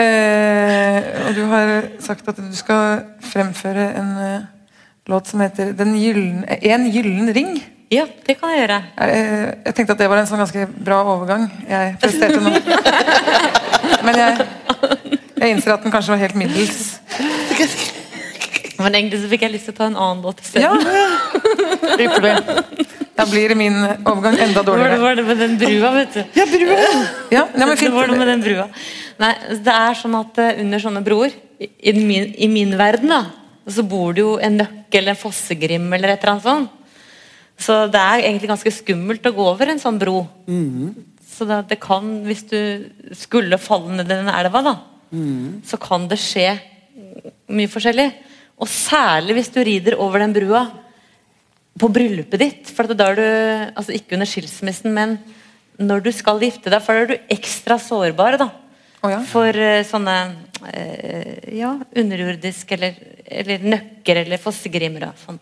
Eh, 0.00 1.26
og 1.26 1.34
du 1.36 1.42
har 1.50 1.90
sagt 2.00 2.28
at 2.30 2.38
du 2.40 2.54
skal 2.56 3.02
fremføre 3.32 3.90
en 4.00 4.14
eh, 4.24 4.48
låt 5.10 5.28
som 5.28 5.42
heter 5.44 5.74
Den 5.76 5.92
gyllen, 5.98 6.44
En 6.48 6.88
gyllen 6.92 7.28
ring. 7.34 7.58
Ja, 7.90 8.06
det 8.26 8.38
kan 8.38 8.52
jeg 8.54 8.62
gjøre. 8.62 8.78
Eh, 9.02 9.46
jeg 9.66 9.74
tenkte 9.74 9.92
at 9.96 9.98
det 9.98 10.08
var 10.08 10.22
en 10.22 10.30
sånn 10.30 10.40
ganske 10.40 10.66
bra 10.78 11.02
overgang 11.02 11.48
jeg 11.68 11.96
presterte 12.00 12.40
nå. 12.40 12.54
Men 14.06 14.20
jeg, 14.20 14.46
jeg 15.36 15.56
innser 15.56 15.74
at 15.74 15.84
den 15.84 15.92
kanskje 15.92 16.14
var 16.14 16.22
helt 16.22 16.38
middels. 16.38 17.00
Men 18.80 18.96
egentlig 18.96 19.20
så 19.22 19.28
fikk 19.30 19.44
jeg 19.44 19.54
lyst 19.54 19.68
til 19.68 19.74
å 19.74 19.78
ta 19.80 19.88
en 19.90 19.98
annen 20.00 20.22
låt 20.24 20.40
isteden. 20.40 20.64
Ja, 20.64 20.72
ypperlig. 22.04 22.86
Da 23.20 23.26
blir 23.28 23.52
min 23.58 23.76
overgang 24.08 24.38
enda 24.40 24.62
dårligere. 24.64 24.96
det 24.96 25.02
var 25.02 25.18
det 25.18 25.24
med 25.28 25.40
den 25.42 25.58
brua, 25.60 25.90
vet 25.98 26.14
du. 26.16 26.20
Ja, 26.38 26.46
brua! 26.48 26.78
Ja, 27.34 27.42
nei, 27.52 27.66
men 27.68 27.76
Det 27.76 27.90
var 27.92 28.08
det 28.08 28.16
med 28.16 28.30
den 28.32 28.44
brua. 28.44 28.68
Nei, 29.20 29.32
det 29.66 29.74
er 29.74 29.98
sånn 30.00 30.16
at 30.16 30.40
eh, 30.40 30.62
under 30.62 30.80
sånne 30.80 31.02
broer, 31.04 31.34
i, 31.60 31.68
i, 31.90 31.92
min, 31.92 32.30
i 32.40 32.48
min 32.48 32.72
verden, 32.80 33.12
da, 33.12 33.20
så 33.68 33.84
bor 33.84 34.14
det 34.16 34.24
jo 34.24 34.38
en 34.40 34.56
nøkkel, 34.62 35.10
en 35.12 35.18
fossegrim 35.20 35.90
eller 35.92 36.14
et 36.14 36.24
eller 36.24 36.38
annet 36.38 36.46
sånt. 36.48 36.76
Så 37.60 37.76
det 37.92 38.00
er 38.00 38.22
egentlig 38.24 38.48
ganske 38.48 38.72
skummelt 38.72 39.26
å 39.28 39.34
gå 39.36 39.44
over 39.50 39.68
en 39.68 39.82
sånn 39.82 39.98
bro. 40.00 40.22
Så 41.28 41.44
det, 41.44 41.58
det 41.74 41.76
kan, 41.82 42.08
hvis 42.24 42.46
du 42.48 42.88
skulle 43.20 43.60
falle 43.60 43.98
ned 43.98 44.08
i 44.08 44.16
den 44.16 44.32
elva, 44.32 44.62
da, 44.64 44.74
så 45.68 45.76
kan 45.82 46.08
det 46.08 46.16
skje 46.24 46.54
mye 47.52 47.68
forskjellig. 47.68 48.08
Og 48.60 48.68
særlig 48.68 49.38
hvis 49.38 49.52
du 49.54 49.60
rider 49.64 49.96
over 50.00 50.22
den 50.22 50.34
brua 50.36 50.64
på 51.80 51.88
bryllupet 51.92 52.42
ditt. 52.42 52.72
For 52.74 52.90
da 52.92 53.10
er 53.10 53.18
du, 53.18 53.26
altså 53.80 53.94
Ikke 53.96 54.18
under 54.18 54.28
skilsmissen, 54.28 54.92
men 54.92 55.18
når 55.80 56.04
du 56.04 56.10
skal 56.12 56.42
gifte 56.42 56.72
deg, 56.72 56.82
for 56.84 56.96
da 56.96 57.04
er 57.04 57.10
du 57.12 57.34
ekstra 57.36 57.80
sårbar. 57.80 58.40
da 58.40 58.50
Oh, 59.00 59.08
ja. 59.08 59.22
For 59.24 59.56
uh, 59.56 59.80
sånne 59.88 60.14
uh, 60.60 61.36
ja, 61.56 61.70
underjordiske 61.96 62.76
eller, 62.76 62.98
eller 63.24 63.62
nøkker 63.64 64.20
eller 64.26 64.42
fossegrimer. 64.42 65.06
og 65.08 65.22
Sånn. 65.22 65.38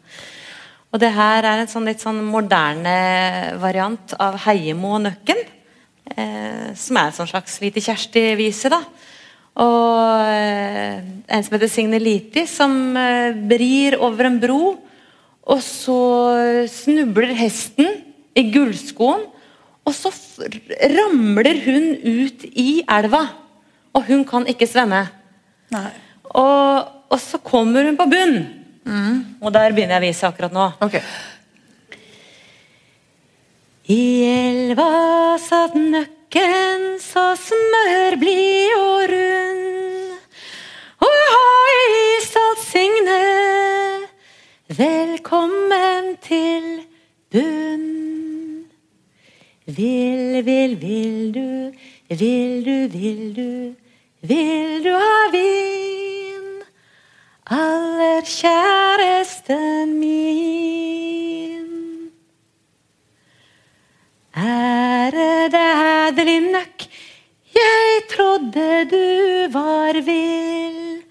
Og 0.94 1.02
det 1.02 1.10
her 1.16 1.42
er 1.42 1.64
en 1.64 1.70
sånn 1.70 1.88
litt 1.90 2.04
sånn 2.04 2.20
moderne 2.22 2.92
variant 3.58 4.14
av 4.22 4.38
Heiemo 4.46 4.94
og 4.96 5.02
Nøkken. 5.08 5.42
Eh, 6.08 6.68
som 6.78 6.96
er 6.96 7.10
en 7.10 7.16
sånn 7.18 7.28
slags 7.28 7.58
lite 7.60 7.82
Kjersti-vise. 7.84 8.70
da 8.72 8.80
og 9.58 10.28
eh, 10.30 11.00
en 11.28 11.44
som 11.44 11.56
heter 11.56 11.70
Signe 11.70 11.98
Liti, 12.02 12.44
som 12.46 12.72
eh, 12.96 13.34
brir 13.50 13.98
over 13.98 14.28
en 14.28 14.38
bro. 14.42 14.76
Og 15.48 15.62
så 15.64 15.98
snubler 16.70 17.32
hesten 17.38 17.88
i 18.36 18.44
gullskoen, 18.52 19.24
og 19.88 19.94
så 19.96 20.12
ramler 20.92 21.62
hun 21.64 21.86
ut 22.04 22.44
i 22.52 22.82
elva. 22.84 23.22
Og 23.96 24.04
hun 24.10 24.26
kan 24.28 24.44
ikke 24.50 24.68
svømme. 24.68 25.06
Og, 26.28 26.90
og 27.08 27.18
så 27.22 27.40
kommer 27.40 27.88
hun 27.88 27.96
på 27.96 28.06
bunn. 28.12 28.36
Og 29.40 29.48
der 29.54 29.72
begynner 29.72 29.96
jeg 29.96 30.02
å 30.02 30.06
vise 30.06 30.28
akkurat 30.28 30.52
nå. 30.52 30.68
Okay. 30.84 31.00
I 33.88 34.02
elva 34.28 34.90
satt 35.40 35.76
nøkken 36.28 37.00
så 37.00 37.36
smørblid 37.36 38.76
og 38.76 39.08
rund. 39.08 40.18
Og 41.00 41.20
hoi, 41.32 42.20
stolt 42.22 42.58
Signe, 42.58 43.20
velkommen 44.68 46.16
til 46.20 46.84
bunn. 47.32 48.68
Vil, 49.66 50.44
vil, 50.44 50.80
vil 50.80 51.34
du, 51.34 51.72
vil 52.08 52.64
du, 52.64 52.98
vil 52.98 53.36
du, 53.36 53.74
vil 54.20 54.84
du 54.84 54.92
ha 54.92 55.30
vin? 55.32 56.62
Aller 57.50 58.20
kjæresten 58.24 59.98
min. 60.00 60.28
Jeg 64.36 65.12
trodde 68.28 68.84
du 68.90 69.48
var 69.52 69.92
vill. 69.92 71.02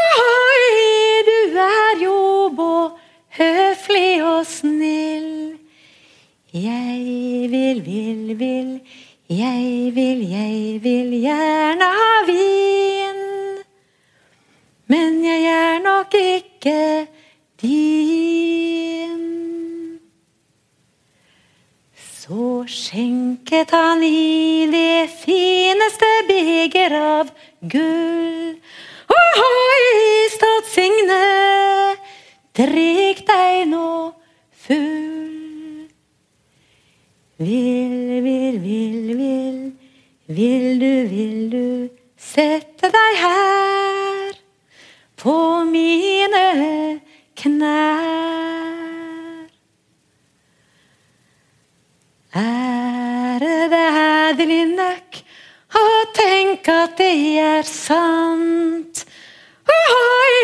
Ohoi, 0.00 1.22
du 1.26 1.58
er 1.58 2.02
jo 2.02 2.48
både 2.56 2.92
høflig 3.38 4.22
og 4.24 4.46
snill. 4.46 5.58
Jeg 6.52 7.48
vil, 7.50 7.84
vil, 7.86 8.38
vil, 8.38 8.80
jeg 9.28 9.92
vil, 9.94 10.28
jeg 10.30 10.80
vil 10.82 11.14
gjerne 11.20 11.90
ha 11.98 12.12
vin. 12.26 13.22
Men 14.86 15.24
jeg 15.24 15.44
er 15.44 15.82
nok 15.82 16.14
ikke 16.14 17.06
din. 17.62 18.79
Så 22.30 22.64
skjenket 22.70 23.72
han 23.74 24.04
i 24.06 24.62
det 24.70 25.08
fineste 25.10 26.10
beger 26.28 26.92
av 26.94 27.32
gull. 27.72 28.52
Ohoi, 29.10 29.88
stolt 30.30 30.68
Signe, 30.70 31.18
drikk 32.54 33.24
deg 33.26 33.66
nå 33.72 33.90
full. 34.54 35.90
Vil, 37.42 38.22
vil, 38.22 38.62
vil, 38.62 39.10
vil, 39.18 39.60
vil 40.38 40.68
du, 40.84 40.92
vil 41.10 41.38
du 41.50 41.66
sette 42.14 42.92
deg 42.94 43.22
her 43.24 44.38
på 45.18 45.40
mine 45.74 46.44
knær? 47.42 48.39
Ærede 52.36 53.76
Adeline 53.76 54.76
nøkk, 54.76 55.16
og 55.74 56.14
tenk 56.14 56.68
at 56.68 56.98
det 56.98 57.38
er 57.42 57.62
sant. 57.66 59.04
Ohoi, 59.66 60.36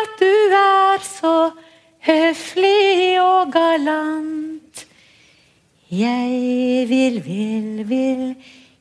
at 0.00 0.20
du 0.20 0.34
er 0.52 1.00
så 1.04 1.50
høflig 2.04 3.20
og 3.20 3.52
galant. 3.52 4.86
Jeg 5.90 6.84
vil, 6.88 7.24
vil, 7.24 7.88
vil, 7.88 8.36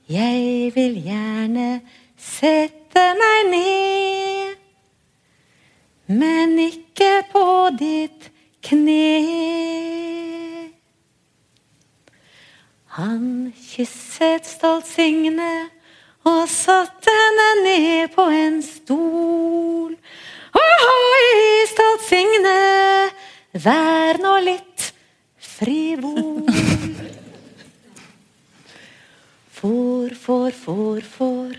jeg 0.10 0.72
vil 0.76 0.99
gjerne 1.03 1.82
sette 2.18 3.05
meg 3.22 3.39
ned. 3.53 4.55
Men 6.07 6.60
ikke 6.60 7.24
på 7.32 7.45
ditt 7.80 8.32
kne. 8.66 9.49
Han 12.99 13.53
kysset 14.20 14.45
stolt 14.45 14.88
Signe 14.88 15.70
og 16.28 16.47
satte 16.51 17.11
henne 17.13 17.63
ned 17.63 18.09
på 18.11 18.26
en 18.28 18.57
stol. 18.61 19.93
Ohoi, 20.59 21.67
stolt 21.72 22.03
Signe, 22.03 22.55
vær 23.53 24.20
nå 24.20 24.34
litt 24.43 24.89
frivol. 25.39 26.43
Får, 29.59 30.15
får, 30.15 30.51
får, 30.51 31.01
får, 31.15 31.55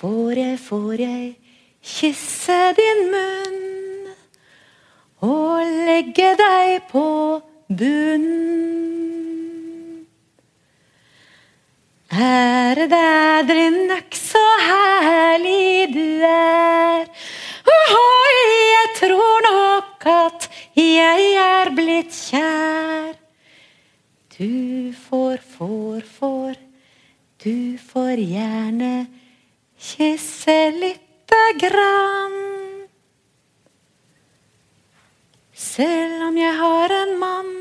får 0.00 0.32
jeg, 0.38 0.58
får 0.58 0.94
jeg 1.04 1.24
kysse 1.82 2.58
din 2.78 3.04
munn 3.14 4.12
og 5.22 5.70
legge 5.86 6.34
deg 6.38 6.82
på 6.90 7.06
bunn. 7.70 8.91
Ærede 12.12 12.96
ædre 12.96 13.70
nøkk, 13.70 14.14
så 14.14 14.42
herlig 14.60 15.94
du 15.94 16.20
er. 16.28 17.06
Ohoi, 17.74 18.42
jeg 18.72 18.88
tror 18.98 19.38
nok 19.46 20.06
at 20.06 20.48
jeg 20.76 21.22
er 21.40 21.70
blitt 21.72 22.12
kjær. 22.12 23.16
Du 24.38 24.92
får, 25.08 25.38
får, 25.56 26.00
får, 26.18 26.54
du 27.44 27.78
får 27.92 28.20
gjerne 28.20 29.06
kysse 29.80 30.58
lite 30.70 31.42
grann. 31.64 32.36
Selv 35.54 36.28
om 36.28 36.36
jeg 36.36 36.56
har 36.60 36.92
en 37.02 37.18
mann 37.18 37.56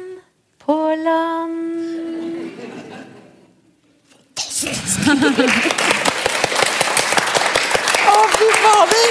på 0.60 0.78
land. 1.06 2.21
Å, 8.12 8.16
fy 8.36 8.48
fader! 8.62 9.10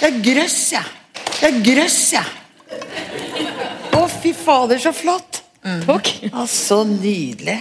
Det 0.00 0.06
er 0.08 0.20
grøss, 0.24 0.60
jeg. 0.76 0.86
Det 1.40 1.48
er 1.50 1.58
grøss, 1.66 1.98
jeg. 2.14 2.28
Å, 3.98 4.06
fy 4.20 4.32
fader, 4.36 4.78
så 4.80 4.94
flott. 4.96 5.42
Takk. 5.60 6.14
Altså, 6.30 6.54
så 6.54 6.80
nydelig. 6.88 7.58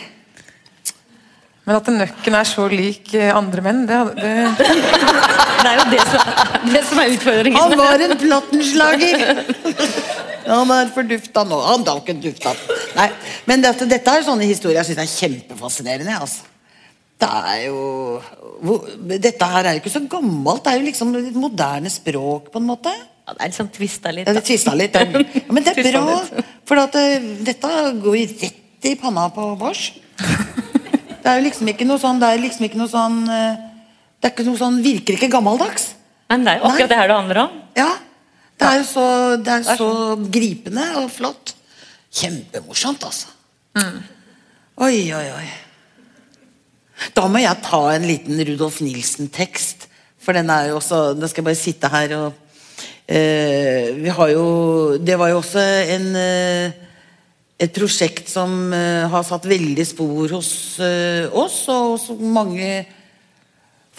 Men 1.65 1.75
at 1.75 1.91
nøkken 1.93 2.33
er 2.39 2.47
så 2.49 2.69
lik 2.71 3.11
eh, 3.17 3.33
andre 3.35 3.61
menn, 3.65 3.83
det, 3.89 3.97
det 4.17 4.31
Det 5.59 5.67
er 5.67 5.75
jo 5.75 5.85
det 5.91 6.05
som, 6.07 6.31
det 6.71 6.81
som 6.87 7.01
er 7.03 7.13
utfordringen. 7.17 7.59
Han 7.59 7.77
var 7.77 8.05
en 8.07 8.17
plattenslager! 8.21 9.45
Han 10.49 10.71
er 10.73 10.93
fordufta 10.93 11.43
nå. 11.47 11.59
Han 11.69 11.85
har 11.87 12.01
ikke 12.01 12.15
dufta. 12.23 12.53
Nei, 12.97 13.09
men 13.49 13.63
dette, 13.63 13.87
dette 13.89 14.15
er 14.15 14.25
sånne 14.25 14.47
historier 14.49 14.81
jeg 14.81 14.91
syns 14.91 15.03
er 15.03 15.11
kjempefascinerende. 15.13 16.15
Altså. 16.19 16.47
Det 17.19 17.29
er 17.51 17.63
jo 17.67 18.21
Dette 19.19 19.47
her 19.51 19.67
er 19.67 19.75
jo 19.75 19.81
ikke 19.83 19.93
så 19.93 20.01
gammelt. 20.11 20.63
Det 20.63 20.71
er 20.71 20.79
jo 20.79 20.87
liksom 20.87 21.15
et 21.19 21.39
moderne 21.39 21.91
språk, 21.91 22.51
på 22.53 22.61
en 22.61 22.69
måte. 22.69 22.93
Ja, 22.93 23.35
det 23.35 23.43
er 23.43 23.51
liksom 23.51 23.69
tvista 23.75 24.13
litt. 24.15 24.29
Ja, 24.29 24.33
det 24.33 24.45
tvista 24.47 24.75
litt. 24.77 24.95
Ja, 24.99 25.43
men 25.51 25.65
det 25.65 25.75
er 25.75 25.91
bra, 25.91 26.15
for 26.65 26.81
at, 26.81 26.95
eh, 26.97 27.27
dette 27.45 27.73
går 28.01 28.17
rett 28.23 28.87
i 28.89 28.95
panna 28.99 29.27
på 29.35 29.51
Vårs. 29.59 29.91
Det 31.19 31.27
er 31.27 31.41
jo 31.41 31.43
liksom 31.49 31.67
ikke 31.67 31.85
noe 31.85 31.99
sånn 31.99 32.19
Det 32.21 32.27
er 32.31 32.39
liksom 32.39 32.63
ikke 32.65 32.79
noe 32.79 32.89
sånn 32.89 33.17
eh, 33.27 33.57
Det 34.19 34.29
er 34.29 34.31
ikke 34.31 34.45
noe 34.47 34.59
sånn 34.59 34.77
Virker 34.83 35.17
ikke 35.17 35.27
gammeldags. 35.33 35.89
Men 36.31 36.45
det 36.45 36.53
er 36.53 36.61
jo 36.61 36.69
akkurat 36.69 36.91
det 36.93 36.99
her 36.99 37.09
det 37.11 37.17
handler 37.17 37.39
om. 37.43 37.57
Ja. 37.75 37.89
Det 38.59 38.67
er 38.67 38.83
så, 38.83 39.07
det 39.39 39.53
er 39.55 39.77
så 39.79 39.91
gripende 40.31 40.85
og 40.99 41.07
flott. 41.13 41.53
Kjempemorsomt, 42.11 43.05
altså. 43.07 43.31
Oi, 44.79 45.11
oi, 45.15 45.27
oi. 45.35 45.47
Da 47.15 47.27
må 47.31 47.39
jeg 47.39 47.63
ta 47.63 47.79
en 47.93 48.07
liten 48.07 48.41
Rudolf 48.49 48.81
Nilsen-tekst. 48.83 49.87
For 50.19 50.35
den 50.35 50.51
er 50.51 50.69
jo 50.69 50.79
også 50.81 51.13
Da 51.15 51.29
skal 51.31 51.41
jeg 51.41 51.47
bare 51.47 51.55
sitte 51.55 51.89
her 51.93 52.13
og 52.17 52.33
eh, 53.07 53.95
Vi 53.95 54.11
har 54.11 54.31
jo 54.33 54.97
Det 54.99 55.15
var 55.19 55.31
jo 55.31 55.37
også 55.39 55.63
en 55.95 56.09
eh, 56.19 56.85
et 57.59 57.73
prosjekt 57.75 58.29
som 58.31 58.71
eh, 58.71 59.03
har 59.11 59.23
satt 59.27 59.43
veldig 59.51 59.83
spor 59.83 60.31
hos 60.31 60.51
oss 60.79 61.57
og 61.67 61.89
hos 61.89 62.05
mange 62.19 62.69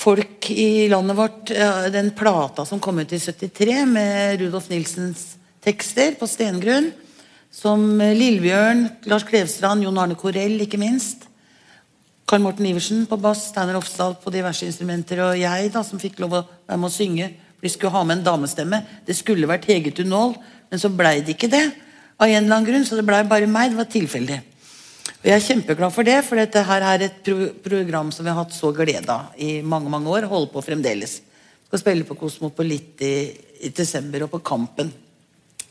folk 0.00 0.50
i 0.50 0.88
landet 0.88 1.18
vårt. 1.18 1.52
Den 1.92 2.10
plata 2.16 2.64
som 2.64 2.80
kom 2.80 2.98
ut 3.02 3.12
i 3.12 3.20
73 3.20 3.84
med 3.86 4.40
Rudolf 4.40 4.70
Nilsens 4.72 5.26
tekster 5.64 6.16
på 6.18 6.28
stengrunn. 6.28 6.90
Som 7.50 8.00
eh, 8.00 8.14
Lillebjørn, 8.14 8.86
Lars 9.10 9.26
Klevstrand, 9.26 9.82
Jon 9.84 9.98
Arne 9.98 10.16
Korell, 10.18 10.54
ikke 10.62 10.78
minst. 10.80 11.26
Karl 12.30 12.44
Morten 12.44 12.68
Iversen 12.70 13.08
på 13.10 13.18
bass, 13.18 13.48
Steinar 13.50 13.80
Ofsdal 13.80 14.14
på 14.22 14.30
diverse 14.30 14.62
instrumenter, 14.62 15.18
og 15.24 15.38
jeg 15.40 15.72
da, 15.74 15.82
som 15.82 15.98
fikk 15.98 16.20
lov 16.22 16.36
å 16.38 16.42
være 16.46 16.78
med 16.78 16.86
å 16.86 16.94
synge. 16.94 17.26
For 17.58 17.66
de 17.66 17.72
skulle 17.74 17.94
ha 17.96 18.04
med 18.06 18.20
en 18.20 18.26
damestemme. 18.28 18.78
Det 19.06 19.16
skulle 19.18 19.50
vært 19.50 19.66
Hege 19.66 19.90
Tunål, 19.98 20.36
men 20.70 20.82
så 20.82 20.92
blei 20.94 21.18
det 21.26 21.34
ikke 21.34 21.50
det. 21.50 21.64
Av 22.20 22.28
en 22.28 22.38
eller 22.38 22.54
annen 22.54 22.68
grunn, 22.68 22.86
så 22.86 23.00
det 23.00 23.06
blei 23.08 23.24
bare 23.26 23.50
meg. 23.50 23.72
Det 23.72 23.80
var 23.80 23.90
tilfeldig. 23.90 24.38
Og 25.20 25.26
Jeg 25.28 25.36
er 25.36 25.44
kjempeglad 25.44 25.92
for 25.92 26.08
det, 26.08 26.16
for 26.24 26.40
dette 26.40 26.62
her 26.64 26.86
er 26.94 27.04
et 27.04 27.18
pro 27.24 27.50
program 27.64 28.08
som 28.14 28.24
vi 28.24 28.32
har 28.32 28.40
hatt 28.40 28.56
så 28.56 28.72
glede 28.72 29.12
av 29.12 29.36
i 29.36 29.60
mange 29.60 29.92
mange 29.92 30.08
år. 30.08 30.28
Holder 30.30 30.52
på 30.52 30.64
fremdeles. 30.64 31.18
Skal 31.68 31.82
spille 31.82 32.08
på 32.08 32.16
Kosmopolit 32.16 33.04
i, 33.04 33.14
i 33.66 33.72
desember 33.74 34.24
og 34.24 34.32
på 34.32 34.40
Kampen. 34.48 34.88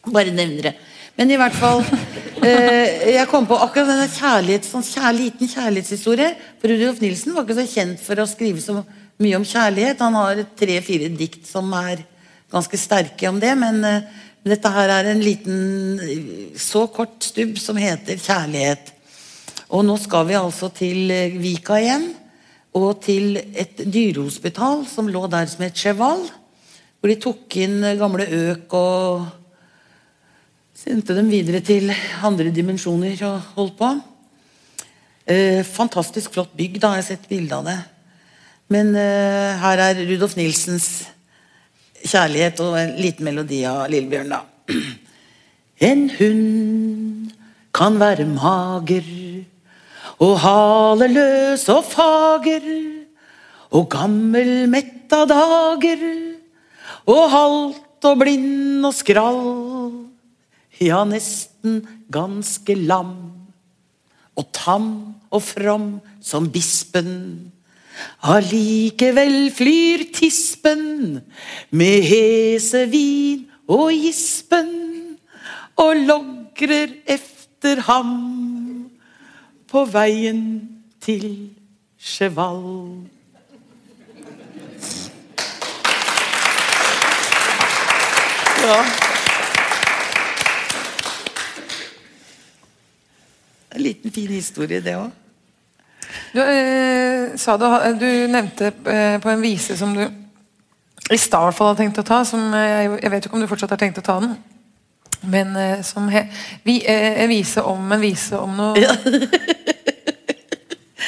Bare 0.05 0.31
nevner 0.31 0.69
det. 0.69 0.75
Men 1.19 1.33
i 1.33 1.39
hvert 1.39 1.57
fall 1.57 1.81
eh, 2.47 3.09
Jeg 3.15 3.27
kom 3.31 3.47
på 3.49 3.57
akkurat 3.59 3.89
denne 3.89 4.07
kjærlighets, 4.13 4.69
sånn 4.71 4.85
kjær, 4.85 5.17
liten 5.17 5.49
kjærlighetshistorie. 5.51 6.29
For 6.61 6.71
Rudolf 6.71 7.01
Nilsen 7.03 7.35
var 7.35 7.47
ikke 7.47 7.57
så 7.57 7.67
kjent 7.73 8.05
for 8.05 8.21
å 8.21 8.29
skrive 8.29 8.63
så 8.63 8.77
mye 9.19 9.39
om 9.41 9.47
kjærlighet. 9.47 10.05
Han 10.05 10.15
har 10.21 10.45
tre-fire 10.61 11.09
dikt 11.11 11.49
som 11.49 11.73
er 11.75 12.05
ganske 12.49 12.79
sterke 12.79 13.27
om 13.29 13.41
det, 13.41 13.51
men 13.59 13.81
eh, 13.85 14.05
dette 14.47 14.71
her 14.71 14.93
er 14.93 15.11
en 15.11 15.25
liten, 15.25 15.59
eh, 16.05 16.55
så 16.57 16.85
kort 16.93 17.27
stubb 17.27 17.59
som 17.59 17.77
heter 17.81 18.15
'Kjærlighet'. 18.15 18.95
Og 19.69 19.85
nå 19.85 19.95
skal 20.01 20.25
vi 20.29 20.37
altså 20.37 20.71
til 20.73 21.11
eh, 21.13 21.35
Vika 21.37 21.77
igjen, 21.77 22.07
og 22.77 23.01
til 23.05 23.37
et 23.37 23.81
dyrehospital 23.81 24.83
som 24.89 25.09
lå 25.09 25.25
der 25.29 25.49
som 25.49 25.65
het 25.65 25.77
Cheval. 25.77 26.23
Hvor 26.99 27.11
de 27.11 27.17
tok 27.21 27.57
inn 27.61 27.83
eh, 27.83 27.97
gamle 27.99 28.25
øk 28.25 28.73
og 28.77 29.27
sendte 30.79 31.15
dem 31.17 31.29
videre 31.29 31.61
til 31.65 31.91
andre 32.25 32.53
dimensjoner 32.55 33.19
og 33.27 33.53
holdt 33.57 33.77
på. 33.77 33.91
Eh, 35.29 35.61
fantastisk 35.67 36.33
flott 36.33 36.55
bygg, 36.57 36.79
da 36.81 36.93
har 36.93 37.03
jeg 37.03 37.11
sett 37.11 37.29
bilde 37.29 37.57
av 37.57 37.69
det. 37.69 37.77
Men 38.73 38.93
eh, 38.97 39.53
her 39.61 39.85
er 39.85 40.01
Rudolf 40.01 40.33
Nilsens 40.39 40.89
kjærlighet 41.99 42.61
og 42.65 42.77
en 42.79 42.95
liten 42.97 43.27
melodi 43.27 43.61
av 43.69 43.85
Lillebjørn, 43.91 44.33
da. 44.33 44.45
En 45.89 46.09
hund 46.11 47.29
kan 47.71 47.95
være 48.01 48.25
mager 48.27 49.05
og 50.19 50.39
haleløs 50.43 51.67
og 51.71 51.85
fager 51.87 52.65
og 53.69 53.85
gammel 53.91 54.67
mett 54.71 55.13
av 55.15 55.29
dager 55.29 56.01
og 57.09 57.23
halt 57.33 58.07
og 58.09 58.19
blind 58.21 58.85
og 58.87 58.93
skrall, 58.95 59.39
ja, 60.79 61.01
nesten 61.07 61.81
ganske 62.11 62.75
lam 62.79 63.15
og 64.39 64.45
tam 64.55 64.89
og 65.29 65.43
from 65.43 65.87
som 66.23 66.47
bispen. 66.51 67.51
Allikevel 68.23 69.49
flyr 69.51 70.05
tispen 70.15 71.19
med 71.75 72.05
hesevin 72.07 73.43
og 73.67 73.91
gispen 73.91 74.71
og 75.79 75.99
logrer 76.07 76.95
efter 77.05 77.83
ham 77.89 78.38
på 79.69 79.85
veien 79.85 80.41
til 81.01 81.49
Cheval. 81.99 82.63
Ja. 88.63 88.85
En 93.69 93.81
liten 93.81 94.11
fin 94.11 94.27
historie, 94.27 94.81
det 94.81 94.95
òg. 94.97 95.09
Du, 96.33 96.41
eh, 96.41 97.37
sa 97.37 97.57
du, 97.57 97.65
du 97.99 98.09
nevnte 98.27 98.73
eh, 98.85 99.19
på 99.21 99.29
en 99.29 99.41
vise 99.41 99.77
som 99.77 99.93
du 99.93 100.01
i 101.09 101.17
stad 101.17 101.53
hadde 101.53 101.77
tenkt 101.77 102.01
å 102.01 102.05
ta. 102.05 102.23
Som, 102.25 102.53
eh, 102.53 102.89
jeg 103.01 103.11
vet 103.11 103.25
ikke 103.25 103.37
om 103.37 103.41
du 103.41 103.47
fortsatt 103.49 103.77
har 103.77 103.81
tenkt 103.81 104.01
å 104.01 104.05
ta 104.05 104.19
den. 104.19 104.35
Men 105.21 105.55
eh, 105.55 105.81
som 105.83 106.09
he, 106.09 106.25
vi, 106.63 106.79
eh, 106.85 107.23
en 107.23 107.29
vise 107.29 107.63
om 107.63 107.91
en 107.91 108.01
vise 108.01 108.37
om 108.39 108.55
noe 108.55 108.79
Ja. 108.79 108.95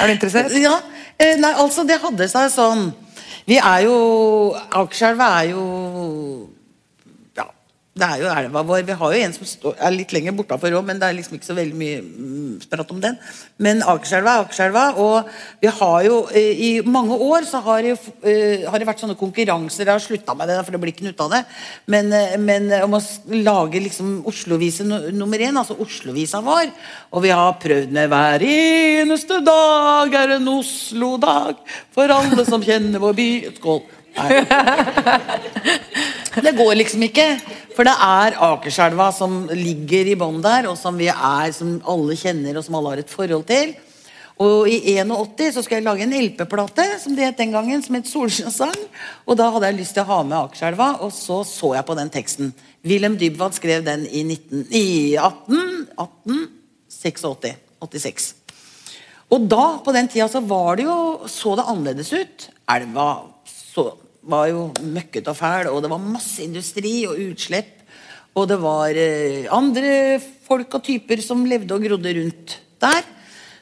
Er 0.02 0.08
du 0.08 0.14
interessert? 0.16 0.54
Ja, 0.58 0.80
eh, 1.20 1.36
nei, 1.38 1.52
altså 1.62 1.84
det 1.86 2.00
hadde 2.02 2.26
seg 2.32 2.50
sånn 2.50 2.88
Vi 3.46 3.60
er 3.62 3.84
jo 3.86 3.98
Akerselva 4.74 5.28
er 5.42 5.52
jo 5.52 5.66
det 7.92 8.08
er 8.08 8.22
jo 8.22 8.28
elva 8.32 8.62
vår. 8.64 8.86
Vi 8.88 8.96
har 8.96 9.14
jo 9.14 9.20
en 9.20 9.34
som 9.36 9.72
er 9.76 9.92
litt 9.92 10.14
lenger 10.16 10.36
bortafor 10.38 10.72
òg, 10.78 10.86
men 10.88 11.00
det 11.00 11.10
er 11.10 11.16
liksom 11.18 11.36
ikke 11.36 11.50
så 11.50 11.58
veldig 11.58 11.76
mye 11.76 11.98
mm, 12.00 12.54
prat 12.72 12.94
om 12.94 13.02
den. 13.04 13.18
Men 13.60 13.84
Akerselva 13.84 14.38
er 14.38 14.46
Akerselva, 14.46 14.84
og 15.04 15.28
vi 15.60 15.68
har 15.76 15.98
jo 16.08 16.22
eh, 16.32 16.54
I 16.56 16.70
mange 16.88 17.18
år 17.20 17.44
så 17.50 17.60
har 17.66 17.84
det, 17.84 17.98
eh, 18.24 18.64
har 18.64 18.80
det 18.80 18.88
vært 18.88 19.04
sånne 19.04 19.18
konkurranser. 19.20 19.84
Jeg 19.84 19.92
har 19.92 20.06
slutta 20.06 20.38
med 20.40 20.48
det, 20.48 20.62
for 20.64 20.72
det 20.72 20.80
blir 20.86 20.96
ikke 20.96 21.10
noe 21.10 21.18
ut 21.18 21.26
av 21.28 21.36
det. 21.36 21.44
Men, 21.92 22.16
eh, 22.16 22.40
men 22.40 22.72
om 22.80 22.96
å 22.96 23.04
lage 23.44 23.84
liksom 23.84 24.22
Oslovise 24.32 24.88
nummer 24.88 25.44
én, 25.44 25.60
altså 25.60 25.76
Oslovisa 25.76 26.40
vår. 26.48 26.72
Og 27.12 27.28
vi 27.28 27.36
har 27.36 27.60
prøvd 27.60 27.92
med 27.92 28.08
hver 28.14 28.48
eneste 28.48 29.44
dag 29.44 30.16
er 30.16 30.38
en 30.38 30.54
Oslo-dag 30.56 31.60
for 31.92 32.20
alle 32.22 32.48
som 32.48 32.64
kjenner 32.64 33.04
vår 33.04 33.20
by. 33.20 33.32
Skål. 33.60 33.84
Det 36.42 36.52
går 36.56 36.76
liksom 36.80 37.04
ikke. 37.08 37.28
For 37.76 37.88
det 37.88 37.94
er 37.96 38.38
Akerselva 38.44 39.12
som 39.16 39.46
ligger 39.52 40.12
i 40.12 40.18
bånn 40.20 40.42
der, 40.44 40.68
og 40.72 40.78
som 40.80 40.98
vi 41.00 41.08
er, 41.12 41.52
som 41.56 41.80
alle 41.90 42.18
kjenner 42.20 42.60
og 42.60 42.66
som 42.66 42.78
alle 42.80 42.94
har 42.94 43.02
et 43.04 43.12
forhold 43.12 43.46
til. 43.50 43.74
Og 44.42 44.66
i 44.72 44.96
81 44.96 45.54
så 45.54 45.62
skal 45.62 45.78
jeg 45.78 45.86
lage 45.86 46.06
en 46.08 46.16
LP-plate 46.18 46.86
som 47.04 47.16
det 47.18 47.28
het 47.28 47.40
den 47.42 47.54
gangen, 47.54 47.84
som 47.86 47.96
het 47.98 48.10
Solskinnsang. 48.10 48.80
Og 49.30 49.38
da 49.38 49.52
hadde 49.54 49.70
jeg 49.70 49.80
lyst 49.82 49.94
til 49.98 50.06
å 50.06 50.10
ha 50.10 50.20
med 50.26 50.38
Akerselva, 50.40 50.90
og 51.06 51.12
så 51.14 51.44
så 51.48 51.76
jeg 51.78 51.88
på 51.88 51.98
den 52.00 52.10
teksten. 52.14 52.54
Wilhelm 52.88 53.18
Dybwad 53.22 53.54
skrev 53.54 53.86
den 53.86 54.08
i, 54.10 54.24
19, 54.26 54.66
i 54.74 54.86
18, 55.20 55.88
18 56.00 56.48
86. 57.02 57.54
86. 57.82 58.32
Og 59.32 59.46
da, 59.50 59.66
på 59.84 59.94
den 59.96 60.10
tida, 60.12 60.28
så 60.30 60.42
var 60.44 60.76
det 60.78 60.86
jo 60.86 61.28
Så 61.30 61.56
det 61.56 61.68
annerledes 61.70 62.12
ut. 62.14 62.50
Elva 62.70 63.08
så, 63.72 63.92
var 64.22 64.52
jo 64.52 64.68
møkkete 64.86 65.32
og 65.32 65.38
fæl, 65.38 65.70
og 65.72 65.82
det 65.84 65.90
var 65.92 66.04
masse 66.04 66.44
industri 66.44 67.02
og 67.10 67.18
utslipp. 67.32 67.80
Og 68.38 68.46
det 68.48 68.60
var 68.62 68.96
eh, 68.96 69.48
andre 69.52 70.20
folk 70.46 70.78
og 70.78 70.86
typer 70.86 71.20
som 71.24 71.42
levde 71.48 71.76
og 71.76 71.84
grodde 71.84 72.14
rundt 72.16 72.56
der. 72.80 73.02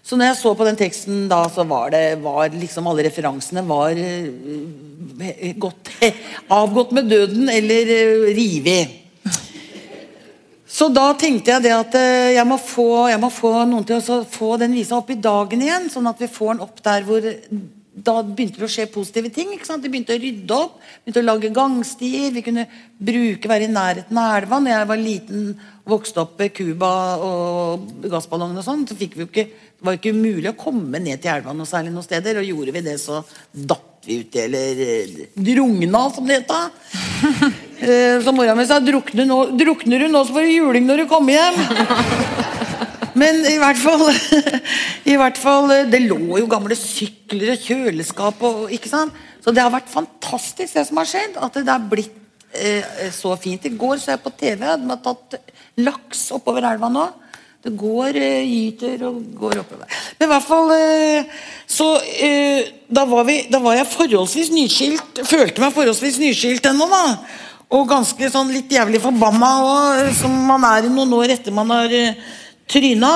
Så 0.05 0.17
når 0.17 0.29
jeg 0.29 0.37
så 0.39 0.51
på 0.57 0.65
den 0.67 0.77
teksten 0.77 1.25
da, 1.29 1.41
så 1.53 1.65
var 1.69 1.91
det 1.93 2.19
var 2.21 2.53
liksom 2.53 2.87
alle 2.89 3.05
referansene 3.07 3.63
var 3.65 3.97
eh, 3.97 5.55
gått, 5.57 5.91
avgått 6.59 6.93
med 6.97 7.09
døden 7.09 7.49
eller 7.49 7.93
uh, 7.93 8.29
revet. 8.37 8.95
Så 10.69 10.85
da 10.93 11.07
tenkte 11.17 11.55
jeg 11.55 11.65
det 11.65 11.73
at 11.73 11.97
eh, 11.97 12.35
jeg 12.35 12.45
må 12.45 12.59
få, 12.61 13.09
jeg 13.09 13.21
må 13.21 13.31
få 13.33 13.55
noen 13.65 13.85
til 13.89 13.97
å 13.97 14.21
få 14.29 14.53
den 14.61 14.75
visa 14.77 14.99
opp 14.99 15.09
i 15.09 15.17
dagen 15.17 15.65
igjen, 15.65 15.89
sånn 15.89 16.09
at 16.11 16.21
vi 16.21 16.29
får 16.29 16.55
den 16.55 16.65
opp 16.67 16.81
der 16.85 17.05
hvor 17.07 17.25
da 18.05 18.19
begynte 18.23 18.61
det 18.61 18.67
å 18.67 18.71
skje 18.71 18.85
positive 18.91 19.31
ting. 19.33 19.51
ikke 19.53 19.67
sant? 19.67 19.83
De 19.83 19.91
begynte 19.91 20.15
å 20.15 20.21
rydde 20.21 20.55
opp, 20.55 20.77
begynte 21.03 21.23
å 21.23 21.27
lage 21.27 21.51
gangstier. 21.55 22.31
Vi 22.35 22.43
kunne 22.45 22.65
bruke, 22.97 23.49
være 23.49 23.67
i 23.67 23.73
nærheten 23.73 24.19
av 24.21 24.37
elva. 24.39 24.59
Når 24.63 24.75
jeg 24.75 24.89
var 24.91 25.01
liten 25.01 25.45
og 25.83 25.93
vokste 25.95 26.23
opp 26.23 26.39
ved 26.39 26.53
Cuba 26.55 26.91
og 27.25 28.05
gassballongen 28.05 28.61
og 28.61 28.65
sånn, 28.65 28.85
så 28.87 28.97
fikk 28.97 29.17
vi 29.17 29.25
jo 29.25 29.29
ikke, 29.31 29.47
det 29.49 29.87
var 29.87 29.97
ikke 29.97 30.13
umulig 30.15 30.51
å 30.51 30.57
komme 30.59 31.01
ned 31.01 31.23
til 31.23 31.33
elva 31.33 31.55
noe 31.55 31.69
særlig 31.69 31.93
noen 31.95 32.07
steder. 32.07 32.41
Og 32.41 32.51
gjorde 32.51 32.75
vi 32.75 32.85
det, 32.85 32.97
så 33.01 33.23
datt 33.51 34.07
vi 34.07 34.21
uti, 34.21 34.43
eller 34.45 34.83
eh, 34.85 35.17
drugna, 35.35 36.05
som 36.15 36.29
det 36.29 36.41
het. 36.41 36.49
da. 36.49 36.69
så 38.23 38.35
mora 38.35 38.55
mi 38.55 38.67
sa 38.67 38.79
drukner, 38.83 39.27
nå, 39.27 39.39
'Drukner 39.55 40.05
du 40.05 40.07
nå, 40.11 40.23
så 40.25 40.35
får 40.35 40.47
du 40.47 40.55
juling 40.55 40.87
når 40.87 41.03
du 41.03 41.09
kommer 41.11 41.35
hjem'. 41.35 42.75
Men 43.17 43.41
i 43.49 43.57
hvert 43.61 43.79
fall, 43.81 44.05
i 45.13 45.15
hvert 45.17 45.39
fall 45.39 45.71
Det 45.89 46.01
lå 46.03 46.39
jo 46.41 46.49
gamle 46.51 46.77
sykler 46.77 47.55
og 47.55 47.63
kjøleskap 47.65 48.43
og 48.45 48.73
ikke 48.75 48.91
sant? 48.91 49.15
Så 49.39 49.53
det 49.55 49.63
har 49.63 49.71
vært 49.73 49.89
fantastisk, 49.89 50.75
det 50.75 50.83
som 50.89 50.99
har 50.99 51.07
skjedd. 51.09 51.37
At 51.39 51.55
det 51.55 51.71
har 51.71 51.85
blitt 51.89 52.13
eh, 52.51 53.07
så 53.15 53.31
fint. 53.39 53.65
I 53.65 53.77
går 53.79 53.97
så 54.01 54.13
jeg 54.13 54.21
på 54.25 54.33
TV, 54.35 54.59
de 54.59 54.91
har 54.91 55.01
tatt 55.03 55.39
laks 55.79 56.27
oppover 56.35 56.67
elva 56.67 56.89
nå. 56.91 57.05
Det 57.59 57.73
går 57.75 58.15
eh, 58.15 58.47
gyter 58.47 59.01
og 59.09 59.19
går 59.35 59.61
oppover. 59.63 59.87
Men 60.19 60.27
i 60.27 60.31
hvert 60.31 60.45
fall 60.47 60.69
eh, 60.75 61.39
Så 61.67 61.87
eh, 62.23 62.69
da, 62.87 63.03
var 63.09 63.25
vi, 63.27 63.41
da 63.51 63.59
var 63.63 63.75
jeg 63.75 63.89
forholdsvis 63.91 64.51
nyskilt. 64.55 65.23
Følte 65.27 65.63
meg 65.63 65.75
forholdsvis 65.75 66.19
nyskilt 66.21 66.69
ennå, 66.71 66.87
da. 66.91 67.03
Og 67.75 67.89
ganske 67.89 68.29
sånn 68.31 68.53
litt 68.53 68.71
jævlig 68.73 69.01
forbanna 69.03 69.49
som 70.17 70.33
man 70.47 70.63
er 70.71 70.87
i 70.87 70.93
noen 70.93 71.11
år 71.19 71.35
etter 71.35 71.53
man 71.53 71.69
har 71.75 71.91
eh, 71.93 72.15
tryna. 72.69 73.13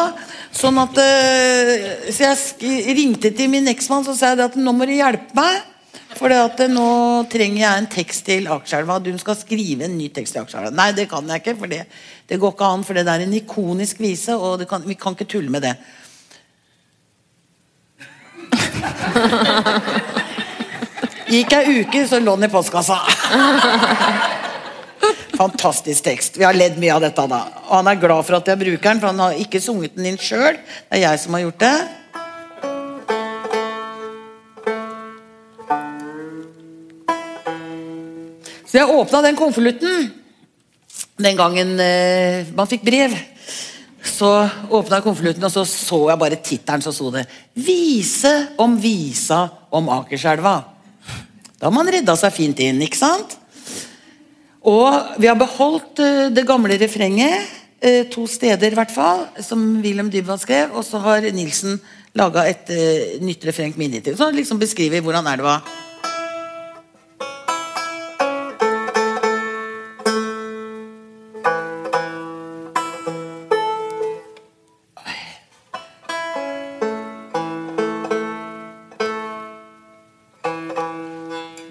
Sånn 0.53 0.77
at, 0.81 0.97
uh, 0.97 2.09
så 2.13 2.33
jeg 2.61 2.97
ringte 2.97 3.33
til 3.35 3.49
min 3.53 3.69
eksmann 3.71 4.05
og 4.05 4.17
sa 4.17 4.33
jeg 4.33 4.43
at 4.45 4.57
nå 4.59 4.71
må 4.75 4.83
du 4.89 4.95
hjelpe 4.95 5.33
meg. 5.37 5.69
For 6.13 6.29
uh, 6.29 6.63
nå 6.69 6.89
trenger 7.31 7.61
jeg 7.63 7.73
en 7.81 7.89
tekst 7.95 8.25
til 8.27 8.49
Akerselva. 8.53 8.99
Du 9.01 9.11
skal 9.21 9.37
skrive 9.39 9.87
en 9.87 9.97
ny 9.97 10.07
tekst 10.13 10.35
til 10.35 10.43
Akerselva. 10.43 10.69
Nei, 10.75 10.91
det 10.97 11.07
kan 11.11 11.29
jeg 11.29 11.41
ikke, 11.41 11.57
for 11.59 11.67
det, 11.71 11.83
det, 12.29 12.39
går 12.41 12.51
ikke 12.55 12.69
an. 12.69 12.85
For 12.87 12.93
det 12.97 13.05
er 13.07 13.25
en 13.25 13.39
ikonisk 13.39 13.95
vise, 14.03 14.33
og 14.37 14.61
kan, 14.69 14.81
vi 14.85 14.95
kan 14.99 15.13
ikke 15.17 15.31
tulle 15.37 15.53
med 15.53 15.61
det. 15.65 15.75
Gikk 21.33 21.53
ei 21.57 21.81
uke, 21.81 22.03
så 22.05 22.19
lå 22.21 22.35
den 22.37 22.45
i 22.45 22.51
postkassa. 22.53 22.97
Fantastisk 25.33 26.05
tekst. 26.05 26.37
Vi 26.37 26.45
har 26.45 26.53
ledd 26.53 26.77
mye 26.81 26.93
av 26.93 27.01
dette. 27.01 27.25
da. 27.27 27.41
Og 27.65 27.75
han 27.79 27.89
er 27.89 28.01
glad 28.01 28.25
for 28.27 28.37
at 28.37 28.47
jeg 28.47 28.59
bruker 28.59 28.89
den, 28.89 28.99
for 29.01 29.09
han 29.09 29.19
har 29.19 29.41
ikke 29.41 29.61
sunget 29.61 29.95
den 29.97 30.11
inn 30.11 30.21
sjøl. 30.21 30.59
Det 30.61 30.99
er 30.99 31.07
jeg 31.07 31.19
som 31.23 31.33
har 31.33 31.45
gjort 31.47 31.63
det. 31.63 31.77
Så 38.69 38.79
jeg 38.79 38.89
åpna 38.89 39.21
den 39.21 39.37
konvolutten 39.37 40.11
den 41.21 41.37
gangen 41.37 41.75
eh, 41.79 42.47
man 42.57 42.69
fikk 42.69 42.85
brev. 42.85 43.13
Så 44.03 44.29
åpna 44.69 44.97
jeg 44.97 45.05
konvolutten, 45.05 45.45
og 45.45 45.53
så 45.53 45.65
så 45.69 45.99
jeg 46.09 46.21
bare 46.21 46.41
tittelen, 46.41 46.81
så 46.81 46.91
sto 46.93 47.11
det 47.13 47.27
'Vise 47.53 48.33
om 48.57 48.77
visa 48.81 49.49
om 49.71 49.89
Akerselva'. 49.89 50.63
Da 51.59 51.69
har 51.69 51.71
man 51.71 51.87
redda 51.87 52.15
seg 52.17 52.33
fint 52.33 52.59
inn, 52.59 52.81
ikke 52.81 52.97
sant? 52.97 53.37
Og 54.63 55.19
vi 55.19 55.27
har 55.27 55.39
beholdt 55.39 55.99
uh, 55.99 56.29
det 56.31 56.45
gamle 56.47 56.77
refrenget, 56.79 57.49
uh, 57.83 58.03
to 58.11 58.27
steder 58.31 58.71
i 58.71 58.77
hvert 58.79 58.93
fall, 58.93 59.25
som 59.43 59.81
Wilhelm 59.83 60.11
Dybwad 60.11 60.39
skrev, 60.43 60.71
og 60.71 60.85
så 60.87 61.01
har 61.03 61.27
Nilsen 61.35 61.81
laga 62.15 62.45
et 62.47 62.71
uh, 62.71 63.23
nytt 63.23 63.43
refreng. 63.49 63.75
Så 64.15 64.31
liksom 64.31 64.59
beskriver 64.59 65.03
hvordan 65.03 65.27
er 65.27 65.41
det 65.41 65.49
var 65.49 65.67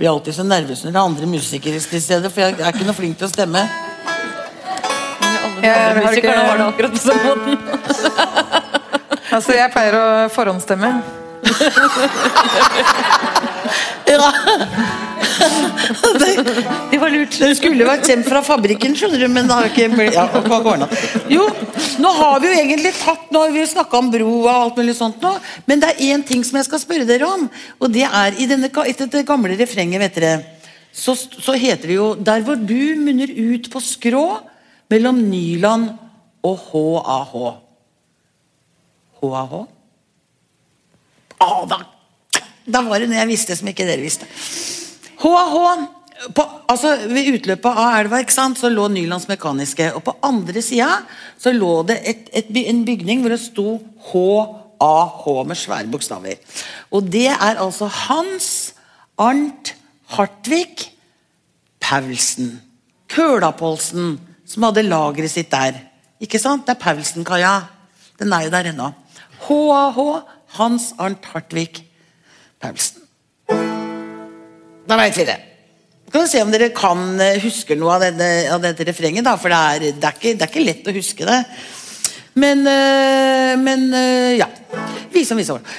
blir 0.03 0.11
alltid 0.11 0.35
så 0.35 0.43
nervøs 0.43 0.81
når 0.83 0.91
det 0.91 0.99
er 0.99 1.05
andre 1.07 1.27
musikere 1.31 1.79
til 1.79 2.01
stede, 2.03 2.31
for 2.31 2.43
jeg 2.43 2.57
er 2.59 2.75
ikke 2.75 2.89
noe 2.89 2.97
flink 2.97 3.21
til 3.21 3.29
å 3.29 3.31
stemme. 3.31 3.61
Alle 5.23 5.61
de 5.63 5.71
andre 5.71 6.03
musikerne 6.09 6.43
har 6.49 6.59
det 6.59 6.67
akkurat 6.67 6.97
på 6.97 7.03
samme 7.05 7.23
måten. 7.31 7.55
altså, 9.37 9.55
jeg 9.55 9.71
pleier 9.71 10.01
å 10.01 10.07
forhåndsstemme. 10.35 11.22
Ja. 14.07 14.33
Det 16.91 16.99
var 16.99 17.11
lurt. 17.11 17.39
Det 17.39 17.57
skulle 17.59 17.87
vært 17.87 18.07
kjent 18.07 18.27
fra 18.29 18.43
fabrikken, 18.47 18.95
skjønner 18.99 19.19
du, 19.23 19.29
men 19.33 19.49
det 19.49 19.57
har 19.57 19.67
ikke 19.71 19.89
ja, 20.13 20.25
Jo, 21.33 21.45
nå 22.03 22.11
har 22.19 22.41
vi 22.43 22.51
jo 22.51 22.55
egentlig 22.61 22.93
tatt 23.01 23.31
Nå 23.33 23.39
har 23.45 23.51
vi 23.55 23.67
snakka 23.67 23.99
om 23.99 24.11
bro 24.13 24.31
og 24.43 24.51
alt 24.53 24.77
mulig 24.81 24.95
sånt 24.99 25.23
nå, 25.25 25.33
men 25.67 25.83
det 25.83 25.89
er 25.93 26.03
én 26.13 26.23
ting 26.27 26.45
som 26.47 26.59
jeg 26.61 26.69
skal 26.69 26.83
spørre 26.83 27.09
dere 27.09 27.27
om, 27.27 27.43
og 27.81 27.93
det 27.95 28.07
er 28.07 28.31
i 28.39 28.49
denne, 28.51 28.69
dette 28.71 29.27
gamle 29.29 29.57
refrenget, 29.59 30.03
vet 30.03 30.19
dere, 30.21 30.35
så, 30.93 31.17
så 31.17 31.57
heter 31.57 31.89
det 31.89 31.97
jo 31.97 32.09
Der 32.21 32.45
hvor 32.45 32.57
du 32.61 32.95
munner 33.01 33.31
ut 33.33 33.71
på 33.73 33.81
skrå 33.81 34.27
mellom 34.93 35.17
Nyland 35.31 35.89
og 36.45 36.59
HAH. 36.69 37.33
HAH? 39.23 39.55
Ah, 41.43 41.65
da, 41.67 41.81
da 42.65 42.85
var 42.87 43.03
det 43.03 43.11
noe 43.11 43.19
jeg 43.19 43.33
visste 43.33 43.57
som 43.59 43.69
ikke 43.71 43.87
dere 43.89 44.05
visste. 44.05 44.29
HH 45.23 45.59
på, 46.31 46.45
altså 46.71 46.93
Ved 47.11 47.33
utløpet 47.35 47.79
av 47.83 47.97
elva 47.99 48.21
sant, 48.31 48.61
så 48.61 48.71
lå 48.71 48.87
Nylands 48.93 49.27
Mekaniske. 49.31 49.89
Og 49.97 50.05
på 50.07 50.15
andre 50.23 50.63
sida 50.63 51.01
så 51.41 51.51
lå 51.55 51.81
det 51.89 51.99
et, 52.07 52.29
et, 52.31 52.51
en 52.63 52.85
bygning 52.87 53.25
hvor 53.25 53.35
det 53.35 53.41
sto 53.43 53.67
HAH 54.13 55.25
med 55.49 55.59
svære 55.59 55.91
bokstaver. 55.91 56.39
Og 56.95 57.11
det 57.11 57.29
er 57.33 57.59
altså 57.59 57.91
Hans 57.91 58.75
Arnt 59.19 59.75
Hartvig 60.13 60.93
Paulsen. 61.83 62.61
Kølapolsen, 63.13 64.15
som 64.47 64.69
hadde 64.69 64.87
lageret 64.87 65.33
sitt 65.33 65.51
der. 65.53 65.81
Ikke 66.23 66.41
sant? 66.41 66.67
Det 66.67 66.77
er 66.77 66.83
Paulsen-kaia. 66.85 67.57
Den 68.21 68.33
er 68.33 68.47
jo 68.47 68.53
der 68.55 68.71
ennå. 68.71 68.93
HAH 69.49 69.99
Hans 70.59 70.93
Arnt 71.01 71.25
Hartvig 71.33 71.85
Paulsen. 72.61 73.01
Da 74.87 74.99
veit 74.99 75.17
vi 75.17 75.27
det. 75.29 75.39
Skal 76.13 76.27
vi 76.27 76.29
se 76.29 76.43
om 76.45 76.51
dere 76.53 76.73
kan 76.77 77.21
eh, 77.25 77.39
huske 77.41 77.77
noe 77.79 77.95
av, 77.95 78.03
denne, 78.05 78.27
av 78.53 78.61
dette 78.61 78.85
refrenget. 78.85 79.25
Da, 79.25 79.33
for 79.41 79.49
det 79.49 79.61
er, 79.61 79.85
det, 79.97 80.05
er 80.05 80.19
ikke, 80.19 80.35
det 80.37 80.45
er, 80.45 80.51
ikke, 80.51 80.65
lett 80.67 80.91
å 80.91 80.93
huske 80.93 81.29
det. 81.29 81.39
Men, 82.37 82.67
øh, 82.69 83.53
men 83.61 83.87
øh, 83.97 84.33
ja. 84.37 84.49
Vise 85.13 85.33
om 85.33 85.41
vise 85.41 85.57
om. 85.57 85.73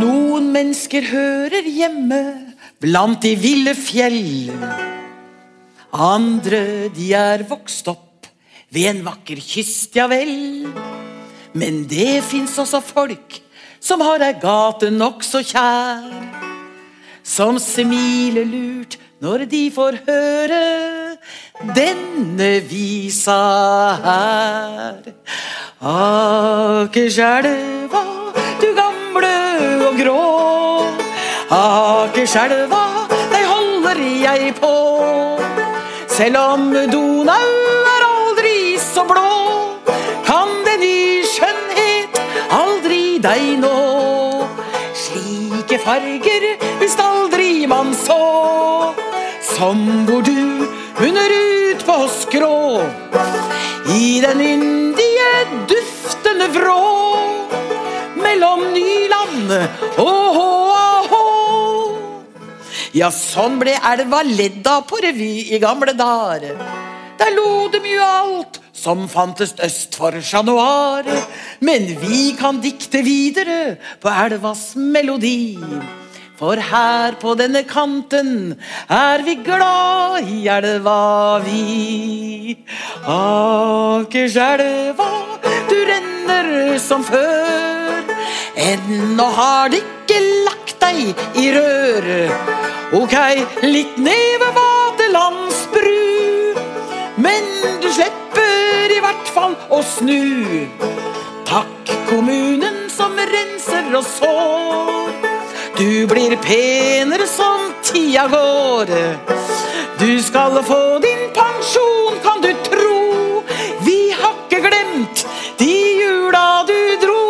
Noen 0.00 0.48
mennesker 0.54 1.06
hører 1.10 1.68
hjemme 1.70 2.18
blant 2.82 3.22
de 3.22 3.36
ville 3.38 3.76
fjell. 3.78 4.50
Andre, 5.92 6.90
de 6.90 7.12
er 7.14 7.46
vokst 7.46 7.86
opp 7.92 8.26
ved 8.72 8.88
en 8.90 9.02
vakker 9.06 9.38
kyst, 9.44 9.94
ja 9.94 10.08
vel. 10.10 10.66
Men 11.54 11.82
det 11.86 12.22
fins 12.26 12.56
også 12.58 12.80
folk 12.82 13.38
som 13.82 14.00
har 14.06 14.22
ei 14.22 14.34
gate 14.42 14.90
nokså 14.94 15.42
kjær 15.42 16.06
som 17.22 17.58
smiler 17.58 18.46
lurt 18.46 18.98
når 19.22 19.44
de 19.50 19.70
får 19.70 19.98
høre 20.06 20.62
denne 21.76 22.50
visa 22.66 23.38
her. 24.02 24.98
Akerselva, 25.92 27.52
du 28.62 28.68
gamle 28.74 29.34
og 29.86 29.94
grå. 30.02 30.26
Akerselva, 31.54 32.84
deg 33.30 33.44
holder 33.54 33.98
jeg 34.26 34.54
på. 34.58 34.74
Selv 36.10 36.36
om 36.42 36.72
Donau 36.90 37.61
farger 45.82 46.44
visst 46.80 47.00
aldri 47.02 47.66
man 47.70 47.92
så, 47.96 48.94
som 49.54 49.80
hvor 50.06 50.22
du 50.22 50.66
under 51.02 51.34
ut 51.34 51.84
på 51.86 51.96
skrå. 52.20 52.82
I 53.92 54.20
den 54.22 54.40
yndige, 54.40 55.30
duftende 55.70 56.48
vrå, 56.54 56.78
mellom 58.22 58.68
Nyland 58.74 59.56
og 59.98 60.38
Håahå. 60.38 61.24
Ja, 62.92 63.10
sånn 63.14 63.58
ble 63.60 63.74
elva 63.92 64.22
ledd 64.28 64.66
av 64.68 64.84
på 64.88 65.00
revy 65.02 65.34
i 65.56 65.60
gamle 65.62 65.96
dager. 65.96 66.54
Der 67.18 67.30
lo 67.36 67.68
dem 67.72 67.86
jo 67.86 68.02
alt 68.02 68.60
som 68.72 69.08
fantes 69.08 69.54
øst 69.62 69.96
for 69.96 70.20
Chat 70.20 70.44
Noir. 70.44 71.04
Men 71.60 71.86
vi 72.00 72.34
kan 72.38 72.60
dikte 72.60 73.04
videre 73.04 73.76
på 74.00 74.08
elvas 74.08 74.72
melodi. 74.76 75.58
For 76.42 76.58
her 76.58 77.14
på 77.22 77.36
denne 77.38 77.60
kanten 77.62 78.58
er 78.90 79.22
vi 79.22 79.36
glad 79.46 80.26
i 80.26 80.48
elva, 80.50 81.38
vi. 81.44 82.56
Akerselva, 83.06 85.06
du 85.70 85.78
renner 85.86 86.78
som 86.82 87.06
før. 87.06 88.02
Ennå 88.58 89.28
har 89.38 89.70
det 89.70 89.84
ikke 89.84 90.18
lagt 90.48 90.74
deg 90.82 91.14
i 91.38 91.46
røret. 91.54 92.34
Ok, 92.92 93.14
litt 93.62 93.94
neve 94.02 94.50
vaterlandsbru, 94.58 95.51
å 99.72 99.80
snu. 99.80 100.68
Takk 101.48 101.92
kommunen 102.10 102.84
som 102.92 103.16
renser 103.16 103.88
og 103.96 104.04
sår. 104.04 105.12
Du 105.78 106.06
blir 106.10 106.36
penere 106.44 107.26
som 107.26 107.72
tida 107.84 108.26
går. 108.32 108.92
Du 110.00 110.10
skal 110.22 110.58
få 110.66 110.82
din 111.04 111.24
pensjon, 111.36 112.18
kan 112.24 112.44
du 112.44 112.52
tro. 112.66 113.42
Vi 113.86 114.12
har 114.18 114.36
ikke 114.44 114.62
glemt 114.66 115.24
de 115.60 115.72
jula 116.02 116.46
du 116.68 116.78
dro. 117.02 117.24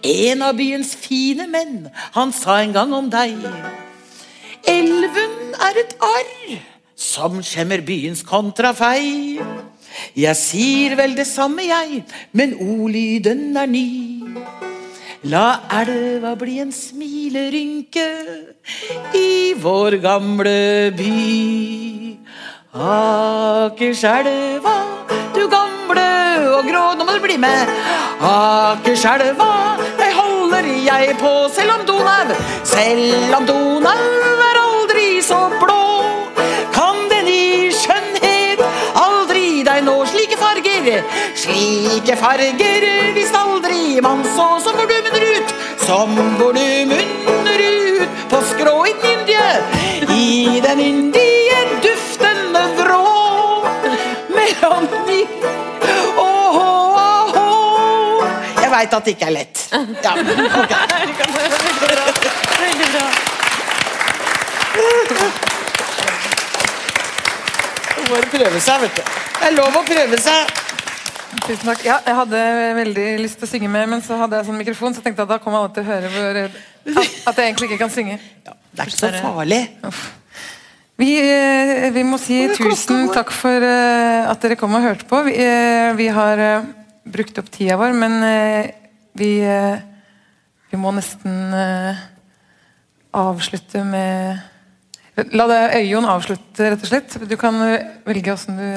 En 0.00 0.46
av 0.48 0.56
byens 0.56 0.94
fine 0.96 1.46
menn, 1.50 1.90
han 2.16 2.32
sa 2.32 2.62
en 2.64 2.72
gang 2.76 2.94
om 2.96 3.12
deg. 3.12 3.36
Elven 4.70 5.36
er 5.60 5.82
et 5.84 5.96
arr 6.04 6.56
som 7.00 7.40
skjemmer 7.44 7.84
byens 7.84 8.24
kontrafei. 8.24 9.40
Jeg 10.16 10.36
sier 10.36 10.96
vel 10.98 11.16
det 11.18 11.26
samme, 11.28 11.66
jeg, 11.66 12.04
men 12.32 12.56
ordlyden 12.60 13.56
er 13.56 13.70
ny. 13.70 13.86
La 15.28 15.60
elva 15.82 16.32
bli 16.40 16.60
en 16.62 16.70
smilerynke 16.72 18.06
i 19.12 19.52
vår 19.60 19.98
gamle 20.00 20.94
by. 20.96 22.16
Akerselva, 22.72 24.76
du 25.34 25.42
gamle 25.50 26.06
og 26.54 26.70
grå 26.70 26.84
Nå 26.96 27.04
må 27.04 27.18
du 27.18 27.20
bli 27.26 27.36
med. 27.42 27.74
Akerselva, 28.30 29.50
det 30.00 30.08
holder 30.16 30.72
jeg 30.86 31.18
på, 31.20 31.34
selv 31.52 31.76
om 31.76 31.84
Donau, 31.84 32.32
selv 32.64 33.36
om 33.42 33.50
Donau 33.50 34.08
er 34.48 34.64
aldri 34.64 35.08
så 35.20 35.50
blå. 35.60 35.79
Slike 41.42 42.16
farger 42.20 42.86
visst 43.16 43.36
aldri 43.36 44.00
man 44.04 44.24
så 44.36 44.48
som 44.64 44.76
volumer 44.78 45.26
ut, 45.36 45.54
som 45.84 46.16
volumer 46.40 47.60
ut 47.66 48.08
på 48.30 48.42
skrå 48.52 48.76
i 48.86 48.94
den 49.02 49.20
i 50.16 50.60
den 50.64 50.80
yndige 50.80 51.60
duftende 51.82 52.62
vrå. 52.78 53.66
Mellom 54.28 54.86
de 55.06 55.26
Åh, 56.18 56.56
åh, 56.56 57.34
åh. 57.36 58.24
Jeg 58.62 58.70
veit 58.70 58.94
at 58.94 59.04
det 59.04 59.16
ikke 59.16 59.26
er 59.30 59.36
lett. 59.40 59.66
Ja, 59.72 60.14
Okay. 60.60 61.28
Veldig 62.60 62.88
bra. 62.92 63.06
Vet 68.80 68.96
du. 68.96 69.02
Det 69.40 69.48
er 69.48 69.54
lov 69.56 69.76
å 69.76 69.82
prøve 69.86 70.18
seg. 70.20 70.59
Tusen 71.30 71.68
takk. 71.68 71.82
Ja, 71.86 71.98
jeg 72.06 72.16
hadde 72.18 72.40
veldig 72.80 73.06
lyst 73.22 73.38
til 73.38 73.46
å 73.46 73.50
synge 73.50 73.68
mer, 73.70 73.86
men 73.90 74.02
så 74.02 74.18
hadde 74.18 74.40
jeg 74.40 74.48
sånn 74.48 74.58
mikrofon, 74.58 74.96
så 74.96 75.02
tenkte 75.04 75.22
jeg 75.22 75.28
at 75.28 75.34
da 75.36 75.38
kommer 75.42 75.62
alle 75.62 75.74
til 75.76 75.84
å 75.84 75.90
høre 75.90 76.10
hvor, 76.14 76.40
at, 76.90 77.36
jeg 77.38 77.44
egentlig 77.44 77.70
ikke 77.70 77.78
kan 77.84 77.92
synge. 77.94 78.16
Det 78.42 78.82
er 78.82 78.90
ikke 78.90 78.98
så 78.98 79.12
farlig. 79.22 79.60
Vi, 81.00 81.14
eh, 81.22 81.86
vi 81.94 82.02
må 82.04 82.18
si 82.20 82.42
tusen 82.58 83.08
takk 83.14 83.30
for 83.32 83.64
eh, 83.64 84.26
at 84.28 84.42
dere 84.42 84.58
kom 84.60 84.74
og 84.76 84.84
hørte 84.84 85.06
på. 85.08 85.22
Vi, 85.30 85.38
eh, 85.40 85.94
vi 85.96 86.10
har 86.12 86.42
brukt 87.08 87.38
opp 87.40 87.48
tida 87.54 87.78
vår, 87.80 87.94
men 87.96 88.18
vi, 89.16 89.30
vi 90.70 90.78
må 90.78 90.92
nesten 90.94 91.54
avslutte 93.16 93.84
med 93.86 94.46
La 95.36 95.44
det 95.50 95.82
avslutte, 96.08 96.64
rett 96.64 96.84
og 96.84 96.88
slett. 96.88 97.16
Du 97.28 97.34
kan 97.36 97.58
velge 98.06 98.32
åssen 98.32 98.56
du 98.56 98.68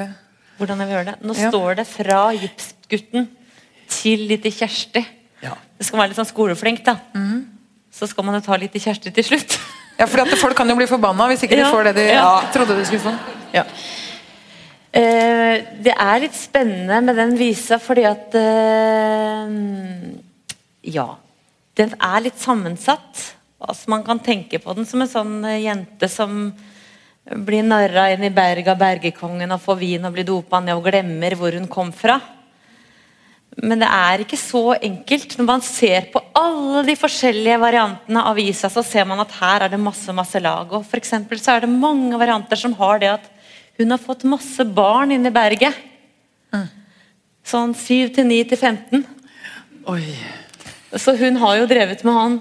Hvordan 0.63 0.79
jeg 0.83 0.87
vil 0.89 0.95
gjøre 0.97 1.05
det. 1.11 1.15
Nå 1.27 1.33
Ja. 1.37 1.49
står 1.51 1.75
det 1.75 1.87
'fra 1.87 2.19
gipsgutten 2.39 3.27
til 3.89 4.19
lite 4.27 4.49
Kjersti'. 4.49 5.05
Ja. 5.43 5.53
Det 5.77 5.85
skal 5.85 5.99
være 5.99 6.07
litt 6.09 6.17
sånn 6.17 6.25
skoleflink, 6.33 6.83
da. 6.85 6.97
Mm. 7.13 7.45
Så 7.91 8.07
skal 8.07 8.23
man 8.23 8.35
jo 8.35 8.41
ta 8.41 8.55
litt 8.55 8.75
i 8.75 8.79
Kjersti 8.79 9.11
til 9.13 9.23
slutt. 9.23 9.59
Ja, 9.99 10.05
for 10.07 10.25
Folk 10.25 10.55
kan 10.57 10.67
jo 10.67 10.75
bli 10.75 10.87
forbanna 10.87 11.27
hvis 11.29 11.43
ikke 11.43 11.55
de 11.55 11.65
får 11.69 11.83
det 11.83 11.95
de 11.95 12.07
ja. 12.15 12.41
trodde 12.51 12.75
de 12.75 12.83
skulle 12.85 12.99
få. 13.03 13.13
Ja. 13.53 13.63
Eh, 14.93 15.61
det 15.83 15.93
er 15.93 16.19
litt 16.19 16.33
spennende 16.37 16.99
med 17.05 17.15
den 17.15 17.35
visa 17.37 17.77
fordi 17.81 18.03
at 18.05 18.33
eh, 18.35 19.47
Ja. 20.93 21.15
Den 21.77 21.93
er 21.99 22.19
litt 22.21 22.37
sammensatt. 22.41 23.33
Altså, 23.61 23.89
man 23.89 24.03
kan 24.03 24.19
tenke 24.19 24.59
på 24.61 24.75
den 24.75 24.85
som 24.85 25.01
en 25.01 25.07
sånn 25.09 25.45
eh, 25.45 25.61
jente 25.63 26.09
som 26.11 26.51
blir 27.23 27.63
narra 27.63 28.09
inn 28.11 28.23
i 28.27 28.33
berget 28.33 28.73
av 28.73 28.79
bergekongen 28.81 29.55
og 29.55 29.61
får 29.63 29.77
vin 29.79 30.07
og 30.07 30.15
blir 30.15 30.27
dopa 30.27 30.59
ned 30.59 30.75
og 30.75 30.87
glemmer 30.89 31.35
hvor 31.39 31.55
hun 31.55 31.69
kom 31.71 31.93
fra. 31.95 32.17
Men 33.61 33.83
det 33.83 33.87
er 33.87 34.23
ikke 34.23 34.39
så 34.39 34.73
enkelt. 34.75 35.37
Når 35.37 35.45
man 35.45 35.61
ser 35.63 36.09
på 36.11 36.21
alle 36.35 36.81
de 36.87 36.95
forskjellige 36.97 37.59
variantene 37.61 38.23
av 38.25 38.35
visa, 38.39 38.69
så 38.69 38.81
ser 38.85 39.05
man 39.07 39.21
at 39.21 39.35
her 39.37 39.65
er 39.65 39.73
det 39.73 39.79
masse 39.81 40.13
masse 40.15 40.41
lag. 40.41 40.73
Og 40.73 40.85
for 40.89 41.05
så 41.05 41.55
er 41.55 41.65
det 41.65 41.71
mange 41.71 42.17
varianter 42.19 42.59
som 42.59 42.73
har 42.79 42.99
det 42.99 43.11
at 43.13 43.29
hun 43.77 43.93
har 43.93 44.01
fått 44.01 44.25
masse 44.29 44.65
barn 44.65 45.13
inni 45.13 45.31
berget. 45.33 45.77
Sånn 47.43 47.73
7 47.75 48.13
til 48.15 48.27
9 48.29 48.41
til 48.51 48.59
15. 48.59 49.05
Oi. 49.91 50.03
Så 50.95 51.15
hun 51.19 51.37
har 51.41 51.57
jo 51.59 51.69
drevet 51.69 52.03
med 52.05 52.15
han 52.15 52.35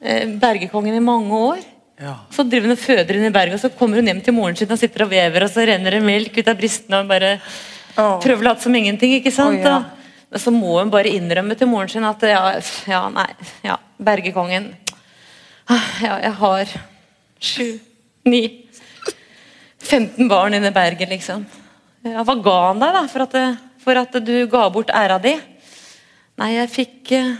eh, 0.00 0.28
bergekongen 0.40 0.96
i 0.96 1.04
mange 1.04 1.38
år. 1.52 1.62
Ja. 2.00 2.14
Så 2.32 2.44
driver 2.48 2.70
hun 2.70 2.74
og 2.74 2.80
føder 2.80 3.18
inn 3.18 3.28
i 3.28 3.34
berget, 3.34 3.58
og 3.58 3.62
så 3.62 3.70
kommer 3.76 4.00
hun 4.00 4.08
hjem 4.08 4.22
til 4.24 4.34
moren 4.34 4.56
sin 4.58 4.70
og 4.72 4.80
sitter 4.80 5.04
og 5.04 5.12
vever, 5.12 5.44
og 5.44 5.52
så 5.52 5.66
renner 5.68 5.96
det 5.96 6.04
melk 6.04 6.38
ut 6.38 6.48
av 6.48 6.58
brystene 6.58 6.98
og 6.98 7.04
hun 7.04 7.10
bare 7.12 7.32
oh. 7.36 8.16
prøver 8.22 8.40
å 8.40 8.48
late 8.48 8.64
som 8.64 8.78
ingenting. 8.78 9.14
ikke 9.18 9.34
sant? 9.34 9.60
Oh, 9.60 9.68
ja. 9.68 10.02
Og 10.32 10.40
så 10.40 10.52
må 10.54 10.78
hun 10.78 10.90
bare 10.92 11.12
innrømme 11.12 11.56
til 11.58 11.68
moren 11.68 11.90
sin 11.92 12.06
at 12.08 12.24
ja, 12.24 12.42
ja 12.88 13.02
nei, 13.12 13.28
ja, 13.66 13.76
bergekongen 14.00 14.70
ah, 15.68 15.90
Ja, 16.00 16.14
jeg 16.24 16.32
har 16.40 16.72
sju, 17.42 17.66
ni 18.24 18.42
15 19.82 20.30
barn 20.30 20.54
inne 20.56 20.70
i 20.70 20.74
Bergen, 20.74 21.10
liksom. 21.10 21.42
Ja, 22.06 22.22
hva 22.24 22.36
ga 22.40 22.54
han 22.68 22.80
deg, 22.80 22.94
da, 22.96 23.02
for 23.10 23.26
at, 23.26 23.64
for 23.82 23.98
at 23.98 24.14
du 24.24 24.34
ga 24.50 24.62
bort 24.72 24.92
æra 24.94 25.18
di? 25.22 25.34
Nei, 26.40 26.54
jeg 26.54 26.70
fikk 26.72 27.12
eh, 27.18 27.34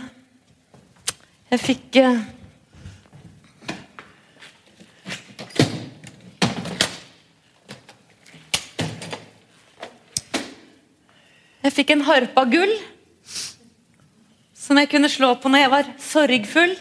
Jeg 1.53 1.61
fikk 1.63 1.99
Jeg 11.63 11.71
fikk 11.71 11.93
en 11.93 12.03
harpe 12.03 12.41
av 12.41 12.49
gull 12.51 12.71
som 14.63 14.79
jeg 14.79 14.89
kunne 14.91 15.11
slå 15.11 15.29
på 15.39 15.51
når 15.51 15.61
jeg 15.61 15.71
var 15.71 15.91
sorgfull. 16.03 16.73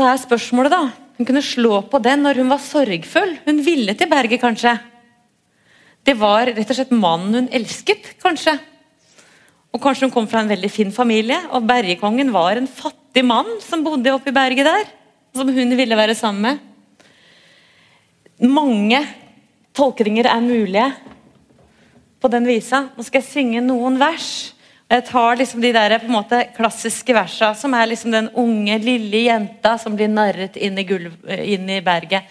Så 0.00 0.06
er 0.08 0.20
spørsmålet, 0.22 0.72
da. 0.72 1.10
Hun 1.18 1.26
kunne 1.28 1.44
slå 1.44 1.82
på 1.92 1.98
den 2.00 2.22
når 2.24 2.40
hun 2.40 2.48
var 2.48 2.62
sorgfull. 2.64 3.34
Hun 3.44 3.58
ville 3.60 3.92
til 3.98 4.08
berget, 4.08 4.40
kanskje. 4.40 4.78
Det 6.08 6.14
var 6.16 6.48
rett 6.48 6.70
og 6.72 6.78
slett 6.78 6.94
mannen 6.96 7.36
hun 7.36 7.50
elsket, 7.52 8.14
kanskje. 8.22 8.54
Og 9.70 9.82
kanskje 9.84 10.08
hun 10.08 10.14
kom 10.14 10.28
fra 10.30 10.40
en 10.40 10.48
veldig 10.48 10.70
fin 10.72 10.94
familie, 10.94 11.36
og 11.52 11.66
bergekongen 11.68 12.32
var 12.32 12.56
en 12.56 12.70
fattig 12.70 13.26
mann 13.28 13.58
som 13.60 13.84
bodde 13.84 14.14
oppe 14.14 14.32
i 14.32 14.36
berget 14.38 14.70
der. 14.70 14.88
Som 15.36 15.52
hun 15.52 15.76
ville 15.76 15.98
være 15.98 16.16
sammen 16.16 16.48
med. 16.48 16.64
Mange 18.48 19.02
tolkninger 19.76 20.30
er 20.32 20.40
mulige 20.40 20.88
på 22.20 22.32
den 22.32 22.48
visa. 22.48 22.86
Nå 22.96 23.04
skal 23.04 23.20
jeg 23.20 23.28
synge 23.28 23.66
noen 23.68 24.00
vers. 24.00 24.54
Jeg 24.90 25.04
tar 25.06 25.36
liksom 25.38 25.60
de 25.62 25.70
der, 25.70 25.92
på 26.02 26.08
en 26.08 26.16
måte, 26.16 26.38
klassiske 26.56 27.14
versa, 27.14 27.52
som 27.54 27.74
er 27.78 27.86
liksom 27.92 28.10
den 28.10 28.26
unge, 28.34 28.78
lille 28.82 29.20
jenta 29.28 29.76
som 29.78 29.94
blir 29.94 30.10
narret 30.10 30.56
inn 30.58 30.80
i, 30.82 30.84
gulv, 30.88 31.12
inn 31.30 31.70
i 31.70 31.76
berget. 31.86 32.26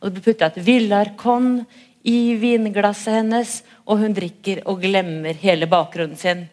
Og 0.00 0.08
Det 0.08 0.14
blir 0.16 0.32
putta 0.32 0.48
et 0.48 0.56
villarkon 0.64 1.66
i 2.08 2.34
vinglasset 2.40 3.12
hennes, 3.18 3.58
og 3.84 4.00
hun 4.00 4.16
drikker 4.16 4.62
og 4.64 4.80
glemmer 4.80 5.36
hele 5.36 5.68
bakgrunnen 5.68 6.16
sin. 6.16 6.46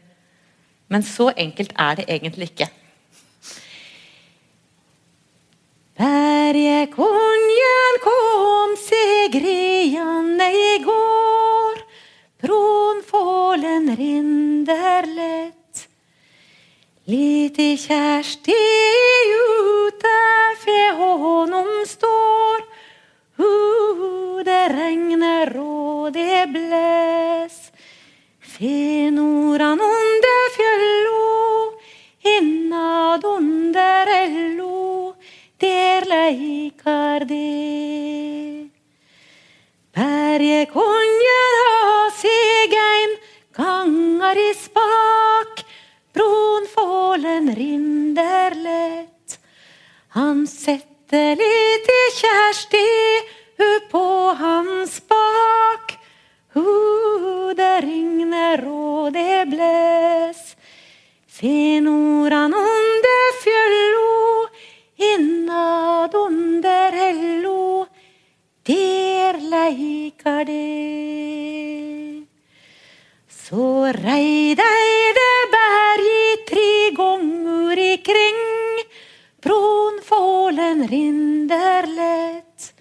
Men 0.91 1.07
så 1.07 1.29
enkelt 1.31 1.71
er 1.79 2.01
det 2.01 2.09
egentlig 2.11 2.51
ikke. 2.51 2.67
Bergekonjen 5.95 6.91
kom 8.03 8.75
segrende 8.83 10.51
i 10.51 10.83
går. 10.83 11.84
Brunfålen 12.45 13.95
rinder 13.95 15.05
lett. 15.05 15.87
Lite 17.05 17.77
Kjersti 17.77 18.57
utenfor 19.45 21.17
honom 21.17 21.85
står. 21.87 22.61
Uh, 23.39 24.43
det 24.45 24.67
regner 24.77 25.57
og 25.57 26.13
det 26.13 26.45
blæs. 26.53 27.57
Fenoran 28.53 29.81
under 29.81 30.43
fjøllo, 30.57 31.79
innad 32.35 33.25
under 33.25 34.13
ello, 34.21 35.15
der 35.57 36.05
leikar 36.13 37.25
det. 37.25 38.54
Bergekongen 39.95 41.53
har 41.63 42.09
seg 42.19 42.73
ein 42.75 43.13
gangar 43.55 44.35
i 44.35 44.49
spak, 44.59 45.61
brunfålen 46.11 47.53
rinder 47.55 48.57
lett. 48.59 49.37
Han 50.17 50.43
setter 50.47 51.39
lite 51.39 51.99
Kjersti 52.17 52.83
uppå 53.57 54.35
hans 54.35 54.99
bak. 55.07 55.95
Uh, 56.55 57.55
det 57.55 57.79
regner 57.87 58.67
og 58.67 59.13
det 59.15 59.47
blås. 59.47 60.55
Se 61.39 61.79
noran 61.83 62.51
under 62.51 63.23
fjøllo, 63.43 64.47
innad 65.13 66.15
under 66.15 66.91
hello, 66.91 67.85
der 68.65 69.37
leikar 69.37 70.45
det. 70.45 72.25
Så 73.29 73.91
rei 73.93 74.55
dei 74.57 75.13
det 75.17 75.39
bergi 75.53 76.23
tre 76.49 76.71
gonger 76.97 77.77
ikring, 77.93 78.41
brunfålen 79.45 80.87
rinder 80.89 81.85
lett. 81.85 82.73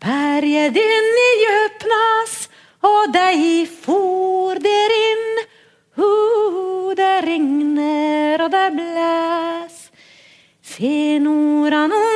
Berget 0.00 0.76
inn 0.80 1.10
i 1.28 1.30
Jøpnas, 1.44 2.48
og 2.88 3.12
dei 3.12 3.66
for 3.68 4.56
der 4.56 4.98
inn. 5.04 5.26
Uh, 5.98 6.94
det 6.96 7.16
regner 7.26 8.46
og 8.46 8.52
det 8.54 8.68
blæs. 8.78 9.80
Fenoran 10.62 11.92
under 11.92 12.07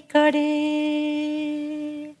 leikar 0.00 0.32
det. 0.32 2.14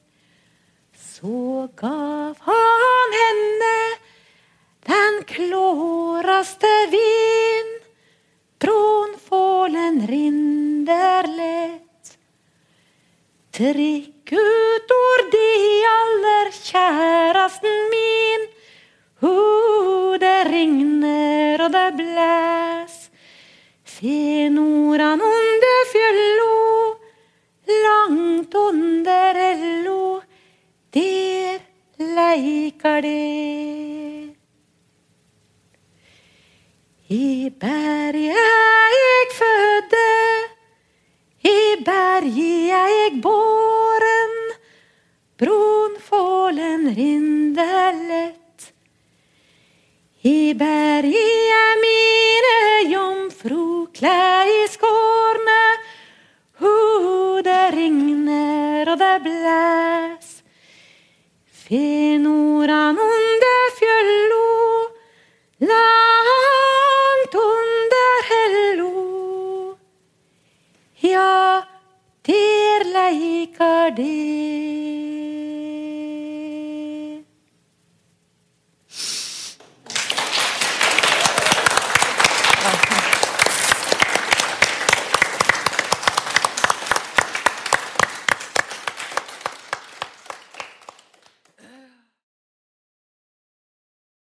Så 0.94 1.68
gav 1.76 2.36
han 2.40 3.12
henne 3.20 3.98
den 4.86 5.24
klåraste 5.24 6.90
vin, 6.90 7.70
Tronfålen 8.58 10.06
rinder 10.06 11.26
lett. 11.26 12.18
Drikk 13.56 14.32
ut 14.32 14.90
ord 14.96 15.30
de 15.32 15.48
aller 15.88 16.50
kjæresten 16.52 17.88
min, 17.90 18.48
uh, 19.22 20.18
det 20.20 20.44
regner 20.52 21.64
og 21.64 21.72
det 21.72 21.88
blæs. 21.96 23.10
Se 23.84 24.48
nordan 24.48 25.20
under 25.20 25.60
langt 25.70 26.59
under 28.54 29.34
ello, 29.34 30.20
der 30.92 31.60
leikar 31.98 33.00
det. 33.02 34.36
I 37.08 37.50
berget 37.60 38.36
jeg 39.04 39.26
fødde, 39.34 40.10
i 41.42 41.84
berget 41.84 42.68
jeg 42.68 43.20
båren, 43.22 44.36
brunfålen 45.38 46.94
rinder 46.96 47.92
lett. 48.08 48.72
I 50.22 50.54
berget 50.54 51.50
er 51.56 51.74
mine 51.82 52.92
jomfruklær 52.92 54.46
i 54.46 54.68
det 58.96 59.22
blæs. 59.22 60.42
Fenoran 61.52 62.98
under 62.98 63.60
fjøllo, 63.78 64.48
langt 65.60 67.34
under 67.34 68.12
hello. 68.30 68.94
Ja, 71.02 71.62
der 72.26 72.84
leikar 72.96 73.90
det. 73.96 74.89